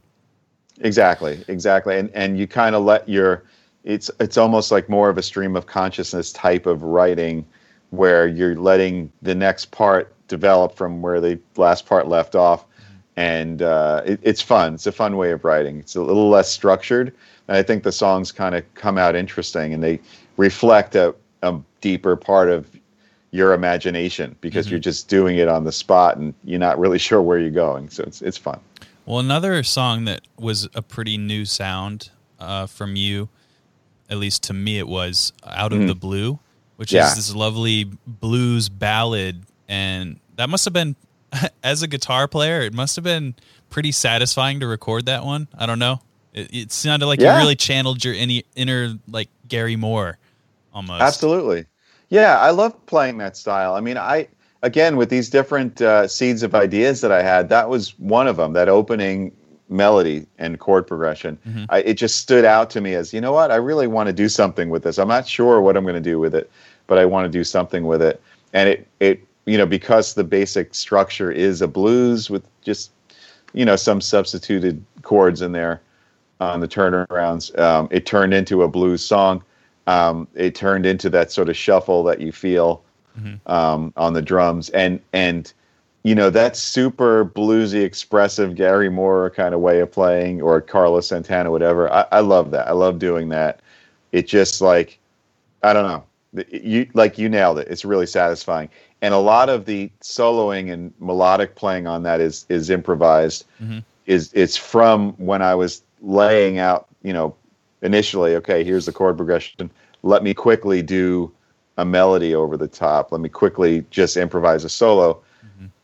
Exactly, 0.80 1.42
exactly, 1.48 1.98
and 1.98 2.10
and 2.12 2.38
you 2.38 2.46
kind 2.46 2.74
of 2.74 2.84
let 2.84 3.08
your 3.08 3.44
it's 3.82 4.10
it's 4.20 4.36
almost 4.36 4.70
like 4.70 4.90
more 4.90 5.08
of 5.08 5.16
a 5.16 5.22
stream 5.22 5.56
of 5.56 5.64
consciousness 5.64 6.34
type 6.34 6.66
of 6.66 6.82
writing, 6.82 7.46
where 7.92 8.26
you're 8.26 8.56
letting 8.56 9.10
the 9.22 9.34
next 9.34 9.70
part 9.70 10.12
develop 10.28 10.76
from 10.76 11.00
where 11.00 11.22
the 11.22 11.40
last 11.56 11.86
part 11.86 12.08
left 12.08 12.34
off, 12.34 12.66
and 13.16 13.62
uh, 13.62 14.02
it, 14.04 14.20
it's 14.22 14.40
fun. 14.40 14.74
It's 14.74 14.86
a 14.86 14.92
fun 14.92 15.16
way 15.16 15.30
of 15.30 15.44
writing. 15.44 15.78
It's 15.78 15.96
a 15.96 16.02
little 16.02 16.28
less 16.28 16.50
structured, 16.50 17.14
and 17.48 17.56
I 17.56 17.62
think 17.62 17.82
the 17.82 17.92
songs 17.92 18.32
kind 18.32 18.54
of 18.54 18.74
come 18.74 18.98
out 18.98 19.14
interesting, 19.16 19.72
and 19.72 19.82
they 19.82 20.00
reflect 20.36 20.94
a, 20.94 21.14
a 21.42 21.58
deeper 21.80 22.16
part 22.16 22.48
of 22.48 22.68
your 23.30 23.52
imagination 23.52 24.36
because 24.40 24.70
you're 24.70 24.78
just 24.78 25.08
doing 25.08 25.38
it 25.38 25.48
on 25.48 25.64
the 25.64 25.72
spot 25.72 26.16
and 26.16 26.34
you're 26.44 26.60
not 26.60 26.78
really 26.78 26.98
sure 27.08 27.20
where 27.20 27.38
you're 27.38 27.50
going. 27.50 27.90
So 27.90 28.04
it's 28.04 28.22
it's 28.22 28.38
fun. 28.38 28.60
Well, 29.06 29.18
another 29.18 29.62
song 29.64 30.04
that 30.06 30.22
was 30.38 30.68
a 30.74 30.80
pretty 30.80 31.18
new 31.18 31.44
sound 31.44 32.10
uh, 32.38 32.66
from 32.66 32.96
you, 32.96 33.28
at 34.08 34.16
least 34.18 34.44
to 34.44 34.54
me, 34.54 34.78
it 34.78 34.88
was 34.88 35.32
"Out 35.44 35.72
of 35.72 35.86
the 35.86 35.94
Blue," 35.94 36.38
which. 36.76 36.92
Yeah. 36.92 37.08
is 37.08 37.16
this 37.16 37.34
lovely 37.34 37.84
blues 38.06 38.68
ballad, 38.68 39.42
and 39.68 40.20
that 40.36 40.48
must 40.48 40.64
have 40.64 40.72
been, 40.72 40.96
as 41.62 41.82
a 41.82 41.86
guitar 41.88 42.28
player, 42.28 42.60
it 42.62 42.72
must 42.74 42.96
have 42.96 43.04
been 43.04 43.34
pretty 43.70 43.92
satisfying 43.92 44.60
to 44.60 44.66
record 44.66 45.06
that 45.06 45.24
one. 45.24 45.48
I 45.56 45.66
don't 45.66 45.78
know. 45.78 46.00
It, 46.32 46.54
it 46.54 46.72
sounded 46.72 47.06
like 47.06 47.20
Yeah. 47.20 47.34
you 47.36 47.42
really 47.42 47.56
channeled 47.56 48.04
your 48.04 48.14
inner, 48.14 48.42
inner 48.56 48.94
like 49.08 49.28
Gary 49.48 49.76
Moore, 49.76 50.18
almost. 50.72 51.02
Absolutely. 51.02 51.66
Yeah, 52.08 52.38
I 52.38 52.50
love 52.50 52.84
playing 52.86 53.18
that 53.18 53.36
style. 53.36 53.74
I 53.74 53.80
mean, 53.80 53.96
I 53.96 54.28
again 54.62 54.96
with 54.96 55.10
these 55.10 55.28
different 55.30 55.80
uh, 55.82 56.06
seeds 56.08 56.42
of 56.42 56.54
ideas 56.54 57.00
that 57.00 57.10
I 57.12 57.22
had, 57.22 57.48
that 57.48 57.68
was 57.68 57.98
one 57.98 58.28
of 58.28 58.36
them. 58.36 58.52
That 58.52 58.68
opening 58.68 59.32
melody 59.70 60.26
and 60.38 60.60
chord 60.60 60.86
progression. 60.86 61.38
I, 61.70 61.78
it 61.80 61.94
just 61.94 62.16
stood 62.16 62.44
out 62.44 62.68
to 62.70 62.80
me 62.82 62.94
as 62.94 63.12
you 63.14 63.20
know 63.20 63.32
what 63.32 63.50
I 63.50 63.56
really 63.56 63.86
want 63.86 64.08
to 64.08 64.12
do 64.12 64.28
something 64.28 64.68
with 64.68 64.84
this. 64.84 64.98
I'm 64.98 65.08
not 65.08 65.26
sure 65.26 65.60
what 65.62 65.76
I'm 65.76 65.84
going 65.84 65.94
to 65.94 66.00
do 66.00 66.18
with 66.18 66.34
it, 66.34 66.50
but 66.86 66.98
I 66.98 67.06
want 67.06 67.24
to 67.24 67.30
do 67.30 67.42
something 67.44 67.86
with 67.86 68.02
it. 68.02 68.20
And 68.52 68.68
it 68.68 68.86
it 69.00 69.26
you 69.46 69.58
know 69.58 69.66
because 69.66 70.14
the 70.14 70.24
basic 70.24 70.74
structure 70.74 71.30
is 71.30 71.62
a 71.62 71.68
blues 71.68 72.30
with 72.30 72.46
just 72.62 72.90
you 73.52 73.64
know 73.64 73.76
some 73.76 74.00
substituted 74.00 74.84
chords 75.02 75.42
in 75.42 75.52
there. 75.52 75.80
on 76.40 76.60
the 76.60 76.68
turnarounds. 76.68 77.56
Um, 77.58 77.88
it 77.90 78.06
turned 78.06 78.34
into 78.34 78.62
a 78.62 78.68
blues 78.68 79.04
song. 79.04 79.42
Um, 79.86 80.26
it 80.34 80.54
turned 80.54 80.86
into 80.86 81.10
that 81.10 81.30
sort 81.30 81.48
of 81.48 81.56
shuffle 81.56 82.02
that 82.04 82.20
you 82.20 82.32
feel 82.32 82.82
um, 83.46 83.92
on 83.96 84.12
the 84.14 84.22
drums, 84.22 84.70
and 84.70 85.00
and 85.12 85.52
you 86.02 86.14
know 86.14 86.30
that 86.30 86.56
super 86.56 87.24
bluesy, 87.24 87.84
expressive 87.84 88.56
Gary 88.56 88.90
Moore 88.90 89.30
kind 89.30 89.54
of 89.54 89.60
way 89.60 89.80
of 89.80 89.92
playing, 89.92 90.42
or 90.42 90.60
Carlos 90.60 91.06
Santana, 91.08 91.50
whatever. 91.50 91.90
I, 91.92 92.06
I 92.12 92.20
love 92.20 92.50
that. 92.50 92.66
I 92.66 92.72
love 92.72 92.98
doing 92.98 93.28
that. 93.30 93.60
It 94.12 94.26
just 94.26 94.60
like 94.60 94.98
I 95.62 95.72
don't 95.72 95.86
know. 95.86 96.04
You 96.50 96.88
like 96.94 97.16
you 97.18 97.28
nailed 97.28 97.58
it. 97.58 97.68
It's 97.70 97.84
really 97.84 98.06
satisfying, 98.06 98.68
and 99.04 99.12
a 99.12 99.18
lot 99.18 99.50
of 99.50 99.66
the 99.66 99.90
soloing 100.00 100.72
and 100.72 100.90
melodic 100.98 101.56
playing 101.56 101.86
on 101.86 102.04
that 102.04 102.22
is 102.22 102.46
is 102.48 102.70
improvised. 102.70 103.44
Is 104.06 104.30
it's 104.32 104.56
from 104.56 105.12
when 105.18 105.42
I 105.42 105.54
was 105.54 105.82
laying 106.00 106.58
out, 106.58 106.88
you 107.02 107.12
know, 107.12 107.36
initially. 107.82 108.34
Okay, 108.36 108.64
here's 108.64 108.86
the 108.86 108.92
chord 108.92 109.18
progression. 109.18 109.70
Let 110.02 110.22
me 110.22 110.32
quickly 110.32 110.80
do 110.80 111.30
a 111.76 111.84
melody 111.84 112.34
over 112.34 112.56
the 112.56 112.66
top. 112.66 113.12
Let 113.12 113.20
me 113.20 113.28
quickly 113.28 113.84
just 113.90 114.16
improvise 114.16 114.64
a 114.64 114.70
solo. 114.70 115.20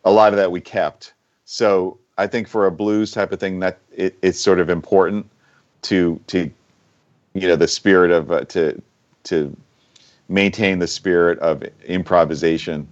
A 0.06 0.10
lot 0.10 0.32
of 0.32 0.38
that 0.38 0.50
we 0.50 0.62
kept. 0.62 1.12
So 1.44 1.98
I 2.16 2.26
think 2.26 2.48
for 2.48 2.64
a 2.64 2.70
blues 2.70 3.10
type 3.10 3.32
of 3.32 3.38
thing, 3.38 3.60
that 3.60 3.80
it, 3.92 4.16
it's 4.22 4.40
sort 4.40 4.60
of 4.60 4.70
important 4.70 5.28
to 5.82 6.18
to 6.28 6.50
you 7.34 7.48
know 7.48 7.56
the 7.56 7.68
spirit 7.68 8.12
of 8.12 8.32
uh, 8.32 8.44
to 8.46 8.80
to 9.24 9.54
maintain 10.30 10.78
the 10.78 10.86
spirit 10.86 11.38
of 11.40 11.62
improvisation 11.84 12.88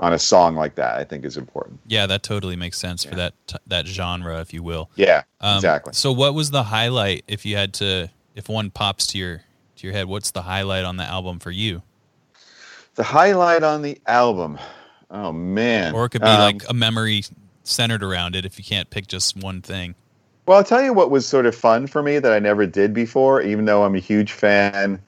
on 0.00 0.12
a 0.12 0.18
song 0.18 0.56
like 0.56 0.74
that. 0.74 0.96
I 0.98 1.04
think 1.04 1.24
is 1.24 1.36
important. 1.36 1.78
Yeah, 1.86 2.06
that 2.06 2.22
totally 2.24 2.56
makes 2.56 2.78
sense 2.78 3.04
for 3.04 3.14
that 3.14 3.34
t- 3.46 3.56
that 3.68 3.86
genre, 3.86 4.40
if 4.40 4.52
you 4.52 4.62
will. 4.62 4.90
Yeah, 4.96 5.22
Um, 5.40 5.56
exactly. 5.56 5.92
So, 5.92 6.10
what 6.10 6.34
was 6.34 6.50
the 6.50 6.64
highlight 6.64 7.24
if 7.28 7.46
you 7.46 7.56
had 7.56 7.72
to, 7.74 8.10
if 8.34 8.48
one 8.48 8.70
pops 8.70 9.06
to 9.08 9.18
your 9.18 9.42
to 9.76 9.86
your 9.86 9.92
head? 9.92 10.06
What's 10.06 10.32
the 10.32 10.42
highlight 10.42 10.84
on 10.84 10.96
the 10.96 11.04
album 11.04 11.38
for 11.38 11.50
you? 11.52 11.82
The 12.96 13.04
highlight 13.04 13.62
on 13.62 13.82
the 13.82 14.00
album. 14.06 14.58
Oh 15.10 15.32
man. 15.32 15.94
Or 15.94 16.06
it 16.06 16.10
could 16.10 16.22
be 16.22 16.28
Um, 16.28 16.40
like 16.40 16.62
a 16.68 16.74
memory 16.74 17.24
centered 17.64 18.02
around 18.02 18.34
it 18.34 18.44
if 18.44 18.58
you 18.58 18.64
can't 18.64 18.88
pick 18.90 19.06
just 19.06 19.36
one 19.36 19.62
thing. 19.62 19.94
Well, 20.46 20.58
I'll 20.58 20.64
tell 20.64 20.82
you 20.82 20.92
what 20.92 21.10
was 21.10 21.26
sort 21.26 21.46
of 21.46 21.54
fun 21.54 21.86
for 21.86 22.02
me 22.02 22.18
that 22.18 22.32
I 22.32 22.38
never 22.40 22.66
did 22.66 22.92
before, 22.92 23.40
even 23.42 23.66
though 23.66 23.84
I'm 23.84 23.94
a 23.94 24.00
huge 24.00 24.32
fan. 24.32 25.00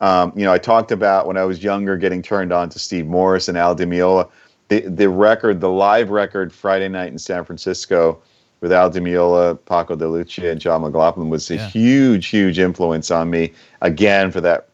Um, 0.00 0.32
you 0.36 0.44
know, 0.44 0.52
I 0.52 0.58
talked 0.58 0.92
about 0.92 1.26
when 1.26 1.36
I 1.36 1.44
was 1.44 1.62
younger 1.62 1.96
getting 1.96 2.22
turned 2.22 2.52
on 2.52 2.68
to 2.70 2.78
Steve 2.78 3.06
Morse 3.06 3.48
and 3.48 3.58
Al 3.58 3.74
Di 3.74 3.84
Meola. 3.84 4.28
The, 4.68 4.80
the 4.80 5.08
record, 5.08 5.60
the 5.60 5.70
live 5.70 6.10
record, 6.10 6.52
Friday 6.52 6.88
night 6.88 7.10
in 7.10 7.18
San 7.18 7.44
Francisco 7.44 8.20
with 8.60 8.72
Al 8.72 8.90
Di 8.90 9.00
Meola, 9.00 9.58
Paco 9.66 9.96
de 9.96 10.06
Lucia, 10.06 10.50
and 10.50 10.60
John 10.60 10.82
McLaughlin 10.82 11.30
was 11.30 11.50
a 11.50 11.56
Yeah. 11.56 11.66
huge, 11.68 12.26
huge 12.26 12.58
influence 12.58 13.10
on 13.10 13.30
me. 13.30 13.52
Again, 13.80 14.30
for 14.30 14.40
that 14.42 14.68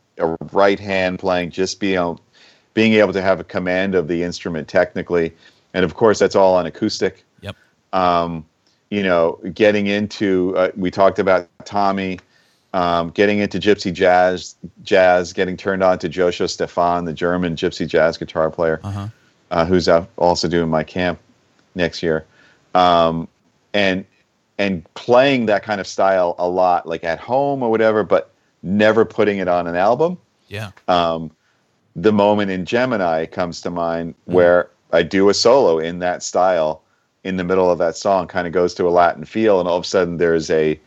right 0.53 0.81
hand 0.81 1.19
playing, 1.19 1.51
just 1.51 1.81
being, 1.81 2.19
being 2.75 2.95
able 2.95 3.13
to 3.13 3.23
have 3.23 3.41
a 3.41 3.45
command 3.45 3.95
of 3.95 4.09
the 4.09 4.23
instrument 4.23 4.69
technically. 4.69 5.33
And 5.75 5.85
of 5.85 5.95
course, 5.95 6.19
that's 6.19 6.37
all 6.37 6.55
on 6.55 6.67
acoustic 6.67 7.25
Yep. 7.41 7.57
um, 7.93 8.45
you 8.91 9.03
know, 9.03 9.41
getting 9.55 9.87
into 9.87 10.55
uh, 10.57 10.71
we 10.77 10.91
talked 10.91 11.19
about 11.19 11.49
Tommy, 11.65 12.21
um, 12.75 13.11
getting 13.11 13.39
into 13.39 13.59
gypsy 13.59 13.93
jazz, 13.93 14.57
jazz, 14.83 15.33
getting 15.33 15.57
turned 15.57 15.83
on 15.83 15.99
to 16.01 16.09
Joscho 16.09 16.47
Stephan, 16.47 17.05
the 17.07 17.13
German 17.13 17.55
gypsy 17.57 17.87
jazz 17.89 18.19
guitar 18.19 18.51
player, 18.51 18.81
Uh-huh. 18.83 19.07
uh, 19.53 19.65
who's 19.65 19.89
also 20.19 20.49
doing 20.49 20.69
my 20.69 20.83
camp 20.83 21.19
next 21.75 22.03
year, 22.03 22.25
um, 22.75 23.29
and 23.73 24.05
and 24.59 24.85
playing 24.95 25.47
that 25.47 25.63
kind 25.65 25.81
of 25.81 25.87
style 25.87 26.35
a 26.39 26.49
lot, 26.49 26.87
like 26.87 27.03
at 27.05 27.19
home 27.19 27.63
or 27.63 27.71
whatever, 27.71 28.05
but 28.05 28.31
never 28.63 29.05
putting 29.05 29.39
it 29.39 29.49
on 29.49 29.67
an 29.67 29.75
album 29.77 30.17
Yeah. 30.49 30.71
um, 30.87 31.31
the 31.97 32.13
moment 32.13 32.51
in 32.53 32.65
Gemini 32.65 33.27
comes 33.27 33.61
to 33.63 33.71
mind 33.71 34.15
Mm-hmm. 34.15 34.33
where 34.35 34.71
I 34.93 35.03
do 35.03 35.29
a 35.29 35.35
solo 35.35 35.79
in 35.79 35.99
that 36.01 36.23
style 36.23 36.83
in 37.25 37.37
the 37.37 37.45
middle 37.45 37.69
of 37.71 37.79
that 37.79 37.97
song, 37.97 38.27
kind 38.29 38.47
of 38.47 38.53
goes 38.53 38.75
to 38.75 38.87
a 38.89 38.91
Latin 38.91 39.25
feel, 39.25 39.59
and 39.61 39.69
all 39.69 39.77
of 39.77 39.85
a 39.85 39.87
sudden 39.87 40.19
there's 40.19 40.51
a 40.51 40.79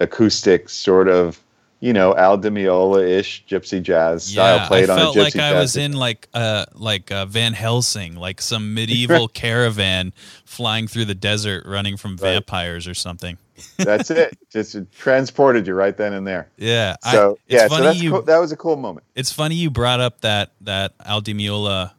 acoustic 0.00 0.68
sort 0.68 1.08
of, 1.08 1.40
you 1.80 1.92
know, 1.92 2.14
Al 2.16 2.36
Di 2.36 2.48
Meola 2.48 3.06
ish 3.08 3.44
gypsy 3.48 3.82
jazz 3.82 4.24
style 4.24 4.56
yeah, 4.56 4.66
played 4.68 4.90
I 4.90 4.92
on 4.94 4.98
felt 4.98 5.16
a 5.16 5.18
gypsy 5.20 5.22
like 5.22 5.36
I 5.36 5.50
jazz 5.50 5.60
was 5.60 5.76
in 5.76 5.92
like 5.92 6.28
uh 6.34 6.66
like 6.74 7.10
uh, 7.12 7.26
Van 7.26 7.52
Helsing, 7.52 8.16
like 8.16 8.40
some 8.40 8.74
medieval 8.74 9.28
caravan 9.42 10.12
flying 10.44 10.86
through 10.88 11.06
the 11.06 11.14
desert, 11.14 11.64
running 11.66 11.96
from 11.96 12.12
Right. 12.12 12.32
vampires 12.34 12.86
or 12.88 12.94
something. 12.94 13.38
That's 13.76 14.10
it. 14.10 14.38
Just 14.50 14.76
transported 14.92 15.66
you 15.66 15.74
right 15.74 15.96
then 15.96 16.12
and 16.14 16.26
there. 16.26 16.48
Yeah. 16.56 16.96
So 17.12 17.38
it's 17.48 17.62
yeah, 17.62 17.68
so 17.68 17.82
that's 17.82 18.00
you 18.00 18.10
cool. 18.10 18.22
that 18.22 18.38
was 18.38 18.52
a 18.52 18.56
cool 18.56 18.76
moment. 18.76 19.04
it's 19.14 19.30
funny 19.32 19.54
you 19.54 19.70
brought 19.70 20.00
up 20.00 20.20
that 20.22 20.52
that 20.62 20.92
Al 21.04 21.20
Di 21.20 21.34
Meola, 21.34 21.92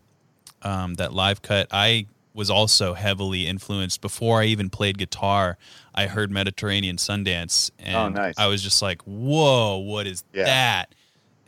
um, 0.63 0.95
that 0.95 1.13
live 1.13 1.41
cut. 1.41 1.67
I 1.71 2.07
was 2.33 2.49
also 2.49 2.93
heavily 2.93 3.45
influenced 3.47 3.99
before 4.01 4.41
I 4.41 4.45
even 4.45 4.69
played 4.69 4.97
guitar. 4.97 5.57
I 5.93 6.07
heard 6.07 6.31
Mediterranean 6.31 6.95
Sundance, 6.97 7.71
and 7.79 7.95
Oh, 7.95 8.07
nice. 8.21 8.35
I 8.37 8.47
was 8.47 8.61
just 8.63 8.81
like, 8.81 9.01
"Whoa, 9.03 9.77
what 9.77 10.07
is 10.07 10.23
Yeah. 10.33 10.45
that?" 10.45 10.95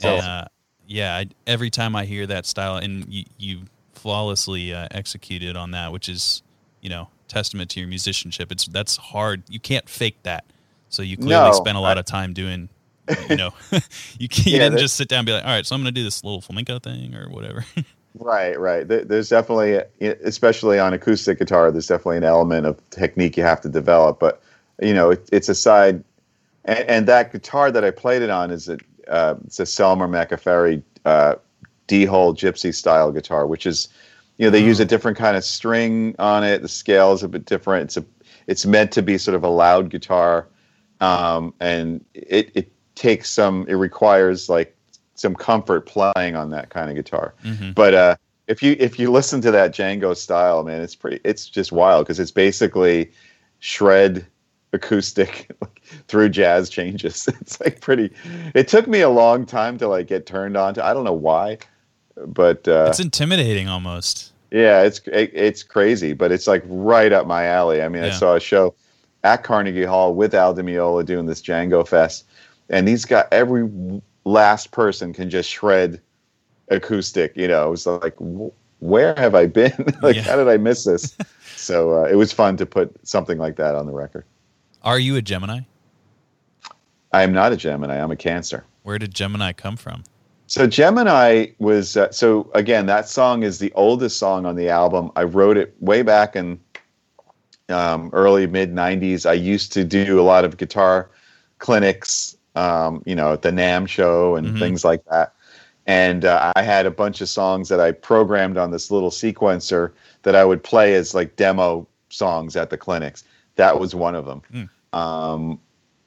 And 0.01 0.21
uh, 0.21 0.45
yeah, 0.87 1.15
I, 1.15 1.27
every 1.47 1.69
time 1.69 1.95
I 1.95 2.03
hear 2.05 2.27
that 2.27 2.45
style, 2.45 2.75
and 2.77 3.05
you, 3.07 3.23
you 3.37 3.61
flawlessly 3.93 4.73
uh, 4.73 4.87
executed 4.91 5.55
on 5.55 5.71
that, 5.71 5.91
which 5.93 6.09
is 6.09 6.43
you 6.81 6.89
know 6.89 7.07
testament 7.29 7.69
to 7.71 7.79
your 7.79 7.87
musicianship. 7.87 8.51
It's 8.51 8.65
that's 8.65 8.97
hard. 8.97 9.43
You 9.49 9.59
can't 9.61 9.87
fake 9.87 10.17
that. 10.23 10.43
So 10.89 11.01
you 11.01 11.15
clearly 11.17 11.49
No, 11.49 11.51
spent 11.53 11.77
a 11.77 11.81
lot 11.81 11.97
I- 11.97 12.01
of 12.01 12.05
time 12.05 12.33
doing. 12.33 12.69
You 13.29 13.35
know, 13.35 13.49
you, 14.17 14.29
can't- 14.29 14.45
you 14.47 14.53
Yeah, 14.53 14.59
didn't 14.59 14.79
just 14.79 14.95
sit 14.95 15.09
down 15.09 15.19
and 15.19 15.25
be 15.25 15.33
like, 15.33 15.43
all 15.43 15.49
right, 15.49 15.65
so 15.65 15.75
I'm 15.75 15.81
going 15.81 15.93
to 15.93 15.99
do 15.99 16.05
this 16.05 16.23
little 16.23 16.39
flamenco 16.39 16.79
thing 16.79 17.13
or 17.15 17.29
whatever. 17.29 17.65
Right, 18.15 18.59
right. 18.59 18.87
There's 18.87 19.29
definitely, 19.29 19.81
especially 20.23 20.77
on 20.77 20.93
acoustic 20.93 21.39
guitar, 21.39 21.71
there's 21.71 21.87
definitely 21.87 22.17
an 22.17 22.23
element 22.23 22.67
of 22.67 22.79
technique 22.91 23.37
you 23.37 23.43
have 23.43 23.61
to 23.61 23.69
develop. 23.69 24.19
But 24.19 24.41
you 24.81 24.93
know, 24.93 25.11
it, 25.11 25.27
it's 25.31 25.49
a 25.49 25.55
side, 25.55 26.03
and, 26.65 26.79
and 26.89 27.07
that 27.07 27.31
guitar 27.31 27.71
that 27.71 27.83
I 27.83 27.89
played 27.91 28.21
it 28.21 28.29
on 28.29 28.51
is 28.51 28.69
a 28.69 28.77
uh, 29.07 29.35
it's 29.45 29.59
a 29.59 29.63
Selmer 29.63 30.07
Maccaferri 30.07 30.83
uh, 31.05 31.35
D-hole 31.87 32.35
gypsy 32.35 32.73
style 32.73 33.11
guitar, 33.11 33.47
which 33.47 33.65
is, 33.65 33.89
you 34.37 34.45
know, 34.45 34.51
they 34.51 34.63
use 34.63 34.79
a 34.79 34.85
different 34.85 35.17
kind 35.17 35.35
of 35.35 35.43
string 35.43 36.15
on 36.19 36.43
it. 36.43 36.61
The 36.61 36.69
scale 36.69 37.13
is 37.13 37.23
a 37.23 37.27
bit 37.27 37.45
different. 37.45 37.85
It's 37.85 37.97
a 37.97 38.05
it's 38.47 38.65
meant 38.65 38.91
to 38.93 39.01
be 39.01 39.17
sort 39.17 39.35
of 39.35 39.43
a 39.43 39.49
loud 39.49 39.89
guitar, 39.89 40.47
um, 41.01 41.53
and 41.59 42.05
it 42.13 42.51
it 42.53 42.71
takes 42.95 43.31
some. 43.31 43.65
It 43.67 43.75
requires 43.75 44.49
like 44.49 44.72
some 45.15 45.35
comfort 45.35 45.85
playing 45.85 46.35
on 46.35 46.49
that 46.51 46.69
kind 46.69 46.89
of 46.89 46.95
guitar. 46.95 47.33
Mhm. 47.43 47.75
But 47.75 47.93
uh, 47.93 48.15
if 48.47 48.61
you 48.63 48.75
if 48.79 48.97
you 48.99 49.11
listen 49.11 49.41
to 49.41 49.51
that 49.51 49.71
Django 49.73 50.15
style, 50.15 50.63
man, 50.63 50.81
it's 50.81 50.95
pretty. 50.95 51.19
It's 51.23 51.47
just 51.47 51.71
wild 51.71 52.05
because 52.05 52.19
it's 52.19 52.31
basically 52.31 53.11
shred 53.59 54.25
acoustic 54.73 55.49
through 56.07 56.29
jazz 56.29 56.69
changes. 56.69 57.27
It's 57.41 57.59
like 57.61 57.79
pretty. 57.81 58.11
It 58.55 58.67
took 58.67 58.87
me 58.87 59.01
a 59.01 59.09
long 59.09 59.45
time 59.45 59.77
to 59.77 59.87
like 59.87 60.07
get 60.07 60.25
turned 60.25 60.57
on 60.57 60.73
to. 60.75 60.85
I 60.85 60.93
don't 60.93 61.03
know 61.03 61.13
why, 61.13 61.59
but 62.15 62.67
uh, 62.67 62.87
it's 62.89 62.99
intimidating 62.99 63.67
almost. 63.67 64.31
yeah, 64.51 64.81
it's 64.81 64.99
it, 65.07 65.31
it's 65.33 65.63
crazy, 65.63 66.13
but 66.13 66.31
it's 66.31 66.47
like 66.47 66.63
right 66.67 67.11
up 67.11 67.27
my 67.27 67.45
alley. 67.45 67.81
I 67.81 67.87
mean, 67.89 68.03
I 68.03 68.09
saw 68.11 68.35
a 68.35 68.39
show 68.39 68.73
at 69.23 69.43
Carnegie 69.43 69.85
Hall 69.85 70.13
with 70.15 70.33
Al 70.33 70.53
Di 70.53 70.61
Meola 70.63 71.05
doing 71.05 71.27
this 71.27 71.41
Django 71.41 71.87
Fest, 71.87 72.25
and 72.69 72.87
he's 72.87 73.05
got 73.05 73.27
every 73.31 73.63
last 74.25 74.71
person 74.71 75.13
can 75.13 75.29
just 75.29 75.49
shred 75.49 76.01
acoustic. 76.69 77.35
You 77.35 77.47
know, 77.47 77.67
it 77.67 77.71
was 77.71 77.85
like, 77.85 78.15
wh- 78.17 78.53
where 78.83 79.15
have 79.15 79.35
I 79.35 79.45
been? 79.47 79.73
like, 80.01 80.15
Yeah. 80.15 80.21
how 80.23 80.35
did 80.35 80.47
I 80.47 80.57
miss 80.57 80.83
this? 80.85 81.17
so 81.55 82.03
uh, 82.03 82.07
it 82.07 82.15
was 82.15 82.31
fun 82.31 82.57
to 82.57 82.65
put 82.65 82.93
something 83.07 83.37
like 83.37 83.55
that 83.57 83.75
on 83.75 83.85
the 83.85 83.91
record. 83.93 84.25
Are 84.83 84.99
you 84.99 85.15
a 85.15 85.21
Gemini? 85.21 85.61
I 87.11 87.23
am 87.23 87.31
not 87.31 87.51
a 87.53 87.57
Gemini. 87.57 88.01
I'm 88.01 88.11
a 88.11 88.15
Cancer. 88.15 88.65
Where 88.83 88.97
did 88.97 89.13
Gemini 89.13 89.53
come 89.53 89.77
from? 89.77 90.03
So 90.47 90.67
Gemini 90.67 91.47
was 91.59 91.95
uh, 91.95 92.11
so 92.11 92.51
again 92.53 92.85
that 92.87 93.07
song 93.07 93.43
is 93.43 93.59
the 93.59 93.71
oldest 93.73 94.17
song 94.17 94.45
on 94.45 94.55
the 94.55 94.69
album. 94.69 95.11
I 95.15 95.23
wrote 95.23 95.57
it 95.57 95.73
way 95.79 96.01
back 96.01 96.35
in 96.35 96.59
um, 97.69 98.09
early 98.13 98.45
mid 98.45 98.73
'90s. 98.73 99.27
I 99.27 99.33
used 99.33 99.71
to 99.73 99.83
do 99.83 100.19
a 100.19 100.21
lot 100.23 100.43
of 100.43 100.57
guitar 100.57 101.09
clinics, 101.59 102.32
um, 102.55 103.01
you 103.05 103.15
know, 103.15 103.33
at 103.33 103.41
the 103.41 103.51
NAMM 103.51 103.87
show 103.87 104.35
and 104.35 104.47
Mhm. 104.47 104.59
things 104.59 104.85
like 104.85 105.03
that. 105.11 105.33
And 105.85 106.23
uh, 106.25 106.53
I 106.55 106.61
had 106.61 106.85
a 106.85 106.91
bunch 106.91 107.19
of 107.21 107.27
songs 107.29 107.67
that 107.69 107.79
I 107.79 107.91
programmed 107.91 108.57
on 108.57 108.71
this 108.71 108.89
little 108.91 109.09
sequencer 109.09 109.91
that 110.23 110.35
I 110.35 110.45
would 110.45 110.63
play 110.63 110.95
as 110.95 111.13
like 111.13 111.35
demo 111.35 111.85
songs 112.09 112.55
at 112.55 112.69
the 112.69 112.77
clinics. 112.77 113.23
That 113.55 113.79
was 113.79 113.93
one 113.93 114.15
of 114.15 114.25
them. 114.25 114.41
Um, 114.93 115.59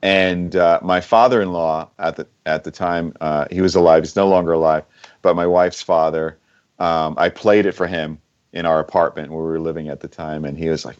and 0.02 0.54
uh, 0.56 0.78
my 0.82 1.00
father-in-law 1.00 1.88
at 1.98 2.16
the 2.16 2.26
at 2.44 2.64
the 2.64 2.70
time 2.70 3.12
uh, 3.20 3.46
he 3.50 3.60
was 3.60 3.74
alive 3.74 4.02
he's 4.04 4.14
no 4.14 4.28
longer 4.28 4.52
alive 4.52 4.84
but 5.22 5.34
my 5.34 5.46
wife's 5.46 5.80
father 5.82 6.36
um, 6.78 7.14
i 7.18 7.28
played 7.30 7.64
it 7.66 7.72
for 7.72 7.86
him 7.86 8.18
in 8.52 8.66
our 8.66 8.78
apartment 8.78 9.32
where 9.32 9.42
we 9.42 9.48
were 9.48 9.58
living 9.58 9.88
at 9.88 10.00
the 10.00 10.06
time 10.08 10.44
and 10.44 10.58
he 10.58 10.68
was 10.68 10.84
like 10.84 10.96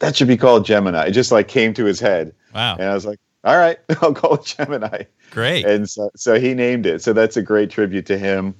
that 0.00 0.14
should 0.14 0.28
be 0.28 0.36
called 0.36 0.66
gemini 0.66 1.06
it 1.06 1.12
just 1.12 1.32
like 1.32 1.48
came 1.48 1.72
to 1.74 1.84
his 1.86 1.98
head 1.98 2.32
Wow. 2.54 2.76
and 2.78 2.88
i 2.88 2.94
was 2.94 3.06
like 3.06 3.18
all 3.46 3.56
right, 3.56 3.78
I'll 4.02 4.12
call 4.12 4.34
it 4.34 4.44
Gemini. 4.44 5.04
Great. 5.30 5.64
And 5.64 5.88
so, 5.88 6.10
so 6.16 6.38
he 6.38 6.52
named 6.52 6.84
it. 6.84 7.00
So 7.02 7.12
that's 7.14 7.36
a 7.36 7.42
great 7.42 7.70
tribute 7.70 8.04
to 8.06 8.18
him. 8.18 8.54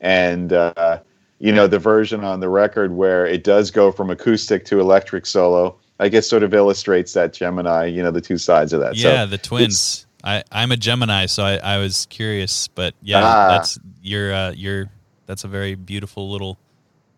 And, 0.00 0.52
uh, 0.52 0.98
you 1.38 1.52
know, 1.52 1.66
the 1.66 1.78
version 1.78 2.24
on 2.24 2.40
the 2.40 2.48
record 2.48 2.92
where 2.92 3.24
it 3.24 3.44
does 3.44 3.70
go 3.70 3.90
from 3.92 4.10
acoustic 4.10 4.64
to 4.66 4.80
electric 4.80 5.26
solo, 5.26 5.76
I 6.00 6.08
guess 6.08 6.28
sort 6.28 6.42
of 6.42 6.52
illustrates 6.54 7.12
that 7.14 7.32
Gemini, 7.32 7.86
you 7.86 8.02
know, 8.02 8.10
the 8.10 8.20
two 8.20 8.36
sides 8.38 8.72
of 8.72 8.80
that. 8.80 8.96
Yeah, 8.96 9.24
so 9.24 9.26
the 9.30 9.38
twins. 9.38 10.06
I, 10.24 10.44
I'm 10.52 10.70
a 10.70 10.76
Gemini, 10.76 11.26
so 11.26 11.42
I, 11.42 11.56
I 11.56 11.78
was 11.78 12.06
curious, 12.10 12.68
but 12.68 12.94
yeah, 13.02 13.22
Ah. 13.24 13.48
that's 13.48 13.78
you're 14.02 14.32
uh, 14.32 14.52
you're 14.52 14.88
that's 15.26 15.42
a 15.42 15.48
very 15.48 15.74
beautiful 15.74 16.30
little 16.30 16.58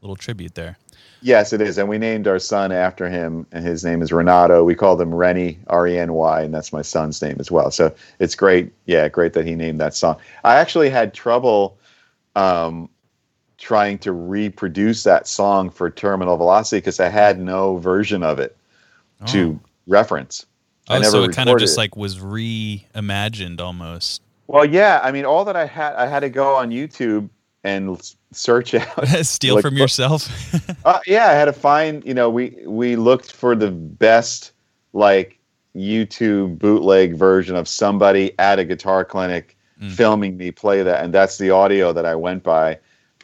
little 0.00 0.16
tribute 0.16 0.54
there. 0.54 0.78
Yes, 1.24 1.54
it 1.54 1.62
is. 1.62 1.78
And 1.78 1.88
we 1.88 1.96
named 1.96 2.28
our 2.28 2.38
son 2.38 2.70
after 2.70 3.08
him, 3.08 3.46
and 3.50 3.64
his 3.64 3.82
name 3.82 4.02
is 4.02 4.12
Renato. 4.12 4.62
We 4.62 4.74
called 4.74 5.00
him 5.00 5.14
Rennie, 5.14 5.58
R 5.68 5.86
E 5.88 5.98
N 5.98 6.12
Y, 6.12 6.42
and 6.42 6.52
that's 6.52 6.70
my 6.70 6.82
son's 6.82 7.22
name 7.22 7.36
as 7.40 7.50
well. 7.50 7.70
So 7.70 7.94
it's 8.18 8.34
great. 8.34 8.70
Yeah, 8.84 9.08
great 9.08 9.32
that 9.32 9.46
he 9.46 9.54
named 9.54 9.80
that 9.80 9.94
song. 9.94 10.16
I 10.44 10.56
actually 10.56 10.90
had 10.90 11.14
trouble 11.14 11.78
um, 12.36 12.90
trying 13.56 13.96
to 14.00 14.12
reproduce 14.12 15.02
that 15.04 15.26
song 15.26 15.70
for 15.70 15.88
Terminal 15.90 16.36
Velocity 16.36 16.76
because 16.80 17.00
I 17.00 17.08
had 17.08 17.40
no 17.40 17.78
version 17.78 18.22
of 18.22 18.38
it 18.38 18.54
to 19.28 19.58
reference. 19.86 20.44
I 20.88 20.96
Oh, 20.96 21.00
never 21.00 21.10
so 21.10 21.24
it 21.24 21.32
kind 21.34 21.48
of 21.48 21.58
just 21.58 21.78
it. 21.78 21.80
like 21.80 21.96
was 21.96 22.18
reimagined 22.18 23.62
almost. 23.62 24.20
Well, 24.46 24.66
yeah. 24.66 25.00
I 25.02 25.10
mean, 25.10 25.24
all 25.24 25.46
that 25.46 25.56
I 25.56 25.64
had, 25.64 25.94
I 25.94 26.06
had 26.06 26.20
to 26.20 26.28
go 26.28 26.54
on 26.54 26.68
YouTube 26.68 27.30
and 27.64 28.14
search 28.32 28.74
out 28.74 29.08
Steal 29.22 29.56
Like, 29.56 29.62
from 29.62 29.76
yourself. 29.76 30.28
Uh, 30.84 31.00
yeah, 31.06 31.28
I 31.28 31.32
had 31.32 31.46
to 31.46 31.52
find. 31.52 32.04
You 32.04 32.12
know, 32.14 32.28
we 32.30 32.56
we 32.66 32.96
looked 32.96 33.32
for 33.32 33.56
the 33.56 33.70
best 33.70 34.52
like 34.92 35.38
YouTube 35.74 36.58
bootleg 36.58 37.14
version 37.16 37.56
of 37.56 37.66
somebody 37.66 38.38
at 38.38 38.58
a 38.58 38.64
guitar 38.64 39.04
clinic 39.04 39.56
Mm. 39.82 39.90
filming 39.90 40.36
me 40.36 40.52
play 40.52 40.84
that, 40.84 41.02
and 41.02 41.12
that's 41.12 41.36
the 41.38 41.50
audio 41.50 41.92
that 41.92 42.06
I 42.06 42.14
went 42.14 42.44
by, 42.44 42.78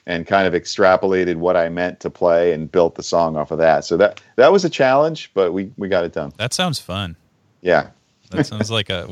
and 0.06 0.26
kind 0.26 0.48
of 0.48 0.52
extrapolated 0.52 1.36
what 1.36 1.56
I 1.56 1.68
meant 1.68 2.00
to 2.00 2.10
play 2.10 2.52
and 2.52 2.68
built 2.70 2.96
the 2.96 3.04
song 3.04 3.36
off 3.36 3.52
of 3.52 3.58
that. 3.58 3.84
So 3.84 3.96
that 3.98 4.20
that 4.34 4.50
was 4.50 4.64
a 4.64 4.68
challenge, 4.68 5.30
but 5.32 5.52
we 5.52 5.70
we 5.76 5.86
got 5.86 6.02
it 6.02 6.12
done. 6.12 6.32
that 6.38 6.52
sounds 6.52 6.80
fun. 6.80 7.14
Yeah, 7.62 7.90
That 8.32 8.46
sounds 8.46 8.68
like 8.68 8.90
a. 8.90 9.06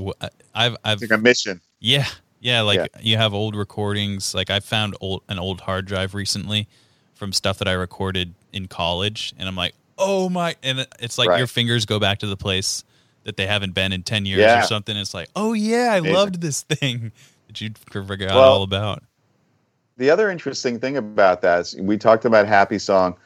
I've 0.52 0.76
I've 0.84 1.00
it's 1.00 1.02
like 1.08 1.16
a 1.20 1.22
mission. 1.22 1.60
Yeah, 1.78 2.06
yeah. 2.40 2.60
Like 2.62 2.78
Yeah. 2.78 3.00
you 3.00 3.16
have 3.16 3.34
old 3.34 3.54
recordings. 3.56 4.34
Like 4.34 4.50
I 4.50 4.60
found 4.60 4.96
old 5.00 5.22
an 5.28 5.38
old 5.38 5.60
hard 5.62 5.86
drive 5.86 6.14
recently 6.14 6.68
from 7.14 7.32
stuff 7.32 7.58
that 7.58 7.68
I 7.68 7.72
recorded 7.72 8.34
in 8.52 8.66
college, 8.68 9.34
and 9.38 9.48
I'm 9.48 9.56
like, 9.56 9.74
oh 9.98 10.28
my! 10.28 10.54
And 10.62 10.86
it's 11.00 11.18
like 11.18 11.28
Right. 11.28 11.38
your 11.38 11.46
fingers 11.48 11.84
go 11.84 11.98
back 11.98 12.18
to 12.20 12.26
the 12.26 12.36
place 12.36 12.84
that 13.24 13.36
they 13.36 13.46
haven't 13.46 13.74
been 13.74 13.92
in 13.92 14.02
ten 14.02 14.24
years 14.24 14.40
Yeah. 14.40 14.60
or 14.60 14.62
something. 14.66 14.96
It's 14.96 15.12
like, 15.14 15.28
oh 15.36 15.52
yeah, 15.52 15.90
I 15.92 15.98
Amazing. 15.98 16.14
loved 16.14 16.40
this 16.40 16.62
thing 16.62 17.12
that 17.48 17.60
you 17.60 17.70
forgot 17.90 18.34
Well- 18.34 18.38
all 18.52 18.62
about. 18.62 19.02
the 19.96 20.10
other 20.10 20.30
interesting 20.30 20.78
thing 20.78 20.96
about 20.96 21.42
that 21.42 21.60
is 21.60 21.76
we 21.76 21.98
talked 21.98 22.24
about 22.24 22.46
Happy 22.46 22.78
Song. 22.78 23.16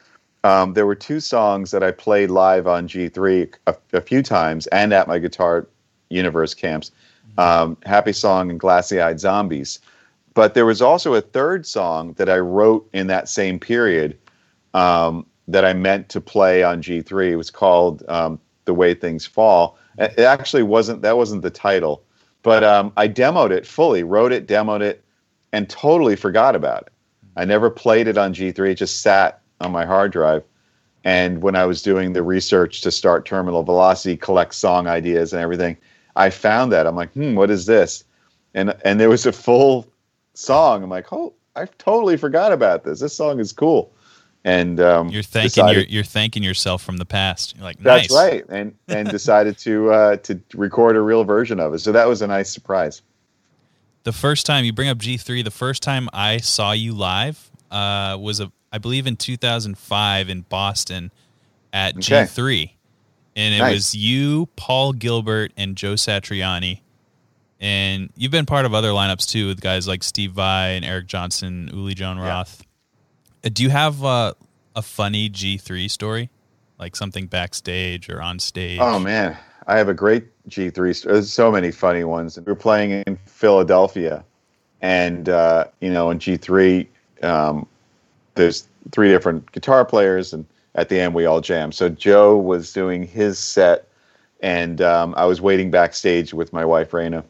Um, 0.43 0.73
there 0.73 0.85
were 0.87 0.95
two 0.95 1.19
songs 1.21 1.71
that 1.71 1.83
I 1.83 1.91
played 1.91 2.29
live 2.31 2.67
on 2.67 2.87
G3 2.87 3.53
a, 3.67 3.75
a 3.93 4.01
few 4.01 4.21
times 4.23 4.67
and 4.67 4.91
at 4.91 5.07
my 5.07 5.17
Guitar 5.19 5.67
Universe 6.09 6.53
camps 6.53 6.91
um, 7.37 7.77
Happy 7.85 8.13
Song 8.13 8.49
and 8.49 8.59
Glassy 8.59 8.99
Eyed 8.99 9.19
Zombies. 9.19 9.79
But 10.33 10.53
there 10.53 10.65
was 10.65 10.81
also 10.81 11.13
a 11.13 11.21
third 11.21 11.65
song 11.65 12.13
that 12.13 12.29
I 12.29 12.39
wrote 12.39 12.89
in 12.93 13.07
that 13.07 13.29
same 13.29 13.59
period 13.59 14.17
um, 14.73 15.25
that 15.47 15.63
I 15.63 15.73
meant 15.73 16.09
to 16.09 16.21
play 16.21 16.63
on 16.63 16.81
G3. 16.81 17.31
It 17.31 17.35
was 17.35 17.51
called 17.51 18.03
um, 18.07 18.39
The 18.65 18.73
Way 18.73 18.95
Things 18.95 19.25
Fall. 19.25 19.77
It 19.99 20.19
actually 20.19 20.63
wasn't, 20.63 21.03
that 21.03 21.17
wasn't 21.17 21.43
the 21.43 21.51
title. 21.51 22.03
But 22.41 22.63
um, 22.63 22.91
I 22.97 23.07
demoed 23.07 23.51
it 23.51 23.65
fully, 23.65 24.03
wrote 24.03 24.31
it, 24.31 24.47
demoed 24.47 24.81
it, 24.81 25.03
and 25.51 25.69
totally 25.69 26.15
forgot 26.15 26.55
about 26.55 26.83
it. 26.83 26.93
I 27.35 27.45
never 27.45 27.69
played 27.69 28.07
it 28.07 28.17
on 28.17 28.33
G3. 28.33 28.71
It 28.71 28.75
just 28.75 29.01
sat 29.01 29.41
on 29.61 29.71
my 29.71 29.85
hard 29.85 30.11
drive. 30.11 30.43
And 31.03 31.41
when 31.41 31.55
I 31.55 31.65
was 31.65 31.81
doing 31.81 32.13
the 32.13 32.23
research 32.23 32.81
to 32.81 32.91
start 32.91 33.25
Terminal 33.25 33.63
Velocity, 33.63 34.17
collect 34.17 34.55
song 34.55 34.87
ideas 34.87 35.33
and 35.33 35.41
everything, 35.41 35.77
I 36.15 36.29
found 36.29 36.71
that. 36.71 36.85
I'm 36.87 36.95
like, 36.95 37.11
hmm, 37.13 37.35
what 37.35 37.49
is 37.49 37.65
this? 37.65 38.03
And 38.53 38.73
and 38.85 38.99
there 38.99 39.09
was 39.09 39.25
a 39.25 39.31
full 39.31 39.87
song. 40.33 40.83
I'm 40.83 40.89
like, 40.89 41.11
oh, 41.11 41.33
I 41.55 41.65
totally 41.77 42.17
forgot 42.17 42.51
about 42.51 42.83
this. 42.83 42.99
This 42.99 43.15
song 43.15 43.39
is 43.39 43.51
cool. 43.51 43.91
And 44.45 44.79
um, 44.81 45.07
You're 45.09 45.23
thanking 45.23 45.49
decided- 45.63 45.75
your, 45.75 45.85
you're 45.85 46.03
thanking 46.03 46.43
yourself 46.43 46.83
from 46.83 46.97
the 46.97 47.05
past. 47.05 47.55
You're 47.55 47.63
like, 47.63 47.79
nice. 47.79 48.09
That's 48.09 48.13
right, 48.13 48.43
and 48.49 48.75
and 48.89 49.09
decided 49.09 49.57
to 49.59 49.91
uh, 49.91 50.15
to 50.17 50.39
record 50.53 50.95
a 50.97 51.01
real 51.01 51.23
version 51.23 51.59
of 51.61 51.73
it. 51.73 51.79
So 51.79 51.91
that 51.93 52.07
was 52.07 52.21
a 52.21 52.27
nice 52.27 52.51
surprise. 52.51 53.01
the 54.03 54.11
first 54.11 54.45
time 54.45 54.65
you 54.65 54.73
bring 54.73 54.89
up 54.89 54.97
G3, 54.97 55.43
the 55.45 55.49
first 55.51 55.81
time 55.81 56.09
I 56.11 56.37
saw 56.37 56.73
you 56.73 56.93
live 56.93 57.49
uh, 57.71 58.17
was 58.19 58.41
a, 58.41 58.51
I 58.71 58.77
believe 58.79 59.07
in 59.07 59.15
2005 59.15 60.29
in 60.29 60.41
Boston 60.41 61.09
at 61.71 61.95
Okay. 61.95 62.23
G3, 62.25 62.71
and 63.35 63.53
it 63.55 63.59
Nice. 63.59 63.73
was 63.73 63.95
you, 63.95 64.47
Paul 64.55 64.93
Gilbert, 64.93 65.51
and 65.57 65.75
Joe 65.75 65.93
Satriani. 65.93 66.81
And 67.59 68.09
you've 68.17 68.31
been 68.31 68.45
part 68.45 68.65
of 68.65 68.73
other 68.73 68.89
lineups 68.89 69.29
too 69.29 69.47
with 69.47 69.61
guys 69.61 69.87
like 69.87 70.03
Steve 70.03 70.31
Vai 70.33 70.69
and 70.71 70.83
Eric 70.83 71.07
Johnson, 71.07 71.69
Uli 71.73 71.93
John 71.93 72.19
Roth. 72.19 72.61
Uh, 73.43 73.49
Do 73.53 73.63
you 73.63 73.69
have 73.69 74.03
uh, 74.03 74.33
a 74.75 74.81
funny 74.81 75.29
G3 75.29 75.89
story, 75.89 76.29
like 76.77 76.95
something 76.95 77.27
backstage 77.27 78.09
or 78.09 78.21
on 78.21 78.39
stage? 78.39 78.79
Oh 78.81 78.99
man, 78.99 79.37
I 79.67 79.77
have 79.77 79.87
a 79.87 79.93
great 79.93 80.25
G3. 80.49 80.93
st- 80.95 81.13
There's 81.13 81.31
so 81.31 81.51
many 81.51 81.71
funny 81.71 82.03
ones. 82.03 82.37
We 82.37 82.43
were 82.43 82.55
playing 82.55 82.91
in 83.07 83.17
Philadelphia, 83.25 84.25
and 84.81 85.29
uh, 85.29 85.65
you 85.79 85.89
know, 85.89 86.09
in 86.09 86.19
G3, 86.19 86.85
um, 87.23 87.65
there's 88.35 88.67
three 88.91 89.07
different 89.07 89.49
guitar 89.53 89.85
players, 89.85 90.33
and 90.33 90.45
at 90.75 90.89
the 90.89 90.99
end 90.99 91.13
we 91.13 91.25
all 91.25 91.41
jam. 91.41 91.71
So 91.71 91.89
Joe 91.89 92.37
was 92.37 92.73
doing 92.73 93.03
his 93.07 93.37
set, 93.39 93.87
and 94.41 94.81
um, 94.81 95.13
I 95.17 95.25
was 95.25 95.41
waiting 95.41 95.71
backstage 95.71 96.33
with 96.33 96.51
my 96.53 96.65
wife 96.65 96.93
Rena. 96.93 97.23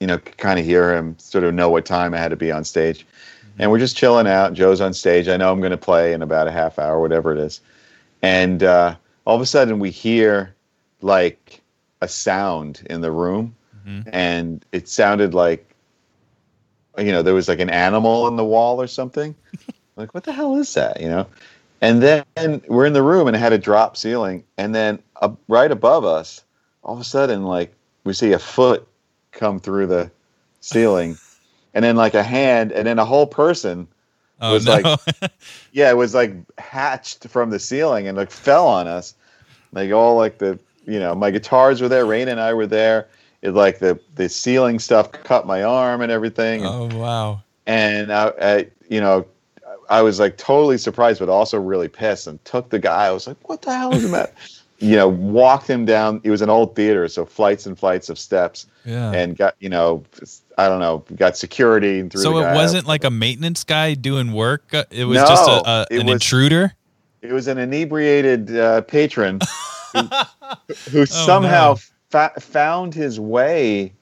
You 0.00 0.06
know, 0.06 0.18
kind 0.18 0.58
of 0.58 0.64
hear 0.64 0.94
him, 0.96 1.14
sort 1.18 1.44
of 1.44 1.52
know 1.54 1.68
what 1.68 1.84
time 1.84 2.14
I 2.14 2.18
had 2.18 2.30
to 2.30 2.36
be 2.36 2.50
on 2.50 2.64
stage, 2.64 3.06
and 3.58 3.70
we're 3.70 3.78
just 3.78 3.96
chilling 3.96 4.26
out. 4.26 4.54
Joe's 4.54 4.80
on 4.80 4.94
stage. 4.94 5.28
I 5.28 5.36
know 5.36 5.52
I'm 5.52 5.60
going 5.60 5.70
to 5.72 5.76
play 5.76 6.12
in 6.14 6.22
about 6.22 6.48
a 6.48 6.50
half 6.52 6.78
hour, 6.78 7.00
whatever 7.00 7.32
it 7.32 7.38
is, 7.38 7.60
and 8.22 8.62
uh, 8.62 8.94
all 9.26 9.36
of 9.36 9.42
a 9.42 9.46
sudden 9.46 9.78
we 9.78 9.90
hear 9.90 10.54
like 11.02 11.60
a 12.00 12.08
sound 12.08 12.82
in 12.90 13.00
the 13.02 13.10
room 13.10 13.54
Mhm. 13.86 14.08
and 14.12 14.64
it 14.72 14.88
sounded 14.88 15.32
like 15.34 15.66
you 16.98 17.12
know 17.12 17.22
there 17.22 17.34
was 17.34 17.48
like 17.48 17.60
an 17.60 17.70
animal 17.70 18.26
in 18.28 18.36
the 18.36 18.44
wall 18.44 18.80
or 18.80 18.86
something 18.86 19.34
like 19.96 20.12
what 20.14 20.24
the 20.24 20.32
hell 20.32 20.56
is 20.56 20.72
that 20.74 21.00
you 21.00 21.08
know 21.08 21.26
and 21.80 22.02
then 22.02 22.62
we're 22.68 22.86
in 22.86 22.92
the 22.92 23.02
room 23.02 23.26
and 23.26 23.36
it 23.36 23.40
had 23.40 23.52
a 23.52 23.58
drop 23.58 23.96
ceiling 23.96 24.44
and 24.58 24.74
then 24.74 24.98
uh, 25.22 25.30
right 25.48 25.70
above 25.70 26.04
us 26.04 26.44
all 26.82 26.94
of 26.94 27.00
a 27.00 27.04
sudden 27.04 27.44
like 27.44 27.74
we 28.04 28.12
see 28.12 28.32
a 28.32 28.38
foot 28.38 28.86
come 29.32 29.58
through 29.60 29.86
the 29.86 30.10
ceiling 30.60 31.16
and 31.74 31.84
then 31.84 31.96
like 31.96 32.14
a 32.14 32.22
hand 32.22 32.72
and 32.72 32.86
then 32.86 32.98
a 32.98 33.04
whole 33.04 33.26
person 33.26 33.86
oh 34.40 34.52
was 34.52 34.66
no. 34.66 34.80
like- 34.80 35.30
yeah, 35.72 35.90
it 35.90 35.96
was 35.96 36.14
like 36.14 36.34
hatched 36.58 37.28
from 37.28 37.50
the 37.50 37.58
ceiling 37.58 38.08
and 38.08 38.16
like 38.16 38.30
fell 38.30 38.66
on 38.66 38.86
us. 38.86 39.14
Like 39.72 39.92
all 39.92 40.16
like 40.16 40.38
the 40.38 40.58
you 40.86 40.98
know 40.98 41.14
my 41.14 41.30
guitars 41.30 41.80
were 41.80 41.88
there, 41.88 42.06
Rena 42.06 42.32
and 42.32 42.40
I 42.40 42.54
were 42.54 42.66
there. 42.66 43.08
It 43.42 43.52
like 43.52 43.78
the 43.78 43.98
the 44.16 44.28
ceiling 44.28 44.78
stuff 44.78 45.12
cut 45.12 45.46
my 45.46 45.62
arm 45.62 46.00
and 46.02 46.10
everything, 46.10 46.64
and, 46.64 46.92
oh 46.94 46.98
wow. 46.98 47.42
and 47.66 48.12
I, 48.12 48.32
I 48.40 48.66
you 48.88 49.00
know 49.00 49.26
I 49.90 50.02
was 50.02 50.18
like 50.20 50.36
totally 50.38 50.78
surprised, 50.78 51.20
but 51.20 51.28
also 51.28 51.58
really 51.60 51.88
pissed 51.88 52.26
and 52.26 52.42
took 52.44 52.70
the 52.70 52.78
guy. 52.78 53.06
I 53.06 53.10
was 53.10 53.26
like, 53.26 53.48
what 53.48 53.62
the 53.62 53.76
hell 53.76 53.92
is 53.94 54.02
the 54.04 54.08
matter? 54.08 54.32
you 54.78 54.96
know, 54.96 55.08
walked 55.08 55.68
him 55.68 55.84
down. 55.84 56.20
It 56.24 56.30
was 56.30 56.40
an 56.40 56.48
old 56.48 56.74
theater, 56.74 57.06
so 57.08 57.26
flights 57.26 57.66
and 57.66 57.78
flights 57.78 58.08
of 58.08 58.18
steps, 58.18 58.66
Yeah. 58.86 59.10
and 59.12 59.36
got 59.36 59.54
you 59.58 59.68
know 59.68 60.04
I 60.56 60.68
don't 60.68 60.80
know, 60.80 61.04
got 61.16 61.36
security 61.36 61.98
and 62.00 62.10
threw 62.10 62.22
So 62.22 62.38
it 62.38 62.54
wasn't 62.54 62.86
like 62.86 63.04
a 63.04 63.10
maintenance 63.10 63.64
guy 63.64 63.94
doing 63.94 64.32
work. 64.32 64.72
uh, 64.72 64.84
It 64.90 65.04
was 65.04 65.18
just 65.18 65.48
a, 65.48 65.68
a 65.68 65.86
it 65.90 66.00
an 66.00 66.06
was- 66.06 66.14
intruder. 66.14 66.72
It 67.22 67.32
was 67.34 67.48
an 67.48 67.58
inebriated 67.58 68.56
uh, 68.56 68.80
patron 68.82 69.40
who, 69.92 70.00
who 70.90 71.00
Oh, 71.02 71.04
somehow 71.04 71.74
no. 71.74 71.78
fa- 72.08 72.32
found 72.40 72.94
his 72.94 73.20
way 73.20 73.92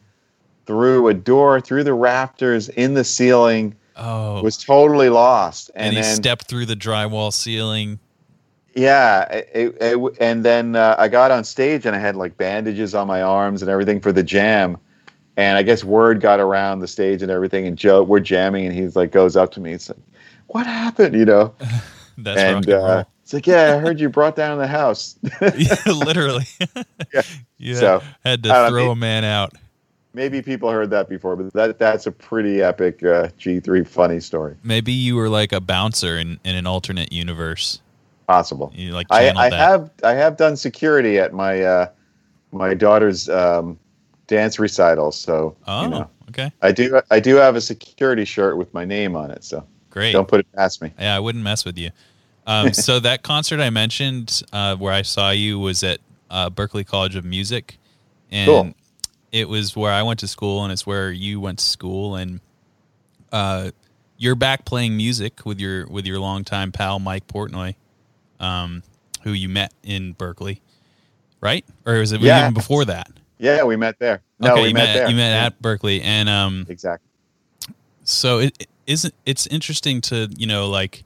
through 0.66 1.08
a 1.08 1.14
door, 1.14 1.60
through 1.60 1.82
the 1.82 1.94
rafters, 1.94 2.68
in 2.68 2.94
the 2.94 3.02
ceiling, 3.02 3.74
Oh, 3.98 4.42
was 4.42 4.56
totally 4.56 5.08
lost. 5.08 5.70
and, 5.74 5.86
And, 5.88 5.96
he 5.96 6.02
then, 6.02 6.16
stepped 6.16 6.44
through 6.46 6.66
the 6.66 6.76
drywall 6.76 7.32
ceiling. 7.32 7.98
yeah, 8.74 9.24
it, 9.24 9.76
it, 9.80 10.16
and 10.20 10.44
then 10.44 10.76
uh, 10.76 10.94
I 10.98 11.08
got 11.08 11.30
on 11.30 11.42
stage 11.44 11.84
and 11.84 11.96
I 11.96 11.98
had 11.98 12.14
like 12.16 12.36
bandages 12.36 12.94
on 12.94 13.06
my 13.08 13.22
arms 13.22 13.60
and 13.62 13.70
everything 13.70 14.00
for 14.00 14.12
the 14.12 14.22
jam. 14.22 14.76
And 15.36 15.56
I 15.56 15.62
guess 15.62 15.84
word 15.84 16.20
got 16.20 16.40
around 16.40 16.80
the 16.80 16.88
stage 16.88 17.22
and 17.22 17.30
everything. 17.30 17.66
And 17.66 17.78
Joe, 17.78 18.02
we're 18.02 18.18
jamming, 18.20 18.66
and 18.66 18.74
he's 18.74 18.96
like, 18.96 19.12
goes 19.12 19.36
up 19.36 19.52
to 19.52 19.60
me. 19.60 19.72
It's 19.72 19.88
like, 19.88 19.98
what 20.48 20.66
happened? 20.66 21.14
You 21.14 21.24
know. 21.24 21.54
That's 22.18 22.40
and 22.40 22.68
uh, 22.68 23.04
it's 23.22 23.32
like, 23.32 23.46
yeah, 23.46 23.76
I 23.76 23.78
heard 23.78 24.00
you 24.00 24.08
brought 24.08 24.34
down 24.34 24.58
the 24.58 24.66
house. 24.66 25.16
Yeah, 25.56 25.76
literally. 25.86 26.46
Yeah. 27.14 27.22
You 27.58 27.74
So, 27.76 28.02
had 28.24 28.42
to 28.42 28.48
throw 28.68 28.86
know, 28.86 28.90
a 28.90 28.96
man 28.96 29.24
out. 29.24 29.52
Maybe 30.18 30.42
people 30.42 30.68
heard 30.68 30.90
that 30.90 31.08
before, 31.08 31.36
but 31.36 31.52
that 31.52 31.78
that's 31.78 32.08
a 32.08 32.10
pretty 32.10 32.60
epic 32.60 33.04
uh, 33.04 33.28
G3 33.38 33.86
funny 33.86 34.18
story. 34.18 34.56
Maybe 34.64 34.90
you 34.90 35.14
were 35.14 35.28
like 35.28 35.52
a 35.52 35.60
bouncer 35.60 36.18
in, 36.18 36.40
in 36.42 36.56
an 36.56 36.66
alternate 36.66 37.12
universe. 37.12 37.80
Possible. 38.26 38.72
You 38.74 38.90
like 38.94 39.06
I, 39.10 39.30
I 39.30 39.54
have 39.54 39.92
I 40.02 40.14
have 40.14 40.36
done 40.36 40.56
security 40.56 41.20
at 41.20 41.32
my 41.32 41.62
uh, 41.62 41.90
my 42.50 42.74
daughter's 42.74 43.28
um, 43.28 43.78
dance 44.26 44.58
recital. 44.58 45.12
so 45.12 45.54
oh, 45.68 45.82
you 45.84 45.88
know 45.88 46.10
okay. 46.30 46.50
I 46.62 46.72
do 46.72 47.00
I 47.12 47.20
do 47.20 47.36
have 47.36 47.54
a 47.54 47.60
security 47.60 48.24
shirt 48.24 48.56
with 48.56 48.74
my 48.74 48.84
name 48.84 49.14
on 49.14 49.30
it, 49.30 49.44
so 49.44 49.64
Great. 49.90 50.10
don't 50.10 50.26
put 50.26 50.40
it 50.40 50.52
past 50.52 50.82
me. 50.82 50.92
Yeah, 50.98 51.14
I 51.14 51.20
wouldn't 51.20 51.44
mess 51.44 51.64
with 51.64 51.78
you. 51.78 51.90
Um, 52.44 52.72
so 52.72 52.98
that 52.98 53.22
concert 53.22 53.60
I 53.60 53.70
mentioned, 53.70 54.42
uh, 54.52 54.74
where 54.74 54.92
I 54.92 55.02
saw 55.02 55.30
you, 55.30 55.60
was 55.60 55.84
at 55.84 56.00
uh, 56.28 56.50
Berklee 56.50 56.84
College 56.84 57.14
of 57.14 57.24
Music, 57.24 57.78
and 58.32 58.48
Cool. 58.48 58.74
It 59.32 59.48
was 59.48 59.76
where 59.76 59.92
I 59.92 60.02
went 60.02 60.20
to 60.20 60.28
school, 60.28 60.62
and 60.64 60.72
it's 60.72 60.86
where 60.86 61.10
you 61.10 61.40
went 61.40 61.58
to 61.58 61.64
school, 61.64 62.16
and 62.16 62.40
uh, 63.32 63.70
you're 64.16 64.34
back 64.34 64.64
playing 64.64 64.96
music 64.96 65.44
with 65.44 65.60
your 65.60 65.86
with 65.88 66.06
your 66.06 66.18
longtime 66.18 66.72
pal 66.72 66.98
Mike 66.98 67.26
Portnoy, 67.26 67.74
um, 68.40 68.82
who 69.22 69.32
you 69.32 69.48
met 69.48 69.72
in 69.82 70.14
Berklee, 70.14 70.60
right? 71.40 71.64
Or 71.86 71.98
was 71.98 72.12
it 72.12 72.20
Yeah. 72.20 72.40
even 72.40 72.54
before 72.54 72.84
that? 72.86 73.10
Yeah, 73.38 73.64
we 73.64 73.76
met 73.76 73.98
there. 73.98 74.22
No, 74.40 74.52
okay, 74.52 74.62
we 74.62 74.68
you 74.68 74.74
met, 74.74 74.94
there. 74.94 75.08
You 75.10 75.16
met 75.16 75.30
Yeah, 75.30 75.46
at 75.46 75.62
Berklee, 75.62 76.00
and 76.02 76.28
um, 76.28 76.66
exactly. 76.68 77.08
so 78.04 78.38
it 78.38 78.56
it 78.58 78.68
isn't 78.86 79.14
it's 79.26 79.46
interesting 79.48 80.00
to 80.00 80.28
you 80.36 80.46
know 80.46 80.68
like 80.70 81.04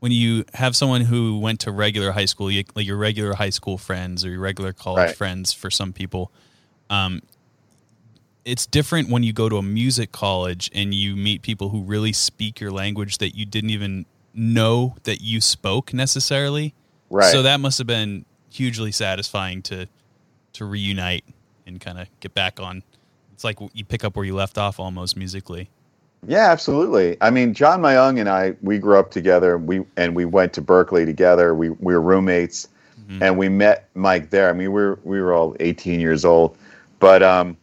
when 0.00 0.12
you 0.12 0.44
have 0.54 0.74
someone 0.76 1.02
who 1.02 1.38
went 1.38 1.60
to 1.60 1.70
regular 1.70 2.12
high 2.12 2.24
school 2.24 2.50
you, 2.50 2.64
like 2.74 2.86
your 2.86 2.96
regular 2.96 3.34
high 3.34 3.50
school 3.50 3.76
friends 3.78 4.24
or 4.24 4.30
your 4.30 4.40
regular 4.40 4.72
college 4.72 5.08
Right. 5.08 5.16
friends 5.16 5.52
for 5.52 5.70
some 5.70 5.92
people 5.92 6.30
um 6.90 7.20
it's 8.44 8.66
different 8.66 9.08
when 9.10 9.22
you 9.22 9.32
go 9.32 9.48
to 9.48 9.56
a 9.56 9.62
music 9.62 10.12
college 10.12 10.70
and 10.74 10.94
you 10.94 11.16
meet 11.16 11.42
people 11.42 11.68
who 11.70 11.82
really 11.82 12.12
speak 12.12 12.60
your 12.60 12.70
language 12.70 13.18
that 13.18 13.36
you 13.36 13.44
didn't 13.44 13.70
even 13.70 14.06
know 14.34 14.94
that 15.04 15.20
you 15.20 15.40
spoke 15.40 15.92
necessarily 15.92 16.74
Right. 17.08 17.30
so 17.30 17.42
that 17.42 17.60
must 17.60 17.78
have 17.78 17.86
been 17.86 18.24
hugely 18.50 18.92
satisfying 18.92 19.62
to 19.62 19.86
to 20.54 20.64
reunite 20.64 21.24
and 21.66 21.80
kind 21.80 21.98
of 21.98 22.08
get 22.20 22.34
back 22.34 22.58
on 22.60 22.82
it's 23.32 23.44
like 23.44 23.58
you 23.74 23.84
pick 23.84 24.04
up 24.04 24.16
where 24.16 24.24
you 24.24 24.34
left 24.34 24.58
off 24.58 24.78
almost 24.80 25.16
musically 25.16 25.68
Yeah, 26.26 26.50
absolutely. 26.50 27.16
I 27.20 27.30
mean, 27.30 27.52
John 27.54 27.80
Myung 27.82 28.18
and 28.18 28.28
I, 28.28 28.56
we 28.62 28.78
grew 28.78 28.98
up 28.98 29.10
together. 29.12 29.58
We 29.58 29.84
and 29.96 30.16
we 30.16 30.24
went 30.24 30.54
to 30.54 30.62
Berklee 30.62 31.04
together. 31.04 31.54
We 31.54 31.70
we 31.70 31.92
were 31.94 32.00
roommates, 32.00 32.68
Mm-hmm. 32.98 33.22
and 33.22 33.38
we 33.38 33.48
met 33.48 33.88
Mike 33.94 34.30
there. 34.30 34.48
I 34.48 34.52
mean, 34.54 34.72
we 34.72 34.82
were 34.82 34.98
we 35.04 35.20
were 35.20 35.32
all 35.34 35.54
18 35.60 36.00
years 36.00 36.24
old, 36.24 36.56
but 36.98 37.22
um, 37.22 37.56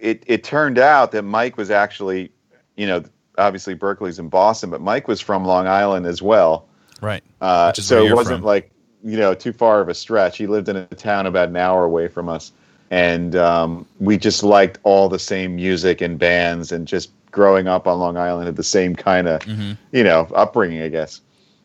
it 0.00 0.22
it 0.26 0.44
turned 0.44 0.78
out 0.78 1.12
that 1.12 1.22
Mike 1.22 1.56
was 1.56 1.70
actually, 1.70 2.30
you 2.76 2.86
know, 2.86 3.02
obviously 3.38 3.74
Berklee's 3.74 4.18
in 4.18 4.28
Boston, 4.28 4.70
but 4.70 4.80
Mike 4.80 5.08
was 5.08 5.20
from 5.20 5.44
Long 5.44 5.66
Island 5.66 6.06
as 6.06 6.22
well. 6.22 6.66
Right. 7.00 7.22
Uh, 7.40 7.68
Which 7.68 7.80
is 7.80 7.90
where 7.90 8.00
so 8.00 8.06
it 8.06 8.14
wasn't 8.14 8.38
from. 8.40 8.46
like 8.46 8.70
you 9.02 9.16
know 9.18 9.34
too 9.34 9.52
far 9.52 9.80
of 9.80 9.88
a 9.88 9.94
stretch. 9.94 10.38
He 10.38 10.46
lived 10.46 10.68
in 10.68 10.76
a 10.76 10.86
town 10.86 11.26
about 11.26 11.48
an 11.48 11.56
hour 11.56 11.84
away 11.84 12.08
from 12.08 12.28
us, 12.28 12.52
and 12.90 13.36
um, 13.36 13.86
we 14.00 14.16
just 14.16 14.42
liked 14.42 14.78
all 14.84 15.08
the 15.08 15.18
same 15.18 15.56
music 15.56 16.00
and 16.00 16.18
bands, 16.18 16.72
and 16.72 16.86
just 16.88 17.10
growing 17.30 17.66
up 17.66 17.86
on 17.88 17.98
Long 17.98 18.16
Island 18.16 18.46
had 18.46 18.56
the 18.56 18.62
same 18.62 18.94
kind 18.94 19.26
of 19.28 19.40
Mm-hmm. 19.42 19.72
you 19.92 20.04
know 20.04 20.28
upbringing, 20.34 20.82
I 20.82 20.88
guess. 20.88 21.20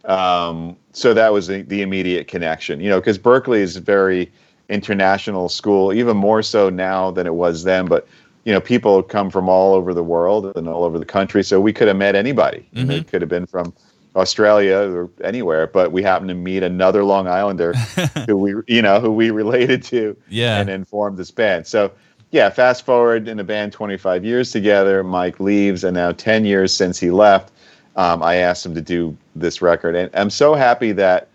Um, 0.06 0.76
so 0.94 1.14
that 1.14 1.32
was 1.34 1.48
the, 1.48 1.62
the 1.62 1.82
immediate 1.82 2.28
connection, 2.28 2.80
you 2.80 2.90
know, 2.90 3.00
because 3.00 3.20
Berklee 3.20 3.60
is 3.60 3.76
very 3.78 4.32
international 4.70 5.50
school, 5.50 5.92
even 5.94 6.16
more 6.16 6.42
so 6.44 6.70
now 6.70 7.12
than 7.12 7.28
it 7.28 7.34
was 7.36 7.64
then. 7.64 7.86
But 7.88 8.08
you 8.46 8.54
know, 8.54 8.62
people 8.62 9.04
come 9.04 9.30
from 9.30 9.50
all 9.50 9.74
over 9.74 9.94
the 9.94 10.04
world 10.04 10.56
and 10.56 10.68
all 10.68 10.84
over 10.84 10.98
the 10.98 11.06
country, 11.06 11.44
so 11.44 11.60
we 11.60 11.74
could 11.74 11.88
have 11.88 11.98
met 11.98 12.16
anybody. 12.16 12.66
Mhm. 12.76 12.90
It 12.92 13.08
could 13.08 13.22
have 13.22 13.30
been 13.30 13.46
from 13.46 13.74
Australia 14.16 14.78
or 14.78 15.10
anywhere, 15.24 15.68
but 15.68 15.92
we 15.92 16.02
happened 16.02 16.30
to 16.30 16.36
meet 16.36 16.64
another 16.64 17.04
Long 17.04 17.28
Islander 17.28 17.74
who 18.28 18.38
we, 18.38 18.56
you 18.68 18.82
know, 18.82 19.00
who 19.00 19.12
we 19.12 19.30
related 19.30 19.84
to, 19.84 20.16
Yeah. 20.30 20.60
and 20.60 20.70
then 20.70 20.84
formed 20.86 21.18
this 21.18 21.32
band. 21.32 21.68
So, 21.68 21.92
yeah, 22.32 22.50
fast 22.50 22.86
forward 22.86 23.28
in 23.28 23.38
the 23.38 23.44
band 23.44 23.72
25 23.72 24.24
years 24.26 24.52
together. 24.52 25.04
Mike 25.04 25.40
leaves, 25.40 25.84
and 25.84 25.94
now 25.96 26.12
10 26.12 26.46
years 26.46 26.74
since 26.74 26.98
he 27.00 27.12
left, 27.12 27.52
um, 27.98 28.24
I 28.24 28.36
asked 28.36 28.66
him 28.66 28.74
to 28.76 28.82
do 28.82 29.16
this 29.36 29.62
record, 29.62 29.96
and 29.96 30.10
I'm 30.14 30.30
so 30.30 30.54
happy 30.56 30.92
that 30.94 31.28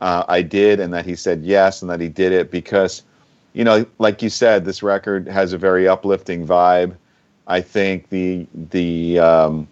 uh, 0.00 0.24
I 0.28 0.42
did, 0.42 0.80
and 0.80 0.92
that 0.92 1.06
he 1.06 1.16
said 1.16 1.42
yes, 1.42 1.82
and 1.82 1.90
that 1.90 2.00
he 2.00 2.08
did 2.08 2.32
it 2.32 2.50
because, 2.50 3.02
you 3.54 3.64
know, 3.64 3.86
like 3.98 4.22
you 4.22 4.28
said, 4.28 4.64
this 4.64 4.82
record 4.82 5.26
has 5.28 5.52
a 5.52 5.58
very 5.58 5.88
uplifting 5.88 6.46
vibe. 6.46 6.94
I 7.46 7.60
think 7.60 8.08
the 8.10 8.46
the 8.70 9.18
um, 9.18 9.68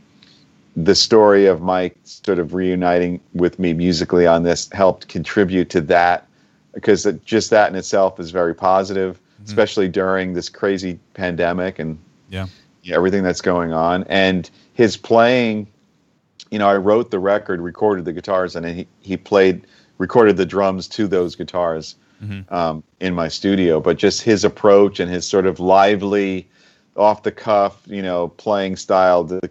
the 0.76 0.94
story 0.94 1.46
of 1.46 1.60
Mike 1.60 1.96
sort 2.04 2.38
of 2.38 2.54
reuniting 2.54 3.20
with 3.32 3.58
me 3.58 3.72
musically 3.72 4.26
on 4.26 4.42
this 4.42 4.68
helped 4.72 5.08
contribute 5.08 5.70
to 5.70 5.80
that 5.82 6.26
because 6.72 7.06
it, 7.06 7.24
just 7.24 7.50
that 7.50 7.68
in 7.70 7.76
itself 7.76 8.18
is 8.18 8.30
very 8.30 8.54
positive, 8.54 9.20
especially 9.46 9.88
during 9.88 10.32
this 10.34 10.48
crazy 10.48 10.98
pandemic 11.14 11.78
and 11.78 11.98
Yeah. 12.28 12.46
know, 12.92 12.96
everything 12.96 13.22
that's 13.22 13.40
going 13.40 13.72
on. 13.72 14.04
And 14.08 14.50
his 14.74 14.96
playing, 14.96 15.68
you 16.50 16.58
know, 16.58 16.68
I 16.68 16.76
wrote 16.76 17.10
the 17.10 17.18
record, 17.18 17.60
recorded 17.60 18.04
the 18.04 18.12
guitars, 18.12 18.56
and 18.56 18.64
then 18.64 18.74
he, 18.74 18.86
he 19.00 19.16
played, 19.16 19.66
recorded 19.98 20.36
the 20.36 20.46
drums 20.46 20.88
to 20.88 21.06
those 21.06 21.36
guitars 21.36 21.96
um, 22.48 22.82
in 23.00 23.14
my 23.14 23.28
studio. 23.28 23.80
But 23.80 23.98
just 23.98 24.22
his 24.22 24.44
approach 24.44 24.98
and 25.00 25.10
his 25.10 25.26
sort 25.26 25.46
of 25.46 25.60
lively, 25.60 26.48
off 26.96 27.22
the 27.22 27.32
cuff, 27.32 27.82
you 27.86 28.00
know, 28.02 28.28
playing 28.28 28.76
style 28.76 29.24
that 29.24 29.50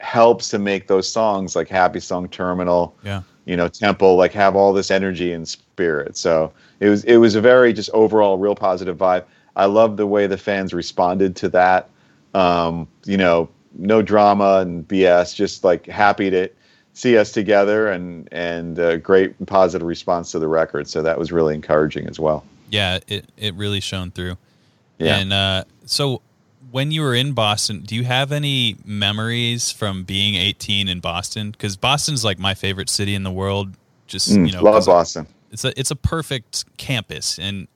helps 0.00 0.48
to 0.50 0.58
make 0.58 0.88
those 0.88 1.08
songs 1.08 1.54
like 1.56 1.68
Happy 1.68 2.00
Song 2.00 2.28
Terminal 2.28 2.94
Yeah. 3.04 3.22
you 3.46 3.56
know 3.56 3.68
temple 3.68 4.16
like 4.16 4.32
have 4.32 4.56
all 4.56 4.72
this 4.72 4.90
energy 4.90 5.32
and 5.32 5.46
spirit 5.48 6.16
so 6.16 6.52
it 6.80 6.88
was 6.88 7.04
it 7.04 7.16
was 7.18 7.34
a 7.36 7.40
very 7.40 7.72
just 7.72 7.88
overall 7.92 8.36
real 8.38 8.54
positive 8.54 8.96
vibe 8.96 9.24
i 9.56 9.64
love 9.64 9.96
the 9.96 10.06
way 10.06 10.26
the 10.26 10.36
fans 10.38 10.72
responded 10.74 11.34
to 11.36 11.48
that 11.48 11.88
um 12.34 12.86
you 13.04 13.16
know 13.16 13.48
no 13.78 14.02
drama 14.02 14.58
and 14.60 14.86
bs 14.88 15.34
just 15.34 15.64
like 15.64 15.86
happy 15.86 16.30
to 16.30 16.48
see 16.94 17.16
us 17.16 17.32
together 17.32 17.88
and 17.88 18.28
and 18.32 18.78
uh, 18.78 18.96
great 18.98 19.34
positive 19.46 19.86
response 19.86 20.32
to 20.32 20.38
the 20.38 20.48
record 20.48 20.88
so 20.88 21.02
that 21.02 21.18
was 21.18 21.32
really 21.32 21.54
encouraging 21.54 22.06
as 22.06 22.18
well 22.20 22.44
Yeah. 22.70 22.98
It, 23.08 23.26
it 23.36 23.54
really 23.54 23.80
shone 23.80 24.10
through. 24.10 24.36
Yeah. 24.98 25.18
And 25.18 25.32
uh, 25.32 25.64
so 25.84 26.22
when 26.70 26.90
you 26.90 27.02
were 27.02 27.14
in 27.14 27.32
Boston, 27.32 27.80
do 27.80 27.94
you 27.94 28.04
have 28.04 28.32
any 28.32 28.76
memories 28.84 29.70
from 29.70 30.04
being 30.04 30.36
18 30.36 30.88
in 30.88 31.00
Boston? 31.00 31.50
Because 31.50 31.76
Boston's 31.76 32.24
like 32.24 32.38
my 32.38 32.54
favorite 32.54 32.88
city 32.88 33.14
in 33.14 33.24
the 33.24 33.30
world. 33.32 33.74
Just, 34.06 34.30
Mm, 34.30 34.46
you 34.46 34.52
know, 34.52 34.62
love 34.62 34.86
boston 34.86 35.26
it's 35.50 35.64
a, 35.64 35.78
it's 35.78 35.90
a 35.90 35.96
perfect 35.96 36.64
campus. 36.78 37.38
And 37.38 37.68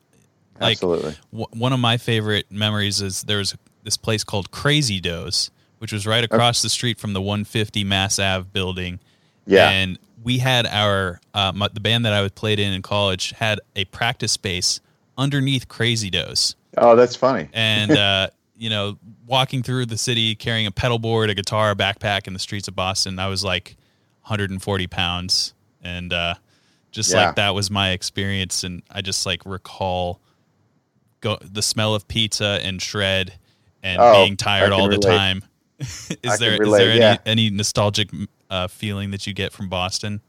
like 0.60 0.72
absolutely 0.72 1.14
w- 1.32 1.46
one 1.52 1.72
of 1.74 1.80
my 1.80 1.98
favorite 1.98 2.46
memories 2.50 3.00
is 3.02 3.22
there's 3.22 3.54
this 3.84 3.96
place 3.96 4.24
called 4.24 4.50
Crazy 4.50 5.00
Doughs, 5.00 5.50
which 5.78 5.92
was 5.92 6.06
right 6.06 6.24
across 6.24 6.62
the 6.62 6.68
street 6.68 6.98
from 6.98 7.12
the 7.12 7.20
150 7.20 7.84
Mass 7.84 8.18
Ave 8.18 8.48
building. 8.52 8.98
Yeah. 9.46 9.68
And 9.70 9.98
we 10.22 10.38
had 10.38 10.66
our 10.66 11.20
uh, 11.34 11.52
my, 11.54 11.68
the 11.72 11.80
band 11.80 12.04
that 12.04 12.12
I 12.12 12.22
was 12.22 12.32
played 12.32 12.58
in 12.58 12.72
in 12.72 12.82
college 12.82 13.30
had 13.32 13.60
a 13.76 13.84
practice 13.86 14.32
space 14.32 14.80
underneath 15.18 15.68
Crazy 15.68 16.10
Doughs, 16.10 16.56
oh 16.76 16.94
that's 16.96 17.16
funny 17.16 17.48
and 17.52 17.90
uh, 17.96 18.28
you 18.56 18.70
know, 18.70 18.98
walking 19.26 19.62
through 19.62 19.86
the 19.86 19.98
city 19.98 20.34
carrying 20.34 20.66
a 20.66 20.70
pedal 20.70 20.98
board, 20.98 21.30
a 21.30 21.34
guitar, 21.34 21.70
a 21.70 21.76
backpack 21.76 22.26
in 22.26 22.32
the 22.32 22.38
streets 22.38 22.68
of 22.68 22.74
Boston, 22.74 23.18
I 23.18 23.28
was 23.28 23.44
like 23.44 23.76
140 24.22 24.86
pounds, 24.88 25.54
and 25.82 26.12
uh, 26.12 26.34
just 26.90 27.12
Yeah. 27.12 27.26
like 27.26 27.36
that 27.36 27.54
was 27.54 27.70
my 27.70 27.90
experience, 27.90 28.64
and 28.64 28.82
I 28.90 29.02
just 29.02 29.26
like 29.26 29.42
recall 29.46 30.20
go 31.20 31.38
the 31.40 31.62
smell 31.62 31.94
of 31.94 32.08
pizza 32.08 32.58
and 32.62 32.80
shred 32.82 33.34
and 33.82 34.00
Oh, 34.00 34.24
being 34.24 34.36
tired 34.36 34.72
all 34.72 34.88
the 34.88 34.98
time. 34.98 35.44
Is 35.78 36.16
I 36.26 36.36
there 36.38 36.54
is 36.54 36.60
relate, 36.60 36.78
there 36.78 36.90
any 36.90 37.00
yeah. 37.00 37.16
any 37.26 37.50
nostalgic 37.50 38.08
uh, 38.50 38.66
feeling 38.68 39.10
that 39.10 39.26
you 39.26 39.34
get 39.34 39.52
from 39.52 39.68
Boston? 39.68 40.20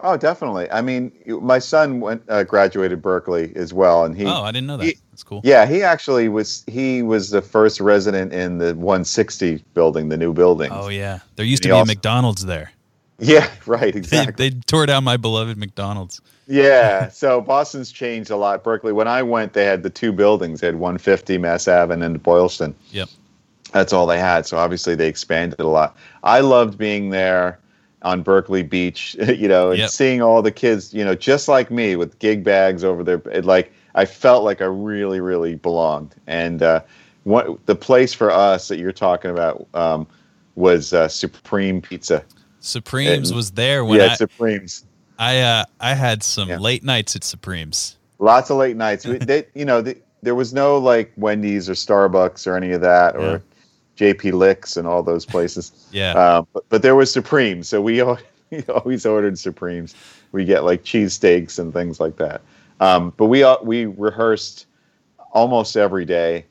oh 0.00 0.16
definitely 0.16 0.68
i 0.72 0.82
mean 0.82 1.12
my 1.40 1.60
son 1.60 2.00
went 2.00 2.20
uh, 2.28 2.42
graduated 2.42 3.00
berklee 3.00 3.54
as 3.56 3.72
well 3.72 4.04
and 4.04 4.16
he 4.16 4.26
oh, 4.26 4.42
I 4.42 4.50
didn't 4.50 4.66
know 4.66 4.76
that. 4.76 4.84
he- 4.86 4.96
That's 5.12 5.22
cool. 5.22 5.40
Yeah, 5.44 5.66
he 5.66 5.82
actually 5.84 6.28
was. 6.28 6.64
He 6.66 7.00
was 7.02 7.30
the 7.30 7.40
first 7.40 7.80
resident 7.80 8.32
in 8.32 8.58
the 8.58 8.74
160 8.74 9.62
building, 9.72 10.08
the 10.08 10.16
new 10.16 10.32
building. 10.32 10.70
Oh 10.72 10.88
yeah, 10.88 11.20
there 11.36 11.46
used 11.46 11.62
to 11.62 11.68
He 11.68 11.74
be 11.74 11.80
a 11.80 11.84
McDonald's 11.86 12.44
there. 12.44 12.72
Yeah, 13.20 13.48
right, 13.66 13.92
They, 13.92 13.98
exactly. 14.00 14.48
they 14.50 14.56
tore 14.66 14.86
down 14.86 15.04
my 15.04 15.16
beloved 15.16 15.56
McDonald's. 15.56 16.20
yeah, 16.48 17.08
so 17.20 17.40
Boston's 17.40 17.92
changed 17.92 18.30
a 18.30 18.36
lot. 18.36 18.64
Berklee, 18.64 18.92
when 18.92 19.06
I 19.06 19.22
went, 19.22 19.52
they 19.52 19.64
had 19.64 19.84
the 19.84 19.90
two 19.90 20.12
buildings. 20.12 20.60
They 20.60 20.66
had 20.66 20.74
150 20.74 21.38
Mass 21.38 21.68
Ave 21.68 21.92
and 21.94 22.02
then 22.02 22.14
Boylston. 22.18 22.74
Yep. 22.90 23.08
That's 23.74 23.92
all 23.92 24.06
they 24.06 24.18
had. 24.18 24.46
So 24.46 24.56
obviously 24.56 24.94
they 24.94 25.08
expanded 25.08 25.60
a 25.60 25.66
lot. 25.66 25.96
I 26.22 26.40
loved 26.40 26.78
being 26.78 27.10
there. 27.10 27.58
on 28.02 28.22
Berklee 28.22 28.68
Beach, 28.68 29.16
you 29.28 29.48
know, 29.48 29.70
and 29.70 29.78
Yep. 29.78 29.88
seeing 29.90 30.20
all 30.22 30.42
the 30.42 30.52
kids, 30.52 30.92
you 30.94 31.02
know, 31.04 31.14
just 31.14 31.48
like 31.48 31.70
me 31.70 31.96
with 31.96 32.18
gig 32.18 32.44
bags 32.44 32.84
over 32.84 33.02
there. 33.02 33.20
It, 33.32 33.44
like 33.46 33.72
I 33.94 34.04
felt 34.04 34.44
like 34.44 34.60
I 34.60 34.66
really, 34.66 35.20
really 35.20 35.54
belonged. 35.54 36.14
And 36.26 36.62
uh, 36.62 36.80
what 37.24 37.64
the 37.66 37.74
place 37.74 38.12
for 38.12 38.30
us 38.30 38.68
that 38.68 38.78
you're 38.78 38.92
talking 38.92 39.30
about 39.30 39.66
um, 39.72 40.06
was 40.54 40.92
uh, 40.92 41.08
Supreme 41.08 41.80
Pizza. 41.80 42.22
Supremes 42.60 43.30
And- 43.30 43.36
was 43.36 43.52
there 43.52 43.84
when 43.86 44.00
yeah, 44.00 44.12
I 44.12 44.14
Supremes. 44.16 44.84
I 45.18 45.40
uh, 45.40 45.64
I 45.80 45.94
had 45.94 46.22
some 46.22 46.48
Yeah. 46.50 46.58
late 46.58 46.84
nights 46.84 47.16
at 47.16 47.24
Supremes. 47.24 47.96
Lots 48.18 48.50
of 48.50 48.58
late 48.58 48.76
nights. 48.76 49.04
They, 49.08 49.46
you 49.54 49.64
know, 49.64 49.80
the, 49.80 49.96
there 50.22 50.34
was 50.34 50.52
no 50.52 50.76
like 50.76 51.10
Wendy's 51.16 51.68
or 51.70 51.74
Starbucks 51.74 52.46
or 52.46 52.54
any 52.56 52.72
of 52.72 52.80
that, 52.82 53.16
or 53.16 53.42
JP 53.96 54.32
Licks 54.34 54.76
and 54.76 54.86
all 54.86 55.02
those 55.02 55.24
places. 55.26 55.72
Yeah. 55.92 56.12
Um, 56.12 56.46
but, 56.52 56.68
but 56.70 56.82
there 56.82 56.96
was 56.96 57.12
Supreme, 57.12 57.62
so 57.62 57.80
we, 57.80 58.00
al- 58.00 58.18
we 58.50 58.62
always 58.64 59.06
ordered 59.06 59.38
Supremes. 59.38 59.94
We 60.32 60.44
get 60.44 60.64
like 60.64 60.82
cheesesteaks 60.82 61.58
and 61.60 61.72
things 61.72 62.00
like 62.00 62.16
that. 62.16 62.40
Um, 62.80 63.12
but 63.16 63.26
we 63.26 63.44
al- 63.44 63.60
we 63.62 63.86
rehearsed 63.86 64.66
almost 65.32 65.76
every 65.76 66.04
day, 66.04 66.44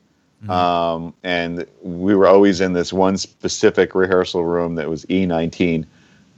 um, 0.48 1.12
and 1.22 1.66
we 1.82 2.14
were 2.14 2.26
always 2.26 2.60
in 2.62 2.72
this 2.72 2.92
one 2.92 3.16
specific 3.18 3.94
rehearsal 3.94 4.44
room 4.44 4.74
that 4.76 4.88
was 4.88 5.04
E19, 5.06 5.84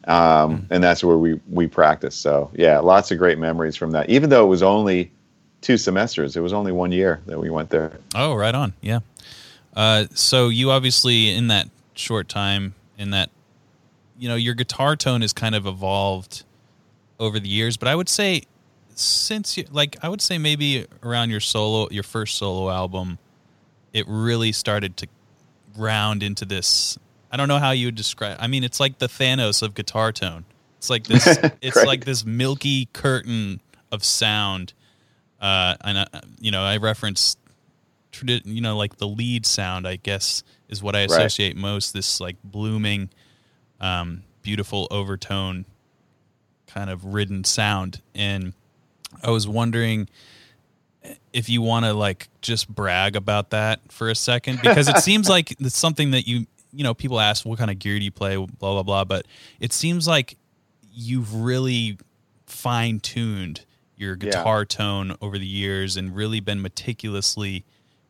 um, 0.09 0.67
and 0.71 0.83
that's 0.83 1.03
where 1.05 1.19
we 1.19 1.41
we 1.51 1.67
practiced. 1.69 2.21
So 2.21 2.51
yeah, 2.55 2.79
lots 2.81 3.11
of 3.13 3.19
great 3.19 3.39
memories 3.39 3.77
from 3.77 3.93
that. 3.93 4.11
Even 4.11 4.31
though 4.31 4.45
it 4.45 4.49
was 4.49 4.63
only 4.65 5.11
two 5.61 5.77
semesters, 5.77 6.37
it 6.37 6.41
was 6.41 6.53
only 6.53 6.73
one 6.73 6.91
year 6.93 7.21
that 7.27 7.39
we 7.39 7.51
went 7.51 7.71
there. 7.71 7.99
Oh, 8.15 8.35
right 8.35 8.55
on. 8.55 8.73
Yeah. 8.81 9.01
Uh, 9.77 10.07
so 10.15 10.49
you 10.49 10.71
obviously 10.71 11.31
in 11.31 11.49
that 11.49 11.69
short 11.95 12.29
time 12.29 12.75
in 12.99 13.11
that 13.11 13.31
you 14.19 14.29
know 14.29 14.35
your 14.35 14.55
guitar 14.55 14.97
tone 14.97 15.21
has 15.21 15.33
kind 15.33 15.55
of 15.55 15.67
evolved 15.67 16.45
over 17.21 17.39
the 17.39 17.49
years, 17.49 17.77
but 17.77 17.87
I 17.89 17.95
would 17.95 18.09
say 18.09 18.43
since 18.95 19.57
you 19.57 19.65
like 19.71 19.97
I 20.03 20.09
would 20.09 20.23
say 20.23 20.39
maybe 20.39 20.87
around 21.03 21.31
your 21.31 21.41
solo 21.41 21.89
your 21.91 22.03
first 22.03 22.37
solo 22.37 22.71
album 22.71 23.19
it 23.93 24.07
really 24.09 24.53
started 24.53 24.97
to 24.97 25.07
round 25.77 26.23
into 26.23 26.47
this 26.47 26.99
I 27.31 27.37
don't 27.37 27.49
know 27.49 27.59
how 27.59 27.73
you 27.73 27.89
would 27.89 27.95
describe 27.95 28.39
I 28.41 28.47
mean 28.47 28.65
it's 28.65 28.81
like 28.81 28.99
the 28.99 29.07
Thanos 29.09 29.63
of 29.63 29.75
guitar 29.75 30.13
tone. 30.13 30.47
It's 30.79 30.89
like 30.89 31.07
this 31.07 31.27
it's 31.61 31.85
like 31.85 32.07
this 32.07 32.25
milky 32.25 32.89
curtain 32.95 33.61
of 33.93 34.03
sound 34.03 34.73
uh, 35.41 35.77
and 35.83 35.99
I, 35.99 36.07
you 36.41 36.51
know 36.51 36.63
I 36.63 36.79
reference, 36.79 37.37
tradi- 38.13 38.43
you 38.45 38.61
know, 38.61 38.77
like 38.77 38.97
the 38.97 39.09
lead 39.09 39.47
sound. 39.47 39.87
I 39.87 39.97
guess 39.97 40.43
is 40.69 40.83
what 40.83 40.95
I 40.97 41.01
Right. 41.01 41.11
associate 41.11 41.57
most. 41.57 41.93
This 41.93 42.21
like 42.21 42.37
blooming, 42.45 43.11
um, 43.81 44.23
beautiful 44.43 44.87
overtone, 44.91 45.65
kind 46.67 46.91
of 46.91 47.05
ridden 47.05 47.45
sound. 47.45 48.01
And 48.15 48.53
I 49.23 49.31
was 49.31 49.47
wondering 49.49 50.09
if 51.33 51.49
you 51.49 51.63
want 51.63 51.85
to 51.85 51.93
like 51.93 52.29
just 52.43 52.69
brag 52.69 53.15
about 53.17 53.51
that 53.51 53.81
for 53.93 54.11
a 54.11 54.15
second 54.15 54.61
because 54.63 54.89
it 54.89 54.97
seems 55.03 55.29
like 55.29 55.53
it's 55.61 55.77
something 55.77 56.11
that 56.11 56.27
you 56.27 56.47
you 56.73 56.83
know 56.83 56.95
people 56.95 57.21
ask 57.21 57.47
what 57.47 57.59
kind 57.59 57.71
of 57.71 57.79
gear 57.79 57.97
do 57.99 58.05
you 58.05 58.11
play 58.11 58.35
blah 58.37 58.49
blah 58.73 58.83
blah 58.83 59.05
but 59.05 59.25
it 59.61 59.73
seems 59.73 60.09
like 60.09 60.37
you've 60.93 61.33
really 61.33 61.97
fine 62.47 62.99
tuned 62.99 63.65
your 63.97 64.13
Yeah. 64.21 64.31
guitar 64.31 64.65
tone 64.65 65.15
over 65.23 65.39
the 65.39 65.47
years 65.47 65.97
and 65.97 66.15
really 66.17 66.41
been 66.41 66.61
meticulously 66.61 67.65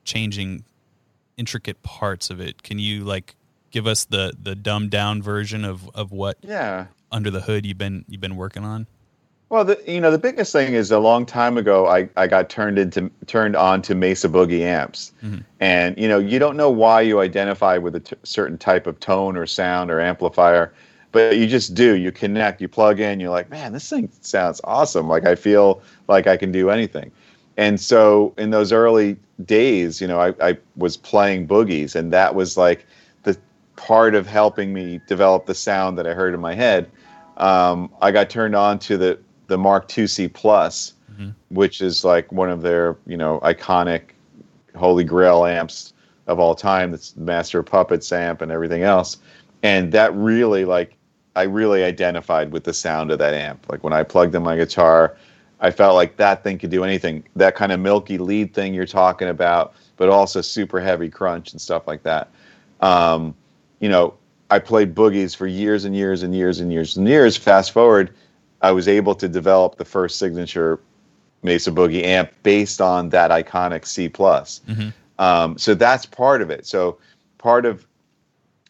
changing 0.06 0.64
intricate 1.36 1.82
parts 1.82 2.30
of 2.30 2.40
it. 2.40 2.62
Can 2.62 2.78
you 2.78 3.04
like 3.04 3.36
give 3.70 3.86
us 3.86 4.06
the 4.06 4.32
the 4.42 4.54
dumbed 4.54 4.90
down 4.90 5.20
version 5.22 5.64
of 5.64 5.90
of 5.94 6.12
what 6.12 6.38
Yeah. 6.42 6.86
under 7.12 7.30
the 7.30 7.42
hood 7.42 7.66
you've 7.66 7.76
been 7.76 8.06
you've 8.08 8.22
been 8.22 8.36
working 8.36 8.64
on? 8.64 8.86
Well, 9.48 9.64
the, 9.64 9.80
you 9.86 10.00
know, 10.00 10.10
the 10.10 10.18
biggest 10.18 10.50
thing 10.50 10.74
is 10.74 10.90
a 10.90 10.98
long 10.98 11.24
time 11.24 11.56
ago, 11.56 11.86
I, 11.86 12.08
I 12.16 12.26
got 12.26 12.50
turned 12.50 12.80
into 12.80 13.12
turned 13.26 13.54
on 13.54 13.80
to 13.82 13.94
Mesa 13.94 14.28
Boogie 14.28 14.62
amps, 14.62 15.12
mm-hmm. 15.22 15.42
and 15.60 15.96
you 15.96 16.08
know, 16.08 16.18
you 16.18 16.40
don't 16.40 16.56
know 16.56 16.70
why 16.70 17.02
you 17.02 17.20
identify 17.20 17.78
with 17.78 17.94
a 17.94 18.00
t- 18.00 18.16
certain 18.24 18.58
type 18.58 18.88
of 18.88 18.98
tone 18.98 19.36
or 19.36 19.46
sound 19.46 19.92
or 19.92 20.00
amplifier, 20.00 20.72
but 21.12 21.36
you 21.36 21.46
just 21.46 21.74
do. 21.74 21.94
You 21.94 22.10
connect. 22.10 22.60
You 22.60 22.66
plug 22.66 22.98
in. 22.98 23.20
You're 23.20 23.30
like, 23.30 23.48
man, 23.48 23.72
this 23.72 23.88
thing 23.88 24.10
sounds 24.20 24.60
awesome. 24.64 25.06
Like 25.06 25.24
I 25.26 25.36
feel 25.36 25.80
like 26.08 26.26
I 26.26 26.36
can 26.36 26.50
do 26.50 26.70
anything. 26.70 27.12
And 27.56 27.80
so 27.80 28.34
in 28.36 28.50
those 28.50 28.72
early 28.72 29.16
days, 29.44 30.00
you 30.00 30.06
know, 30.06 30.20
I, 30.20 30.34
I 30.40 30.58
was 30.76 30.96
playing 30.96 31.48
boogies, 31.48 31.94
and 31.94 32.12
that 32.12 32.34
was 32.34 32.56
like 32.56 32.86
the 33.22 33.36
part 33.76 34.14
of 34.14 34.26
helping 34.26 34.72
me 34.72 35.00
develop 35.06 35.46
the 35.46 35.54
sound 35.54 35.96
that 35.98 36.06
I 36.06 36.14
heard 36.14 36.34
in 36.34 36.40
my 36.40 36.54
head. 36.54 36.90
Um, 37.38 37.90
I 38.00 38.10
got 38.10 38.30
turned 38.30 38.54
on 38.54 38.78
to 38.80 38.96
the 38.96 39.18
the 39.46 39.56
Mark 39.56 39.88
IIc 39.88 40.32
Plus, 40.34 40.94
which 41.50 41.80
is 41.80 42.04
like 42.04 42.30
one 42.32 42.50
of 42.50 42.62
their 42.62 42.96
you 43.06 43.16
know 43.16 43.40
iconic 43.40 44.10
holy 44.74 45.04
grail 45.04 45.46
amps 45.46 45.94
of 46.26 46.38
all 46.38 46.54
time. 46.54 46.90
That's 46.90 47.16
Master 47.16 47.60
of 47.60 47.66
Puppets 47.66 48.12
amp 48.12 48.42
and 48.42 48.52
everything 48.52 48.82
else, 48.82 49.16
and 49.62 49.92
that 49.92 50.14
really 50.14 50.64
like 50.64 50.94
I 51.36 51.42
really 51.44 51.84
identified 51.84 52.52
with 52.52 52.64
the 52.64 52.74
sound 52.74 53.10
of 53.10 53.18
that 53.18 53.34
amp. 53.34 53.66
Like 53.70 53.84
when 53.84 53.92
I 53.92 54.02
plugged 54.02 54.34
in 54.34 54.42
my 54.42 54.56
guitar, 54.56 55.16
I 55.60 55.70
felt 55.70 55.94
like 55.94 56.16
that 56.16 56.44
thing 56.44 56.58
could 56.58 56.70
do 56.70 56.84
anything. 56.84 57.24
That 57.36 57.54
kind 57.54 57.72
of 57.72 57.80
milky 57.80 58.18
lead 58.18 58.52
thing 58.54 58.74
you're 58.74 58.86
talking 58.86 59.28
about, 59.28 59.74
but 59.96 60.08
also 60.08 60.40
super 60.40 60.80
heavy 60.80 61.08
crunch 61.08 61.52
and 61.52 61.60
stuff 61.60 61.86
like 61.86 62.02
that. 62.02 62.30
Um, 62.80 63.34
you 63.80 63.88
know, 63.88 64.14
I 64.50 64.58
played 64.58 64.94
boogies 64.94 65.34
for 65.34 65.46
years 65.46 65.84
and 65.84 65.96
years 65.96 66.22
and 66.22 66.34
years 66.34 66.60
and 66.60 66.72
years 66.72 66.96
and 66.96 67.08
years. 67.08 67.36
Fast 67.36 67.72
forward, 67.72 68.14
I 68.62 68.72
was 68.72 68.86
able 68.86 69.14
to 69.16 69.28
develop 69.28 69.76
the 69.76 69.84
first 69.84 70.18
signature 70.18 70.78
Mesa 71.42 71.70
Boogie 71.70 72.04
amp 72.04 72.30
based 72.42 72.80
on 72.80 73.10
that 73.10 73.30
iconic 73.30 73.86
C 73.86 74.08
plus. 74.08 74.60
Um, 75.18 75.56
so 75.58 75.74
that's 75.74 76.04
part 76.06 76.42
of 76.42 76.50
it. 76.50 76.66
So 76.66 76.98
part 77.38 77.64
of 77.64 77.86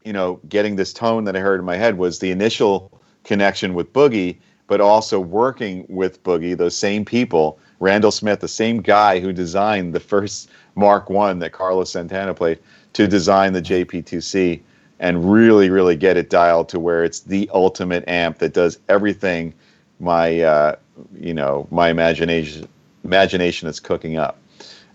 you 0.05 0.13
know 0.13 0.41
getting 0.49 0.77
this 0.77 0.93
tone 0.93 1.25
that 1.25 1.35
I 1.37 1.41
heard 1.41 1.59
in 1.59 1.67
my 1.67 1.77
head 1.77 1.99
was 1.99 2.21
the 2.21 2.31
initial 2.31 3.01
connection 3.25 3.75
with 3.75 3.93
Boogie, 3.93 4.37
but 4.67 4.81
also 4.81 5.21
working 5.21 5.87
with 5.89 6.23
Boogie, 6.23 6.57
those 6.57 6.77
same 6.77 7.05
people. 7.05 7.59
Randall 7.79 8.11
Smith, 8.11 8.41
the 8.41 8.49
same 8.49 8.81
guy 8.81 9.21
who 9.21 9.33
designed 9.33 9.95
the 9.95 10.01
first 10.01 10.51
Mark 10.75 11.11
One 11.11 11.39
that 11.41 11.53
Carlos 11.53 11.91
Santana 11.91 12.35
played, 12.35 12.59
to 12.95 13.07
design 13.07 13.53
the 13.53 13.63
JP2C 13.63 14.61
and 14.99 15.31
really, 15.31 15.69
really 15.69 15.97
get 15.97 16.17
it 16.17 16.31
dialed 16.31 16.69
to 16.71 16.81
where 16.81 17.05
it's 17.05 17.21
the 17.21 17.51
ultimate 17.53 18.09
amp 18.09 18.39
that 18.39 18.55
does 18.55 18.79
everything 18.89 19.53
my 20.01 20.41
uh, 20.41 20.77
you 21.19 21.35
know 21.35 21.67
my 21.71 21.89
imagination 21.89 22.69
imagination 23.05 23.69
is 23.69 23.81
cooking 23.81 24.17
up. 24.17 24.39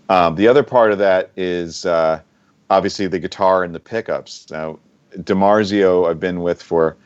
Um, 0.08 0.34
the 0.34 0.48
other 0.48 0.62
part 0.62 0.92
of 0.92 0.98
that 0.98 1.30
is 1.36 1.86
uh, 1.86 2.20
obviously 2.70 3.06
the 3.06 3.18
guitar 3.18 3.64
and 3.64 3.74
the 3.74 3.80
pickups. 3.80 4.50
Now, 4.50 4.78
DiMarzio, 5.16 6.08
I've 6.08 6.20
been 6.20 6.40
with 6.42 6.62
for 6.62 6.96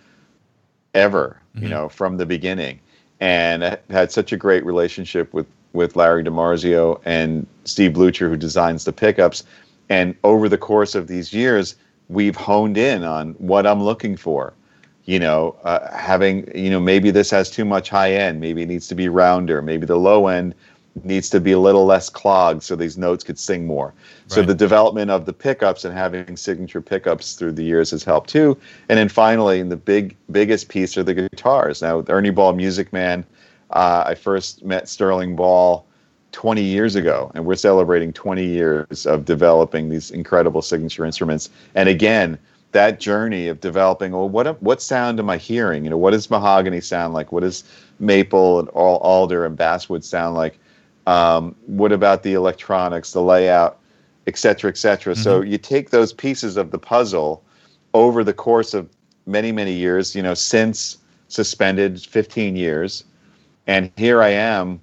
ever, 0.97 1.41
you 1.55 1.69
know, 1.69 1.89
from 1.89 2.17
the 2.17 2.27
beginning, 2.27 2.81
and 3.21 3.65
I 3.65 3.79
had 3.91 4.11
such 4.11 4.33
a 4.33 4.37
great 4.37 4.65
relationship 4.65 5.33
with 5.33 5.47
with 5.73 5.95
Larry 5.95 6.25
DiMarzio 6.25 7.01
and 7.05 7.47
Steve 7.65 7.93
Blucher, 7.93 8.29
who 8.29 8.37
designs 8.37 8.85
the 8.85 8.93
pickups. 8.93 9.45
And 9.89 10.17
over 10.25 10.49
the 10.49 10.59
course 10.59 10.95
of 10.95 11.07
these 11.07 11.33
years, 11.33 11.77
we've 12.09 12.35
honed 12.35 12.79
in 12.79 13.05
on 13.05 13.33
what 13.35 13.67
I'm 13.67 13.83
looking 13.83 14.17
for. 14.17 14.55
You 15.05 15.21
know, 15.21 15.55
uh, 15.63 15.95
having 15.97 16.51
you 16.57 16.71
know 16.71 16.81
maybe 16.81 17.13
this 17.13 17.31
has 17.31 17.51
too 17.51 17.65
much 17.65 17.91
high 17.91 18.13
end, 18.13 18.41
maybe 18.41 18.63
it 18.63 18.69
needs 18.69 18.89
to 18.89 18.95
be 18.95 19.09
rounder, 19.09 19.63
maybe 19.63 19.87
the 19.87 19.99
low 19.99 20.27
end 20.27 20.55
needs 21.05 21.29
to 21.31 21.41
be 21.41 21.53
a 21.53 21.59
little 21.59 21.85
less 21.85 22.09
clogged 22.09 22.63
so 22.63 22.77
these 22.77 22.97
notes 22.97 23.23
could 23.23 23.39
sing 23.39 23.67
more. 23.67 23.93
So 24.29 24.43
the 24.43 24.55
development 24.55 25.11
of 25.11 25.27
the 25.27 25.33
pickups 25.33 25.85
and 25.85 25.97
having 25.97 26.37
signature 26.37 26.81
pickups 26.81 27.35
through 27.35 27.53
the 27.53 27.63
years 27.63 27.91
has 27.93 28.03
helped 28.03 28.31
too. 28.31 28.57
And 28.89 28.99
then 28.99 29.09
finally, 29.09 29.63
the 29.63 29.77
big 29.77 30.17
biggest 30.31 30.69
piece 30.69 30.97
are 30.97 31.03
the 31.03 31.15
guitars. 31.15 31.83
Now, 31.83 32.05
Ernie 32.09 32.31
Ball, 32.31 32.55
Music 32.55 32.93
Man, 32.93 33.25
uh, 33.71 34.05
I 34.07 34.15
first 34.15 34.65
met 34.65 34.89
Sterling 34.89 35.37
Ball 35.37 35.87
20 36.33 36.63
years 36.63 36.97
ago, 36.97 37.31
and 37.35 37.47
we're 37.47 37.55
celebrating 37.55 38.13
20 38.13 38.45
years 38.45 39.07
of 39.07 39.25
developing 39.25 39.89
these 39.89 40.11
incredible 40.11 40.63
signature 40.63 41.05
instruments. 41.05 41.51
And 41.75 41.89
again, 41.89 42.39
that 42.73 43.01
journey 43.01 43.49
of 43.49 43.61
developing, 43.61 44.13
well, 44.13 44.29
what 44.29 44.61
what 44.63 44.83
sound 44.83 45.19
am 45.19 45.31
I 45.31 45.37
hearing? 45.37 45.85
You 45.85 45.91
know, 45.91 45.99
what 45.99 46.11
does 46.11 46.31
mahogany 46.31 46.81
sound 46.81 47.15
like? 47.15 47.33
What 47.33 47.41
does 47.41 47.65
maple 47.99 48.61
and 48.61 48.69
al- 48.71 48.99
alder 48.99 49.47
and 49.47 49.57
basswood 49.57 50.05
sound 50.05 50.35
like? 50.35 50.59
Um, 51.07 51.55
what 51.67 51.93
about 51.93 52.23
the 52.23 52.35
electronics, 52.35 53.13
the 53.13 53.23
layout, 53.23 53.79
et 54.27 54.37
cetera, 54.37 54.71
et 54.71 54.77
cetera? 54.77 55.15
So 55.15 55.41
you 55.41 55.59
take 55.59 55.91
those 55.91 56.13
pieces 56.13 56.57
of 56.57 56.71
the 56.71 56.79
puzzle 56.79 57.45
over 57.95 58.25
the 58.25 58.33
course 58.33 58.75
of 58.75 58.89
many, 59.27 59.53
many 59.53 59.73
years, 59.73 60.15
you 60.15 60.23
know, 60.23 60.35
since 60.35 60.99
suspended 61.29 62.01
15 62.01 62.57
years. 62.57 63.05
And 63.67 63.91
here 63.97 64.23
I 64.23 64.29
am 64.29 64.81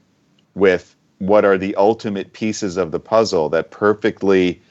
with 0.56 0.96
what 1.20 1.46
are 1.46 1.58
the 1.58 1.76
ultimate 1.76 2.34
pieces 2.34 2.78
of 2.78 2.92
the 2.92 3.00
puzzle 3.00 3.50
that 3.50 3.72
perfectly 3.72 4.62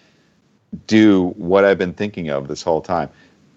do 0.86 1.28
what 1.36 1.64
I've 1.64 1.78
been 1.78 1.94
thinking 1.94 2.30
of 2.30 2.48
this 2.48 2.62
whole 2.62 2.80
time. 2.80 3.08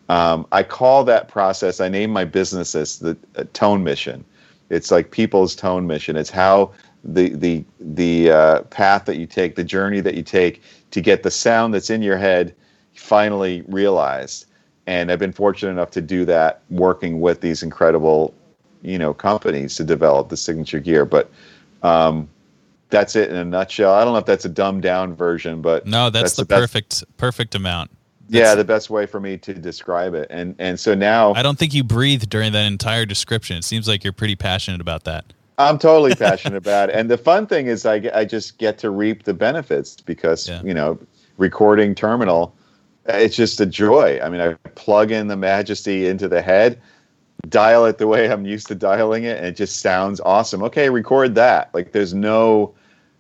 Um, 0.08 0.46
I 0.52 0.64
call 0.64 1.04
that 1.06 1.28
process. 1.28 1.80
I 1.80 1.90
name 1.90 2.12
my 2.12 2.26
business 2.26 2.76
as 2.76 3.00
the 3.00 3.18
uh, 3.36 3.44
tone 3.54 3.84
mission. 3.84 4.24
It's 4.70 4.92
like 4.92 5.12
people's 5.12 5.56
tone 5.56 5.88
mission. 5.88 6.16
It's 6.16 6.30
how 6.30 6.72
the 7.06 7.30
the 7.30 7.64
the 7.80 8.32
uh, 8.32 8.62
path 8.64 9.06
that 9.06 9.18
you 9.18 9.28
take, 9.28 9.56
the 9.56 9.64
journey 9.64 10.02
that 10.02 10.16
you 10.16 10.24
take 10.24 10.62
to 10.92 11.02
get 11.02 11.24
the 11.24 11.32
sound 11.32 11.74
that's 11.74 11.90
in 11.90 12.02
your 12.02 12.18
head 12.18 12.54
finally 12.94 13.64
realized. 13.68 14.46
And 14.88 15.12
I've 15.12 15.20
been 15.20 15.34
fortunate 15.34 15.72
enough 15.72 15.92
to 15.92 16.02
do 16.02 16.26
that, 16.26 16.62
working 16.70 17.20
with 17.22 17.42
these 17.42 17.64
incredible, 17.64 18.34
you 18.82 18.98
know, 19.00 19.14
companies 19.14 19.76
to 19.78 19.84
develop 19.84 20.30
the 20.30 20.38
signature 20.38 20.80
gear. 20.80 21.06
But 21.06 21.32
um, 21.82 22.30
that's 22.90 23.16
it 23.16 23.30
in 23.30 23.36
a 23.36 23.46
nutshell. 23.46 23.94
I 23.94 24.04
don't 24.04 24.14
know 24.14 24.20
if 24.20 24.26
that's 24.26 24.46
a 24.46 24.50
dumbed 24.50 24.84
down 24.84 25.16
version, 25.16 25.62
but 25.62 25.86
No, 25.88 26.10
that's, 26.10 26.36
the, 26.36 26.46
best- 26.46 26.60
perfect 26.60 27.04
perfect 27.18 27.56
amount. 27.56 27.92
yeah, 28.30 28.56
the 28.56 28.64
best 28.64 28.90
way 28.90 29.06
for 29.06 29.20
me 29.20 29.38
to 29.40 29.54
describe 29.54 30.14
it. 30.16 30.28
And 30.30 30.56
and 30.60 30.80
so 30.80 30.96
now 30.96 31.34
I 31.34 31.44
don't 31.44 31.58
think 31.60 31.74
you 31.74 31.84
breathed 31.84 32.30
during 32.30 32.52
that 32.54 32.66
entire 32.66 33.06
description. 33.06 33.58
It 33.58 33.64
seems 33.64 33.88
like 33.88 34.04
you're 34.04 34.14
pretty 34.14 34.36
passionate 34.36 34.82
about 34.82 35.04
that. 35.04 35.34
I'm 35.58 35.80
totally 35.80 36.16
passionate 36.16 36.58
about 36.58 36.90
it. 36.90 36.96
And 36.96 37.10
the 37.10 37.18
fun 37.18 37.48
thing 37.48 37.68
is, 37.68 37.86
I, 37.86 38.10
I 38.14 38.26
just 38.26 38.58
get 38.58 38.78
to 38.80 38.90
reap 38.90 39.24
the 39.24 39.34
benefits 39.34 40.02
because, 40.02 40.50
Yeah. 40.50 40.62
you 40.64 40.74
know, 40.74 41.00
recording 41.38 41.96
terminal, 41.96 42.54
it's 43.06 43.36
just 43.36 43.62
a 43.62 43.66
joy. 43.66 44.20
I 44.22 44.30
mean, 44.30 44.42
I 44.42 44.54
plug 44.70 45.12
in 45.12 45.28
the 45.28 45.38
Majesty 45.38 46.08
into 46.08 46.28
the 46.28 46.42
head, 46.42 46.82
dial 47.48 47.86
it 47.86 48.00
the 48.00 48.08
way 48.08 48.30
I'm 48.30 48.46
used 48.46 48.68
to 48.68 48.76
dialing 48.76 49.24
it, 49.24 49.38
and 49.38 49.46
it 49.46 49.56
just 49.56 49.82
sounds 49.82 50.20
awesome. 50.22 50.64
Okay, 50.64 50.90
record 50.90 51.36
that. 51.36 51.74
Like, 51.74 51.92
there's 51.92 52.14
no, 52.14 52.74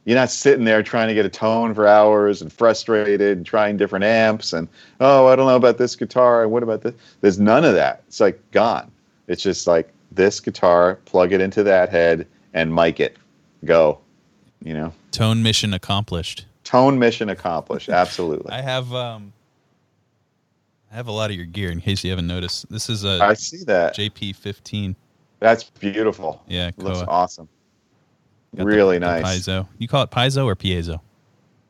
you're 0.05 0.17
not 0.17 0.29
sitting 0.31 0.65
there 0.65 0.83
trying 0.83 1.07
to 1.07 1.13
get 1.13 1.25
a 1.25 1.29
tone 1.29 1.73
for 1.73 1.88
hours 1.88 2.41
and 2.41 2.51
frustrated 2.51 3.38
and 3.38 3.45
trying 3.45 3.77
different 3.77 4.05
amps 4.05 4.53
and, 4.53 4.67
oh, 4.99 5.27
I 5.27 5.36
don't 5.36 5.47
know 5.47 5.55
about 5.55 5.77
this 5.77 5.95
guitar 5.95 6.43
and 6.43 6.51
what 6.51 6.63
about 6.63 6.81
this? 6.81 6.95
There's 7.21 7.39
none 7.39 7.63
of 7.63 7.73
that. 7.75 8.03
It's 8.07 8.19
like 8.19 8.39
gone. 8.51 8.91
It's 9.27 9.41
just 9.41 9.67
like 9.67 9.91
this 10.12 10.39
guitar, 10.39 10.95
plug 11.06 11.32
it 11.34 11.41
into 11.41 11.64
that 11.64 11.89
head 11.89 12.28
and 12.53 12.74
mic 12.74 12.99
it. 12.99 13.18
Go. 13.64 13.99
You 14.64 14.74
know, 14.74 14.93
Tone 15.12 15.43
mission 15.43 15.74
accomplished. 15.74 16.45
tone 16.64 16.97
mission 16.97 17.30
accomplished. 17.30 17.89
Absolutely. 18.03 18.51
I 18.51 18.62
have 18.62 18.91
um 18.93 19.34
I 20.91 20.95
have 20.95 21.08
a 21.08 21.12
lot 21.12 21.30
of 21.30 21.36
your 21.36 21.45
gear 21.45 21.70
in 21.72 21.82
case 21.82 22.03
you 22.03 22.10
haven't 22.10 22.28
noticed. 22.28 22.70
This 22.72 22.89
is 22.89 23.03
a 23.03 23.20
I 23.22 23.34
see 23.34 23.64
that. 23.66 23.95
JP15. 23.95 24.95
That's 25.39 25.64
beautiful. 25.66 26.41
Yeah, 26.47 26.72
Looks 26.78 26.99
awesome. 27.08 27.49
Got 28.56 28.66
really 28.66 28.97
the 28.97 29.06
nice. 29.06 29.24
Piezo. 29.47 29.68
You 29.78 29.88
call 29.88 30.03
it 30.03 30.10
piezo 30.12 30.45
or 30.45 30.56
piezo? 30.56 31.01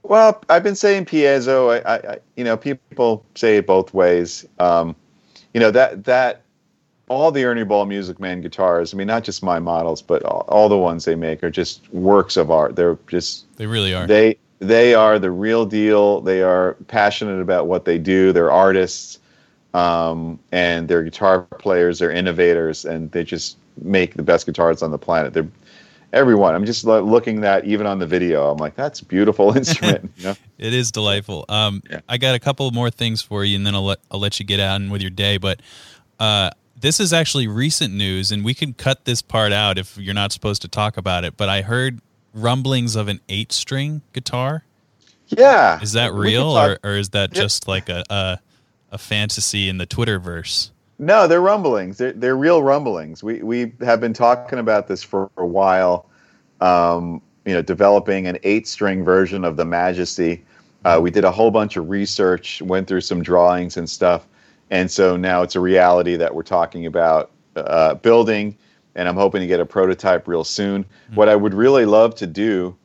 Well, 0.04 0.40
I've 0.50 0.62
been 0.62 0.76
saying 0.76 1.06
piezo. 1.06 1.82
I, 1.84 1.96
I, 1.96 2.14
I 2.14 2.18
you 2.38 2.44
know, 2.44 2.56
people 2.56 3.26
say 3.34 3.58
it 3.58 3.66
both 3.66 3.94
ways. 3.94 4.46
Um, 4.60 4.96
you 5.54 5.60
know 5.60 5.72
that 5.72 6.04
that 6.04 6.44
all 7.08 7.32
the 7.32 7.44
Ernie 7.46 7.64
Ball 7.64 7.86
Music 7.86 8.20
Man 8.20 8.42
guitars. 8.42 8.94
I 8.94 8.98
mean, 8.98 9.08
not 9.08 9.24
just 9.24 9.44
my 9.44 9.60
models, 9.60 10.02
but 10.02 10.24
all, 10.24 10.46
all 10.48 10.70
the 10.70 10.78
ones 10.78 11.06
they 11.06 11.16
make 11.16 11.44
are 11.44 11.52
just 11.52 11.88
works 11.94 12.36
of 12.38 12.50
art. 12.52 12.76
They're 12.76 12.98
just 13.08 13.46
They 13.58 13.68
really 13.68 13.94
are. 13.94 14.08
they 14.08 14.38
they 14.60 14.96
are 14.96 15.20
the 15.20 15.32
real 15.32 15.66
deal. 15.66 16.22
They 16.22 16.42
are 16.42 16.76
passionate 16.88 17.42
about 17.42 17.68
what 17.68 17.86
they 17.86 17.98
do. 17.98 18.32
They're 18.32 18.52
artists, 18.52 19.20
um, 19.74 20.40
and 20.52 20.88
they're 20.88 21.04
guitar 21.04 21.42
players. 21.60 22.00
They're 22.00 22.12
innovators, 22.12 22.86
and 22.86 23.12
they 23.12 23.24
just 23.24 23.58
make 23.82 24.14
the 24.16 24.24
best 24.24 24.46
guitars 24.46 24.82
on 24.82 24.92
the 24.92 24.98
planet. 24.98 25.34
They're 25.34 25.48
everyone. 26.14 26.56
I'm 26.56 26.66
just 26.66 26.86
lo- 26.86 27.04
looking 27.04 27.42
that 27.42 27.66
even 27.66 27.86
on 27.86 28.00
the 28.00 28.08
video. 28.08 28.50
I'm 28.50 28.58
like, 28.58 28.76
that's 28.76 29.02
a 29.02 29.06
beautiful 29.06 29.52
instrument. 29.58 30.12
you 30.18 30.24
know? 30.24 30.36
It 30.58 30.74
is 30.74 30.90
delightful. 30.92 31.44
Um, 31.50 31.84
Yeah. 31.90 32.00
I 32.08 32.18
got 32.18 32.34
a 32.36 32.40
couple 32.40 32.72
more 32.72 32.90
things 32.90 33.22
for 33.22 33.44
you, 33.44 33.58
and 33.58 33.66
then 33.68 33.76
I'll 33.76 33.84
let 33.86 34.00
I'll 34.10 34.20
let 34.22 34.40
you 34.40 34.46
get 34.46 34.62
on 34.62 34.90
with 34.90 35.02
your 35.02 35.12
day. 35.12 35.38
But 35.38 35.60
uh, 36.18 36.52
this 36.80 37.00
is 37.00 37.14
actually 37.14 37.48
recent 37.48 37.94
news, 37.94 38.32
and 38.32 38.44
we 38.44 38.54
can 38.54 38.74
cut 38.74 39.06
this 39.06 39.22
part 39.22 39.52
out 39.52 39.78
if 39.78 39.98
you're 39.98 40.14
not 40.14 40.32
supposed 40.32 40.62
to 40.64 40.68
talk 40.68 40.98
about 40.98 41.24
it. 41.24 41.38
But 41.38 41.50
I 41.50 41.62
heard 41.62 42.02
rumblings 42.34 42.96
of 42.96 43.08
an 43.08 43.22
eight-string 43.30 44.02
guitar. 44.14 44.64
Yeah. 45.28 45.82
Is 45.82 45.94
that 45.94 46.14
real, 46.14 46.58
or, 46.58 46.78
or 46.84 46.92
is 46.92 47.10
that 47.10 47.32
just 47.32 47.68
like 47.68 47.90
a, 47.90 48.04
a 48.10 48.40
a 48.92 48.98
fantasy 48.98 49.68
in 49.70 49.78
the 49.78 49.88
Twitterverse? 49.88 50.70
No, 51.00 51.28
they're 51.28 51.42
rumblings. 51.42 51.98
They're, 51.98 52.14
they're 52.14 52.38
real 52.38 52.62
rumblings. 52.62 53.24
We 53.24 53.42
we 53.42 53.74
have 53.82 54.00
been 54.00 54.14
talking 54.14 54.60
about 54.60 54.88
this 54.88 55.04
for 55.04 55.30
a 55.38 55.46
while. 55.46 56.10
Um, 56.62 57.22
you 57.46 57.54
know, 57.54 57.62
developing 57.62 58.28
an 58.28 58.40
eight-string 58.44 59.04
version 59.04 59.46
of 59.46 59.56
the 59.56 59.66
Majesty. 59.66 60.44
Uh, 60.84 61.00
we 61.02 61.12
did 61.12 61.24
a 61.24 61.32
whole 61.32 61.52
bunch 61.52 61.78
of 61.78 61.90
research, 61.90 62.62
went 62.62 62.88
through 62.88 63.02
some 63.02 63.22
drawings 63.22 63.78
and 63.78 63.90
stuff, 63.90 64.28
and 64.72 64.90
so 64.90 65.16
now 65.16 65.42
it's 65.42 65.56
a 65.56 65.60
reality 65.60 66.16
that 66.16 66.34
we're 66.34 66.44
talking 66.44 66.86
about 66.86 67.32
uh, 67.56 67.96
building. 67.96 68.58
And 68.98 69.10
I'm 69.10 69.16
hoping 69.16 69.42
to 69.42 69.48
get 69.48 69.60
a 69.60 69.66
prototype 69.66 70.26
real 70.26 70.46
soon. 70.46 70.86
What 71.16 71.28
I 71.28 71.36
would 71.36 71.54
really 71.54 71.86
love 71.86 72.16
to 72.16 72.28
do 72.28 72.78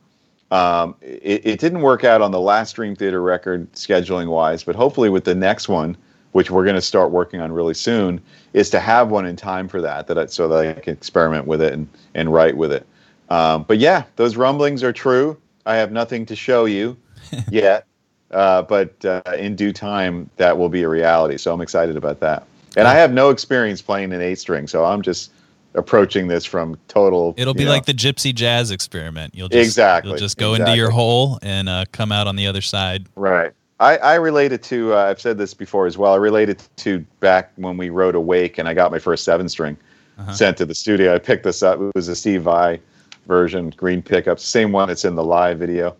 um, 0.51 0.95
it, 1.01 1.45
it 1.45 1.59
didn't 1.59 1.81
work 1.81 2.03
out 2.03 2.21
on 2.21 2.31
the 2.31 2.39
last 2.39 2.73
Dream 2.73 2.95
Theater 2.95 3.21
record 3.21 3.71
scheduling 3.71 4.27
wise, 4.27 4.63
but 4.63 4.75
hopefully 4.75 5.09
with 5.09 5.23
the 5.23 5.33
next 5.33 5.69
one, 5.69 5.95
which 6.33 6.51
we're 6.51 6.63
going 6.63 6.75
to 6.75 6.81
start 6.81 7.11
working 7.11 7.39
on 7.39 7.51
really 7.51 7.73
soon, 7.73 8.21
is 8.53 8.69
to 8.69 8.79
have 8.79 9.09
one 9.09 9.25
in 9.25 9.35
time 9.35 9.67
for 9.67 9.81
that, 9.81 10.07
that 10.07 10.17
I, 10.17 10.25
so 10.25 10.47
that 10.49 10.77
I 10.77 10.79
can 10.79 10.93
experiment 10.93 11.47
with 11.47 11.61
it 11.61 11.73
and, 11.73 11.87
and 12.13 12.31
write 12.31 12.57
with 12.57 12.73
it. 12.73 12.85
Um, 13.29 13.63
but 13.63 13.79
yeah, 13.79 14.03
those 14.17 14.35
rumblings 14.35 14.83
are 14.83 14.91
true. 14.91 15.37
I 15.65 15.75
have 15.77 15.91
nothing 15.91 16.25
to 16.25 16.35
show 16.35 16.65
you 16.65 16.97
yet, 17.49 17.87
uh, 18.31 18.61
but 18.63 19.03
uh, 19.05 19.21
in 19.37 19.55
due 19.55 19.73
time, 19.73 20.29
that 20.37 20.57
will 20.57 20.69
be 20.69 20.83
a 20.83 20.89
reality. 20.89 21.37
So 21.37 21.53
I'm 21.53 21.61
excited 21.61 21.95
about 21.97 22.19
that. 22.21 22.45
And 22.77 22.87
I 22.87 22.95
have 22.95 23.11
no 23.11 23.29
experience 23.29 23.81
playing 23.81 24.13
an 24.13 24.21
eight 24.21 24.39
string, 24.39 24.67
so 24.67 24.85
I'm 24.85 25.01
just 25.01 25.31
approaching 25.73 26.27
this 26.27 26.45
from 26.45 26.77
total. 26.87 27.33
It'll 27.37 27.53
be 27.53 27.65
know, 27.65 27.71
like 27.71 27.85
the 27.85 27.93
Gypsy 27.93 28.33
Jazz 28.33 28.71
experiment. 28.71 29.35
You'll 29.35 29.49
just, 29.49 29.65
Exactly, 29.65 30.11
You'll 30.11 30.19
just 30.19 30.37
go 30.37 30.53
into 30.53 30.75
your 30.75 30.89
hole 30.89 31.39
and 31.41 31.69
uh, 31.69 31.85
come 31.91 32.11
out 32.11 32.27
on 32.27 32.35
the 32.35 32.47
other 32.47 32.61
side. 32.61 33.07
Right. 33.15 33.51
I, 33.79 33.97
I 33.97 34.15
relate 34.15 34.51
it 34.51 34.63
to, 34.63 34.93
uh, 34.93 35.05
I've 35.05 35.19
said 35.19 35.37
this 35.37 35.53
before 35.53 35.87
as 35.87 35.97
well. 35.97 36.13
I 36.13 36.17
relate 36.17 36.49
it 36.49 36.67
to 36.77 36.99
back 37.19 37.51
when 37.55 37.77
we 37.77 37.89
wrote 37.89 38.15
Awake 38.15 38.57
and 38.57 38.67
I 38.67 38.73
got 38.73 38.91
my 38.91 38.99
first 38.99 39.23
seven 39.23 39.49
string 39.49 39.77
Uh-huh. 40.17 40.31
sent 40.33 40.57
to 40.57 40.65
the 40.65 40.75
studio. 40.75 41.15
I 41.15 41.19
picked 41.19 41.43
this 41.43 41.63
up. 41.63 41.79
It 41.79 41.91
was 41.95 42.07
a 42.07 42.15
Steve 42.15 42.43
Vai 42.43 42.79
version, 43.27 43.71
green 43.75 44.01
pickups, 44.01 44.43
same 44.45 44.71
one 44.71 44.87
that's 44.89 45.03
in 45.05 45.15
the 45.15 45.23
live 45.23 45.57
video. 45.57 45.95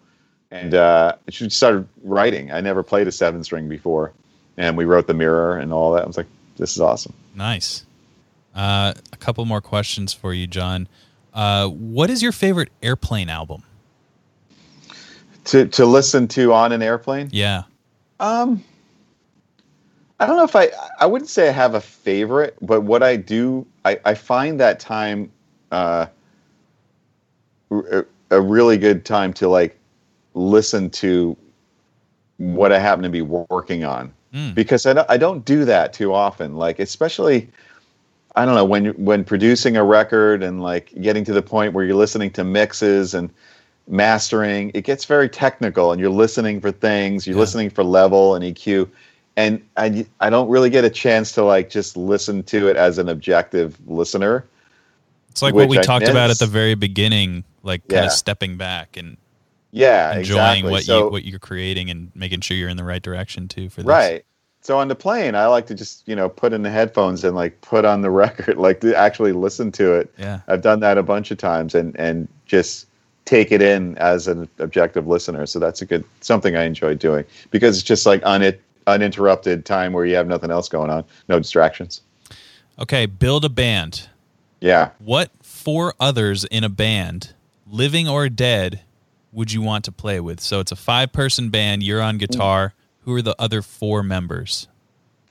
And 0.52 0.74
uh, 0.74 1.16
just 1.30 1.56
started 1.56 1.88
writing. 2.04 2.52
I 2.52 2.60
never 2.62 2.84
played 2.84 3.08
a 3.08 3.12
seven 3.12 3.44
string 3.44 3.70
before. 3.70 4.12
And 4.58 4.76
we 4.76 4.86
wrote 4.86 5.08
The 5.08 5.14
Mirror 5.14 5.60
and 5.60 5.72
all 5.72 5.94
that. 5.94 6.04
I 6.04 6.06
was 6.06 6.18
like, 6.18 6.28
this 6.58 6.76
is 6.76 6.82
awesome. 6.82 7.14
Nice. 7.34 7.86
Uh, 8.54 8.94
a 9.14 9.18
couple 9.18 9.46
more 9.46 9.62
questions 9.62 10.14
for 10.14 10.34
you, 10.34 10.48
John. 10.48 10.90
Uh, 11.34 11.68
what 11.70 12.10
is 12.10 12.22
your 12.22 12.34
favorite 12.34 12.70
airplane 12.84 13.30
album? 13.30 13.64
To, 15.46 15.66
to 15.68 15.86
listen 15.86 16.28
to 16.30 16.54
on 16.54 16.74
an 16.74 16.82
airplane? 16.82 17.30
Yeah. 17.32 17.64
Um, 18.20 18.64
I 20.20 20.28
don't 20.28 20.38
know 20.38 20.44
if 20.44 20.56
I 20.56 20.70
I 21.00 21.08
wouldn't 21.08 21.30
say 21.30 21.50
I 21.50 21.52
have 21.52 21.74
a 21.74 21.82
favorite, 21.82 22.56
but 22.62 22.82
what 22.82 23.02
I 23.02 23.16
do 23.16 23.66
I, 23.84 24.00
I 24.06 24.14
find 24.14 24.60
that 24.60 24.80
time 24.80 25.32
uh, 25.72 26.06
a 27.72 28.40
really 28.40 28.78
good 28.78 29.04
time 29.04 29.34
to 29.34 29.50
like 29.50 29.76
listen 30.34 30.90
to 30.90 31.36
what 32.38 32.72
I 32.72 32.80
happen 32.80 33.04
to 33.04 33.10
be 33.10 33.22
working 33.22 33.84
on 33.84 34.14
Mm. 34.34 34.56
because 34.56 34.86
I 34.86 34.94
don't, 34.94 35.10
I 35.12 35.18
don't 35.18 35.44
do 35.44 35.66
that 35.66 35.92
too 35.92 36.14
often. 36.14 36.56
Like 36.56 36.80
especially 36.80 37.50
I 38.38 38.46
don't 38.46 38.56
know 38.56 38.64
when 38.64 38.86
when 39.04 39.26
producing 39.26 39.76
a 39.76 39.84
record 39.84 40.42
and 40.42 40.62
like 40.64 40.94
getting 41.02 41.26
to 41.26 41.34
the 41.34 41.42
point 41.42 41.74
where 41.74 41.84
you're 41.84 41.98
listening 41.98 42.32
to 42.32 42.46
mixes 42.46 43.14
and 43.14 43.30
mastering, 43.90 44.72
it 44.74 44.86
gets 44.86 45.04
very 45.04 45.28
technical 45.28 45.92
and 45.92 46.00
you're 46.00 46.10
listening 46.10 46.62
for 46.62 46.72
things, 46.72 47.28
you're 47.28 47.36
Yeah. 47.36 47.42
listening 47.42 47.70
for 47.70 47.84
level 47.84 48.36
and 48.36 48.46
EQ. 48.46 48.88
And 49.36 49.62
I, 49.76 50.06
I 50.22 50.30
don't 50.30 50.50
really 50.50 50.70
get 50.70 50.86
a 50.86 50.90
chance 50.90 51.34
to 51.34 51.44
like 51.44 51.70
just 51.70 51.98
listen 51.98 52.44
to 52.44 52.70
it 52.70 52.78
as 52.78 52.98
an 52.98 53.10
objective 53.10 53.78
listener. 53.86 54.46
It's 55.30 55.42
like 55.42 55.54
what 55.54 55.68
we 55.68 55.78
I 55.78 55.82
talked 55.84 56.08
about 56.08 56.30
at 56.30 56.40
the 56.40 56.48
very 56.48 56.76
beginning, 56.76 57.44
like 57.64 57.82
kind 57.90 58.04
Yeah. 58.04 58.06
of 58.06 58.12
stepping 58.14 58.56
back 58.56 58.96
and 58.96 59.18
Yeah, 59.72 60.18
enjoying 60.18 60.66
exactly. 60.66 60.72
what 60.72 60.84
so, 60.84 61.06
you 61.06 61.12
what 61.12 61.24
you're 61.26 61.40
creating 61.40 61.90
and 61.90 62.12
making 62.14 62.42
sure 62.42 62.58
you're 62.58 62.70
in 62.70 62.78
the 62.78 62.84
right 62.84 63.02
direction 63.02 63.48
too 63.48 63.70
for 63.70 63.82
this. 63.82 63.88
Right. 63.88 64.26
So 64.64 64.78
on 64.78 64.90
the 64.90 64.96
plane, 64.96 65.34
I 65.34 65.48
like 65.48 65.66
to 65.68 65.76
just 65.76 66.08
you 66.08 66.16
know 66.16 66.30
put 66.30 66.54
in 66.54 66.62
the 66.62 66.70
headphones 66.70 67.24
and 67.24 67.36
like 67.36 67.60
put 67.62 67.86
on 67.86 68.02
the 68.02 68.10
record, 68.12 68.58
like 68.58 68.82
to 68.82 68.96
actually 68.96 69.32
listen 69.32 69.72
to 69.74 69.94
it. 69.94 70.14
Yeah. 70.18 70.42
I've 70.48 70.62
done 70.62 70.82
that 70.82 70.98
a 70.98 71.04
bunch 71.04 71.32
of 71.32 71.38
times 71.38 71.74
and 71.74 71.98
and 71.98 72.28
just 72.46 72.88
take 73.26 73.52
it 73.52 73.62
in 73.62 73.98
as 73.98 74.28
an 74.28 74.48
objective 74.60 75.08
listener. 75.08 75.46
So 75.46 75.60
that's 75.60 75.82
a 75.82 75.86
good 75.86 76.04
something 76.22 76.56
I 76.56 76.64
enjoy 76.64 76.96
doing 76.96 77.26
because 77.50 77.78
it's 77.78 77.88
just 77.88 78.06
like 78.06 78.22
un- 78.26 78.58
uninterrupted 78.88 79.66
time 79.66 79.94
where 79.94 80.06
you 80.06 80.16
have 80.16 80.28
nothing 80.28 80.52
else 80.52 80.68
going 80.68 80.90
on, 80.90 81.06
no 81.28 81.40
distractions. 81.40 82.02
Okay, 82.80 83.06
build 83.06 83.46
a 83.46 83.50
band. 83.50 84.10
Yeah. 84.60 84.92
What 85.00 85.32
four 85.42 85.94
others 86.00 86.46
in 86.46 86.64
a 86.64 86.70
band, 86.70 87.34
living 87.68 88.08
or 88.08 88.30
dead, 88.30 88.82
would 89.32 89.52
you 89.52 89.62
want 89.62 89.86
to 89.86 89.92
play 89.92 90.20
with? 90.20 90.40
So 90.40 90.60
it's 90.60 90.72
a 90.72 90.76
five 90.76 91.12
person 91.12 91.50
band, 91.50 91.84
you're 91.84 92.02
on 92.02 92.18
guitar. 92.18 92.74
Who 93.06 93.16
are 93.16 93.22
the 93.22 93.36
other 93.40 93.62
four 93.62 94.04
members? 94.04 94.68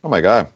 Oh 0.02 0.08
my 0.08 0.20
god. 0.20 0.48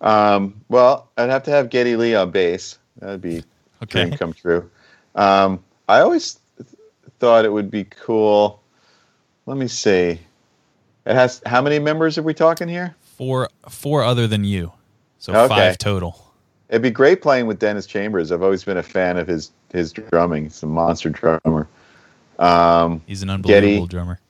Um, 0.00 0.60
well, 0.68 1.08
I'd 1.16 1.30
have 1.30 1.42
to 1.44 1.50
have 1.50 1.70
Geddy 1.70 1.96
Lee 1.96 2.14
on 2.14 2.30
bass. 2.30 2.78
That'd 2.98 3.20
be 3.22 3.42
Okay. 3.82 4.04
dream 4.04 4.16
come 4.18 4.32
true. 4.32 4.70
Um, 5.14 5.62
I 5.88 6.00
always 6.00 6.38
th- 6.58 6.68
thought 7.18 7.44
it 7.44 7.52
would 7.52 7.70
be 7.70 7.84
cool. 7.84 8.60
Let 9.46 9.56
me 9.56 9.68
see. 9.68 10.20
It 11.06 11.14
has 11.14 11.40
how 11.46 11.62
many 11.62 11.78
members 11.78 12.18
are 12.18 12.22
we 12.22 12.34
talking 12.34 12.68
here? 12.68 12.94
Four 13.16 13.48
four 13.68 14.02
other 14.02 14.26
than 14.26 14.44
you. 14.44 14.72
So 15.18 15.32
Okay. 15.34 15.48
five 15.48 15.78
total. 15.78 16.22
It'd 16.68 16.82
be 16.82 16.90
great 16.90 17.22
playing 17.22 17.46
with 17.46 17.58
Dennis 17.58 17.86
Chambers. 17.86 18.32
I've 18.32 18.42
always 18.42 18.64
been 18.64 18.76
a 18.76 18.82
fan 18.82 19.16
of 19.16 19.26
his 19.26 19.50
his 19.72 19.92
drumming. 19.92 20.44
He's 20.44 20.62
a 20.62 20.66
monster 20.66 21.10
drummer. 21.10 21.68
Um, 22.38 23.02
He's 23.06 23.22
an 23.22 23.30
unbelievable 23.30 23.86
Geddy. 23.86 23.86
drummer. 23.88 24.20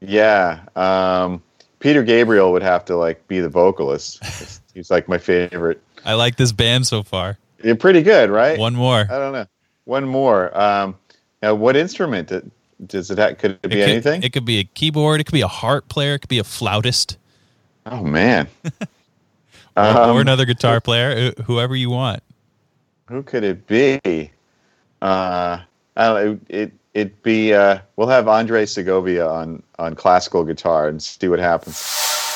yeah. 0.00 0.60
Um, 0.76 1.42
Peter 1.80 2.02
Gabriel 2.02 2.52
would 2.52 2.62
have 2.62 2.84
to 2.86 2.96
like 2.96 3.26
be 3.28 3.40
the 3.40 3.48
vocalist. 3.48 4.60
He's 4.74 4.90
like 4.90 5.08
my 5.08 5.18
favorite. 5.18 5.80
I 6.04 6.14
like 6.14 6.36
this 6.36 6.52
band 6.52 6.86
so 6.86 7.02
far. 7.02 7.38
You're 7.62 7.76
pretty 7.76 8.02
good, 8.02 8.30
right? 8.30 8.58
One 8.58 8.74
more. 8.74 9.06
I 9.10 9.18
don't 9.18 9.32
know. 9.32 9.46
One 9.84 10.04
more. 10.06 10.56
Um, 10.58 10.96
now, 11.42 11.54
what 11.54 11.76
instrument 11.76 12.30
does 12.86 13.10
it 13.10 13.18
have? 13.18 13.38
Could 13.38 13.52
it 13.62 13.62
be 13.62 13.76
could, 13.76 13.88
anything? 13.88 14.22
It 14.22 14.32
could 14.32 14.44
be 14.44 14.58
a 14.58 14.64
keyboard. 14.64 15.20
It 15.20 15.24
could 15.24 15.32
be 15.32 15.40
a 15.40 15.48
harp 15.48 15.88
player. 15.88 16.14
It 16.14 16.20
could 16.20 16.28
be 16.28 16.38
a 16.38 16.44
flautist, 16.44 17.16
oh 17.86 18.02
man. 18.02 18.48
or, 18.64 19.84
Um, 19.84 20.16
or 20.16 20.20
another 20.20 20.44
guitar 20.44 20.80
player. 20.80 21.32
Whoever 21.46 21.74
you 21.76 21.90
want. 21.90 22.22
Who 23.06 23.22
could 23.22 23.44
it 23.44 23.66
be? 23.66 24.30
Uh, 25.00 25.60
I 25.96 26.04
don't 26.06 26.14
know. 26.14 26.38
It, 26.48 26.68
it 26.68 26.72
it'd 26.98 27.22
be. 27.22 27.54
Uh, 27.54 27.78
we'll 27.96 28.08
have 28.08 28.28
Andre 28.28 28.66
Segovia 28.66 29.26
on 29.26 29.62
on 29.78 29.94
classical 29.94 30.44
guitar 30.44 30.88
and 30.88 31.02
see 31.02 31.28
what 31.28 31.38
happens. 31.38 31.76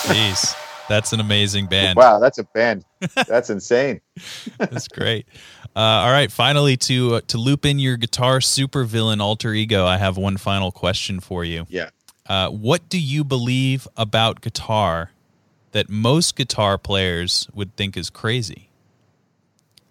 Jeez, 0.05 0.55
that's 0.89 1.13
an 1.13 1.21
amazing 1.21 1.67
band. 1.67 1.97
Wow, 1.97 2.19
that's 2.19 2.39
a 2.39 2.45
band. 2.45 2.85
That's 3.27 3.51
insane. 3.51 4.01
That's 4.59 4.87
great. 4.87 5.27
Uh, 5.75 5.81
all 5.81 6.13
right, 6.13 6.31
finally 6.31 6.77
to 6.77 7.17
uh, 7.17 7.21
to 7.29 7.39
loop 7.39 7.65
in 7.65 7.79
your 7.79 7.97
guitar 7.97 8.39
supervillain 8.39 9.21
alter 9.21 9.53
ego, 9.53 9.87
I 9.87 9.97
have 9.97 10.17
one 10.17 10.37
final 10.37 10.71
question 10.71 11.19
for 11.19 11.45
you. 11.45 11.67
Yeah. 11.69 11.91
Uh, 12.27 12.51
what 12.51 12.89
do 12.89 13.01
you 13.01 13.25
believe 13.25 13.89
about 13.97 14.41
guitar 14.41 15.11
that 15.73 15.89
most 15.89 16.37
guitar 16.37 16.79
players 16.79 17.49
would 17.55 17.75
think 17.75 17.97
is 17.97 18.11
crazy? 18.11 18.69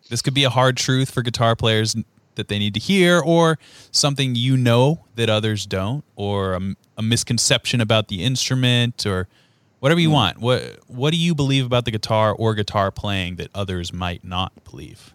This 0.10 0.22
could 0.22 0.34
be 0.34 0.44
a 0.44 0.50
hard 0.50 0.78
truth 0.78 1.12
for 1.12 1.22
guitar 1.22 1.56
players 1.56 1.96
that 2.36 2.48
they 2.48 2.60
need 2.60 2.74
to 2.74 2.80
hear, 2.80 3.20
or 3.20 3.58
something 3.92 4.36
you 4.36 4.58
know 4.58 5.06
that 5.16 5.30
others 5.30 5.66
don't, 5.66 6.04
or 6.16 6.54
a, 6.54 6.76
a 6.98 7.02
misconception 7.02 7.82
about 7.82 8.08
the 8.08 8.24
instrument, 8.24 9.06
or 9.06 9.28
whatever 9.80 10.00
you 10.00 10.12
want. 10.12 10.40
What 10.40 10.80
What 10.88 11.12
do 11.12 11.18
you 11.18 11.36
believe 11.36 11.66
about 11.66 11.86
the 11.86 11.92
guitar 11.92 12.34
or 12.34 12.54
guitar 12.54 12.92
playing 12.92 13.36
that 13.36 13.50
others 13.54 13.92
might 13.92 14.24
not 14.24 14.52
believe? 14.64 15.14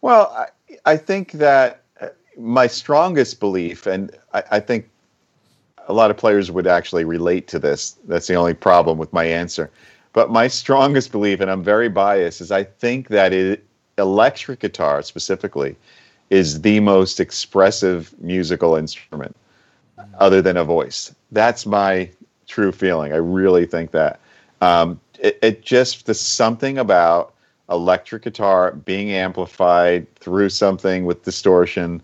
Well, 0.00 0.32
I, 0.36 0.92
I 0.92 0.96
think 0.96 1.32
that 1.32 1.82
uh, 2.00 2.08
my 2.36 2.66
strongest 2.66 3.40
belief, 3.40 3.86
and 3.86 4.10
I, 4.32 4.42
I 4.52 4.60
think 4.60 4.88
a 5.86 5.92
lot 5.92 6.10
of 6.10 6.16
players 6.16 6.50
would 6.50 6.66
actually 6.66 7.04
relate 7.04 7.46
to 7.48 7.58
this. 7.58 7.96
That's 8.06 8.26
the 8.26 8.34
only 8.34 8.54
problem 8.54 8.98
with 8.98 9.12
my 9.12 9.24
answer. 9.24 9.70
But 10.12 10.30
my 10.30 10.48
strongest 10.48 11.10
belief, 11.10 11.40
and 11.40 11.50
I'm 11.50 11.62
very 11.62 11.88
biased, 11.88 12.40
is 12.40 12.50
I 12.52 12.64
think 12.64 13.08
that 13.08 13.32
it, 13.32 13.64
electric 13.98 14.60
guitar 14.60 15.02
specifically 15.02 15.76
is 16.30 16.62
the 16.62 16.80
most 16.80 17.20
expressive 17.20 18.14
musical 18.20 18.76
instrument 18.76 19.36
other 20.18 20.42
than 20.42 20.56
a 20.56 20.64
voice. 20.64 21.14
That's 21.32 21.66
my 21.66 22.10
true 22.46 22.72
feeling. 22.72 23.12
I 23.12 23.16
really 23.16 23.66
think 23.66 23.90
that. 23.92 24.20
Um, 24.60 25.00
it, 25.20 25.38
it 25.42 25.62
just, 25.62 26.06
the 26.06 26.14
something 26.14 26.78
about 26.78 27.34
electric 27.70 28.22
guitar 28.22 28.72
being 28.72 29.10
amplified 29.10 30.12
through 30.16 30.50
something 30.50 31.04
with 31.04 31.24
distortion, 31.24 32.02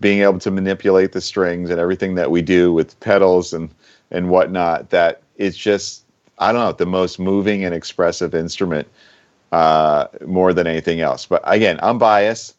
being 0.00 0.22
able 0.22 0.38
to 0.38 0.50
manipulate 0.50 1.12
the 1.12 1.20
strings 1.20 1.70
and 1.70 1.80
everything 1.80 2.14
that 2.14 2.30
we 2.30 2.42
do 2.42 2.72
with 2.72 2.98
pedals 3.00 3.52
and, 3.52 3.70
and 4.10 4.28
whatnot, 4.30 4.90
that 4.90 5.22
it's 5.36 5.56
just, 5.56 6.04
I 6.38 6.52
don't 6.52 6.62
know, 6.62 6.72
the 6.72 6.86
most 6.86 7.18
moving 7.18 7.64
and 7.64 7.74
expressive 7.74 8.34
instrument 8.34 8.86
uh, 9.52 10.08
more 10.26 10.52
than 10.52 10.66
anything 10.66 11.00
else. 11.00 11.26
But 11.26 11.42
again, 11.44 11.78
I'm 11.82 11.98
biased. 11.98 12.54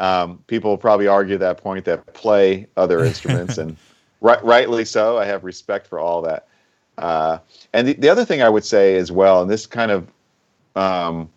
Um, 0.00 0.42
people 0.46 0.76
probably 0.78 1.06
argue 1.06 1.38
that 1.38 1.58
point 1.58 1.84
that 1.84 2.12
play 2.14 2.66
other 2.76 3.04
instruments, 3.04 3.58
and 3.58 3.76
right, 4.20 4.42
rightly 4.42 4.84
so. 4.84 5.18
I 5.18 5.26
have 5.26 5.44
respect 5.44 5.86
for 5.86 6.00
all 6.00 6.22
that. 6.22 6.48
Uh, 6.98 7.38
and 7.72 7.86
the, 7.86 7.92
the 7.92 8.08
other 8.08 8.24
thing 8.24 8.42
I 8.42 8.48
would 8.48 8.64
say 8.64 8.96
as 8.96 9.12
well, 9.12 9.42
and 9.42 9.50
this 9.50 9.66
kind 9.66 9.90
of 9.90 10.08
um, 10.74 11.28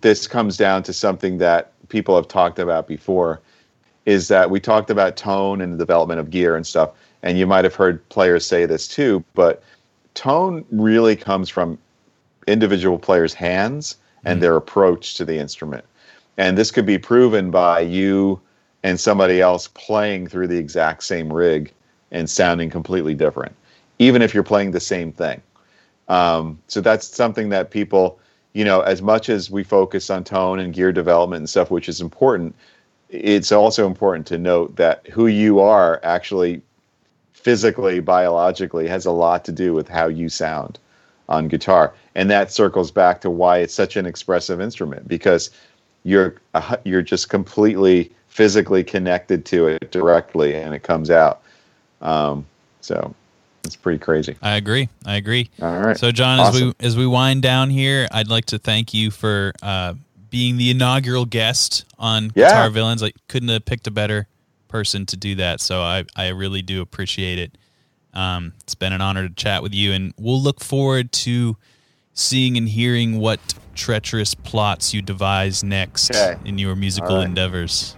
this 0.00 0.26
comes 0.26 0.56
down 0.56 0.82
to 0.84 0.92
something 0.92 1.38
that 1.38 1.72
people 1.88 2.16
have 2.16 2.28
talked 2.28 2.58
about 2.58 2.86
before, 2.86 3.40
is 4.06 4.28
that 4.28 4.48
we 4.50 4.60
talked 4.60 4.90
about 4.90 5.16
tone 5.16 5.60
and 5.60 5.74
the 5.74 5.78
development 5.78 6.20
of 6.20 6.30
gear 6.30 6.56
and 6.56 6.66
stuff, 6.66 6.90
and 7.22 7.36
you 7.36 7.46
might 7.46 7.64
have 7.64 7.74
heard 7.74 8.08
players 8.10 8.46
say 8.46 8.64
this 8.64 8.86
too, 8.86 9.24
but 9.34 9.62
tone 10.14 10.64
really 10.70 11.16
comes 11.16 11.48
from 11.48 11.78
individual 12.46 12.98
players' 12.98 13.34
hands 13.34 13.96
and 14.24 14.42
their 14.42 14.56
approach 14.56 15.14
to 15.16 15.24
the 15.24 15.38
instrument. 15.38 15.84
And 16.36 16.58
this 16.58 16.70
could 16.70 16.86
be 16.86 16.98
proven 16.98 17.50
by 17.50 17.80
you 17.80 18.40
and 18.82 18.98
somebody 18.98 19.40
else 19.40 19.68
playing 19.68 20.26
through 20.26 20.48
the 20.48 20.58
exact 20.58 21.04
same 21.04 21.32
rig 21.32 21.72
and 22.10 22.28
sounding 22.28 22.70
completely 22.70 23.14
different, 23.14 23.54
even 23.98 24.22
if 24.22 24.34
you're 24.34 24.42
playing 24.42 24.72
the 24.72 24.80
same 24.80 25.12
thing. 25.12 25.40
Um, 26.08 26.58
so 26.68 26.80
that's 26.80 27.06
something 27.06 27.48
that 27.48 27.70
people, 27.70 28.18
you 28.52 28.64
know, 28.64 28.82
as 28.82 29.00
much 29.00 29.28
as 29.28 29.50
we 29.50 29.64
focus 29.64 30.10
on 30.10 30.22
tone 30.22 30.58
and 30.58 30.74
gear 30.74 30.92
development 30.92 31.40
and 31.40 31.50
stuff, 31.50 31.70
which 31.70 31.88
is 31.88 32.00
important, 32.00 32.54
it's 33.08 33.52
also 33.52 33.86
important 33.86 34.26
to 34.26 34.38
note 34.38 34.76
that 34.76 35.06
who 35.08 35.28
you 35.28 35.60
are 35.60 36.00
actually 36.02 36.60
physically, 37.32 38.00
biologically, 38.00 38.88
has 38.88 39.06
a 39.06 39.10
lot 39.10 39.44
to 39.44 39.52
do 39.52 39.72
with 39.72 39.88
how 39.88 40.08
you 40.08 40.28
sound 40.28 40.78
on 41.28 41.48
guitar, 41.48 41.94
and 42.14 42.30
that 42.30 42.52
circles 42.52 42.90
back 42.90 43.20
to 43.20 43.30
why 43.30 43.58
it's 43.58 43.74
such 43.74 43.96
an 43.96 44.04
expressive 44.04 44.60
instrument 44.60 45.08
because 45.08 45.50
you're 46.04 46.36
you're 46.84 47.02
just 47.02 47.28
completely 47.28 48.10
physically 48.28 48.84
connected 48.84 49.44
to 49.46 49.68
it 49.68 49.90
directly, 49.90 50.54
and 50.54 50.74
it 50.74 50.82
comes 50.82 51.10
out. 51.10 51.42
Um, 52.00 52.46
so 52.80 53.14
it's 53.64 53.76
pretty 53.76 53.98
crazy. 53.98 54.36
I 54.42 54.56
agree. 54.56 54.88
I 55.06 55.16
agree. 55.16 55.50
All 55.60 55.80
right. 55.80 55.96
So, 55.96 56.12
John, 56.12 56.40
as 56.40 56.60
we 56.60 56.72
as 56.80 56.96
we 56.96 57.06
wind 57.06 57.42
down 57.42 57.70
here, 57.70 58.06
I'd 58.12 58.28
like 58.28 58.44
to 58.46 58.58
thank 58.58 58.92
you 58.92 59.10
for 59.10 59.52
uh, 59.62 59.94
being 60.30 60.56
the 60.58 60.70
inaugural 60.70 61.24
guest 61.24 61.84
on 61.98 62.32
Yeah. 62.34 62.48
Guitar 62.48 62.70
Villains. 62.70 63.02
I 63.02 63.12
couldn't 63.28 63.48
have 63.48 63.64
picked 63.64 63.86
a 63.86 63.90
better 63.90 64.26
person 64.68 65.06
to 65.06 65.16
do 65.16 65.36
that. 65.36 65.60
So, 65.60 65.80
I 65.80 66.04
I 66.14 66.28
really 66.28 66.62
do 66.62 66.82
appreciate 66.82 67.38
it. 67.38 67.56
Um, 68.12 68.52
it's 68.60 68.74
been 68.74 68.92
an 68.92 69.00
honor 69.00 69.28
to 69.28 69.34
chat 69.34 69.62
with 69.62 69.74
you, 69.74 69.92
and 69.92 70.12
we'll 70.18 70.40
look 70.40 70.60
forward 70.60 71.10
to 71.12 71.56
seeing 72.14 72.56
and 72.56 72.68
hearing 72.68 73.18
what 73.18 73.40
treacherous 73.74 74.34
plots 74.34 74.94
you 74.94 75.02
devise 75.02 75.62
next 75.64 76.10
Okay. 76.10 76.36
in 76.44 76.58
your 76.58 76.76
musical 76.76 77.16
right. 77.16 77.26
endeavors. 77.26 77.96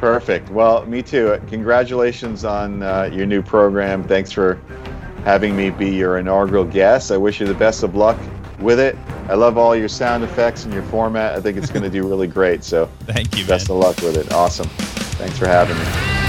Perfect. 0.00 0.50
Well, 0.50 0.84
me 0.86 1.02
too. 1.02 1.40
Congratulations 1.48 2.44
on 2.44 2.82
uh, 2.82 3.08
your 3.12 3.24
new 3.26 3.42
program. 3.42 4.04
Thanks 4.04 4.30
for 4.30 4.60
having 5.24 5.56
me 5.56 5.70
be 5.70 5.88
your 5.88 6.18
inaugural 6.18 6.64
guest. 6.64 7.10
I 7.10 7.16
wish 7.16 7.40
you 7.40 7.46
the 7.46 7.54
best 7.54 7.82
of 7.82 7.94
luck 7.94 8.18
with 8.60 8.78
it. 8.78 8.96
I 9.28 9.34
love 9.34 9.56
all 9.56 9.74
your 9.74 9.88
sound 9.88 10.22
effects 10.22 10.64
and 10.64 10.74
your 10.74 10.82
format. 10.84 11.34
I 11.34 11.40
think 11.40 11.56
it's 11.56 11.70
going 11.70 11.82
to 11.84 11.90
do 11.90 12.06
really 12.06 12.26
great. 12.28 12.62
So, 12.62 12.86
Thank 13.06 13.32
you, 13.32 13.40
man. 13.44 13.48
best 13.48 13.70
of 13.70 13.76
luck 13.76 13.96
with 14.02 14.16
it. 14.18 14.30
Awesome. 14.32 14.68
Thanks 15.16 15.38
for 15.38 15.46
having 15.46 15.78
me. 15.78 16.23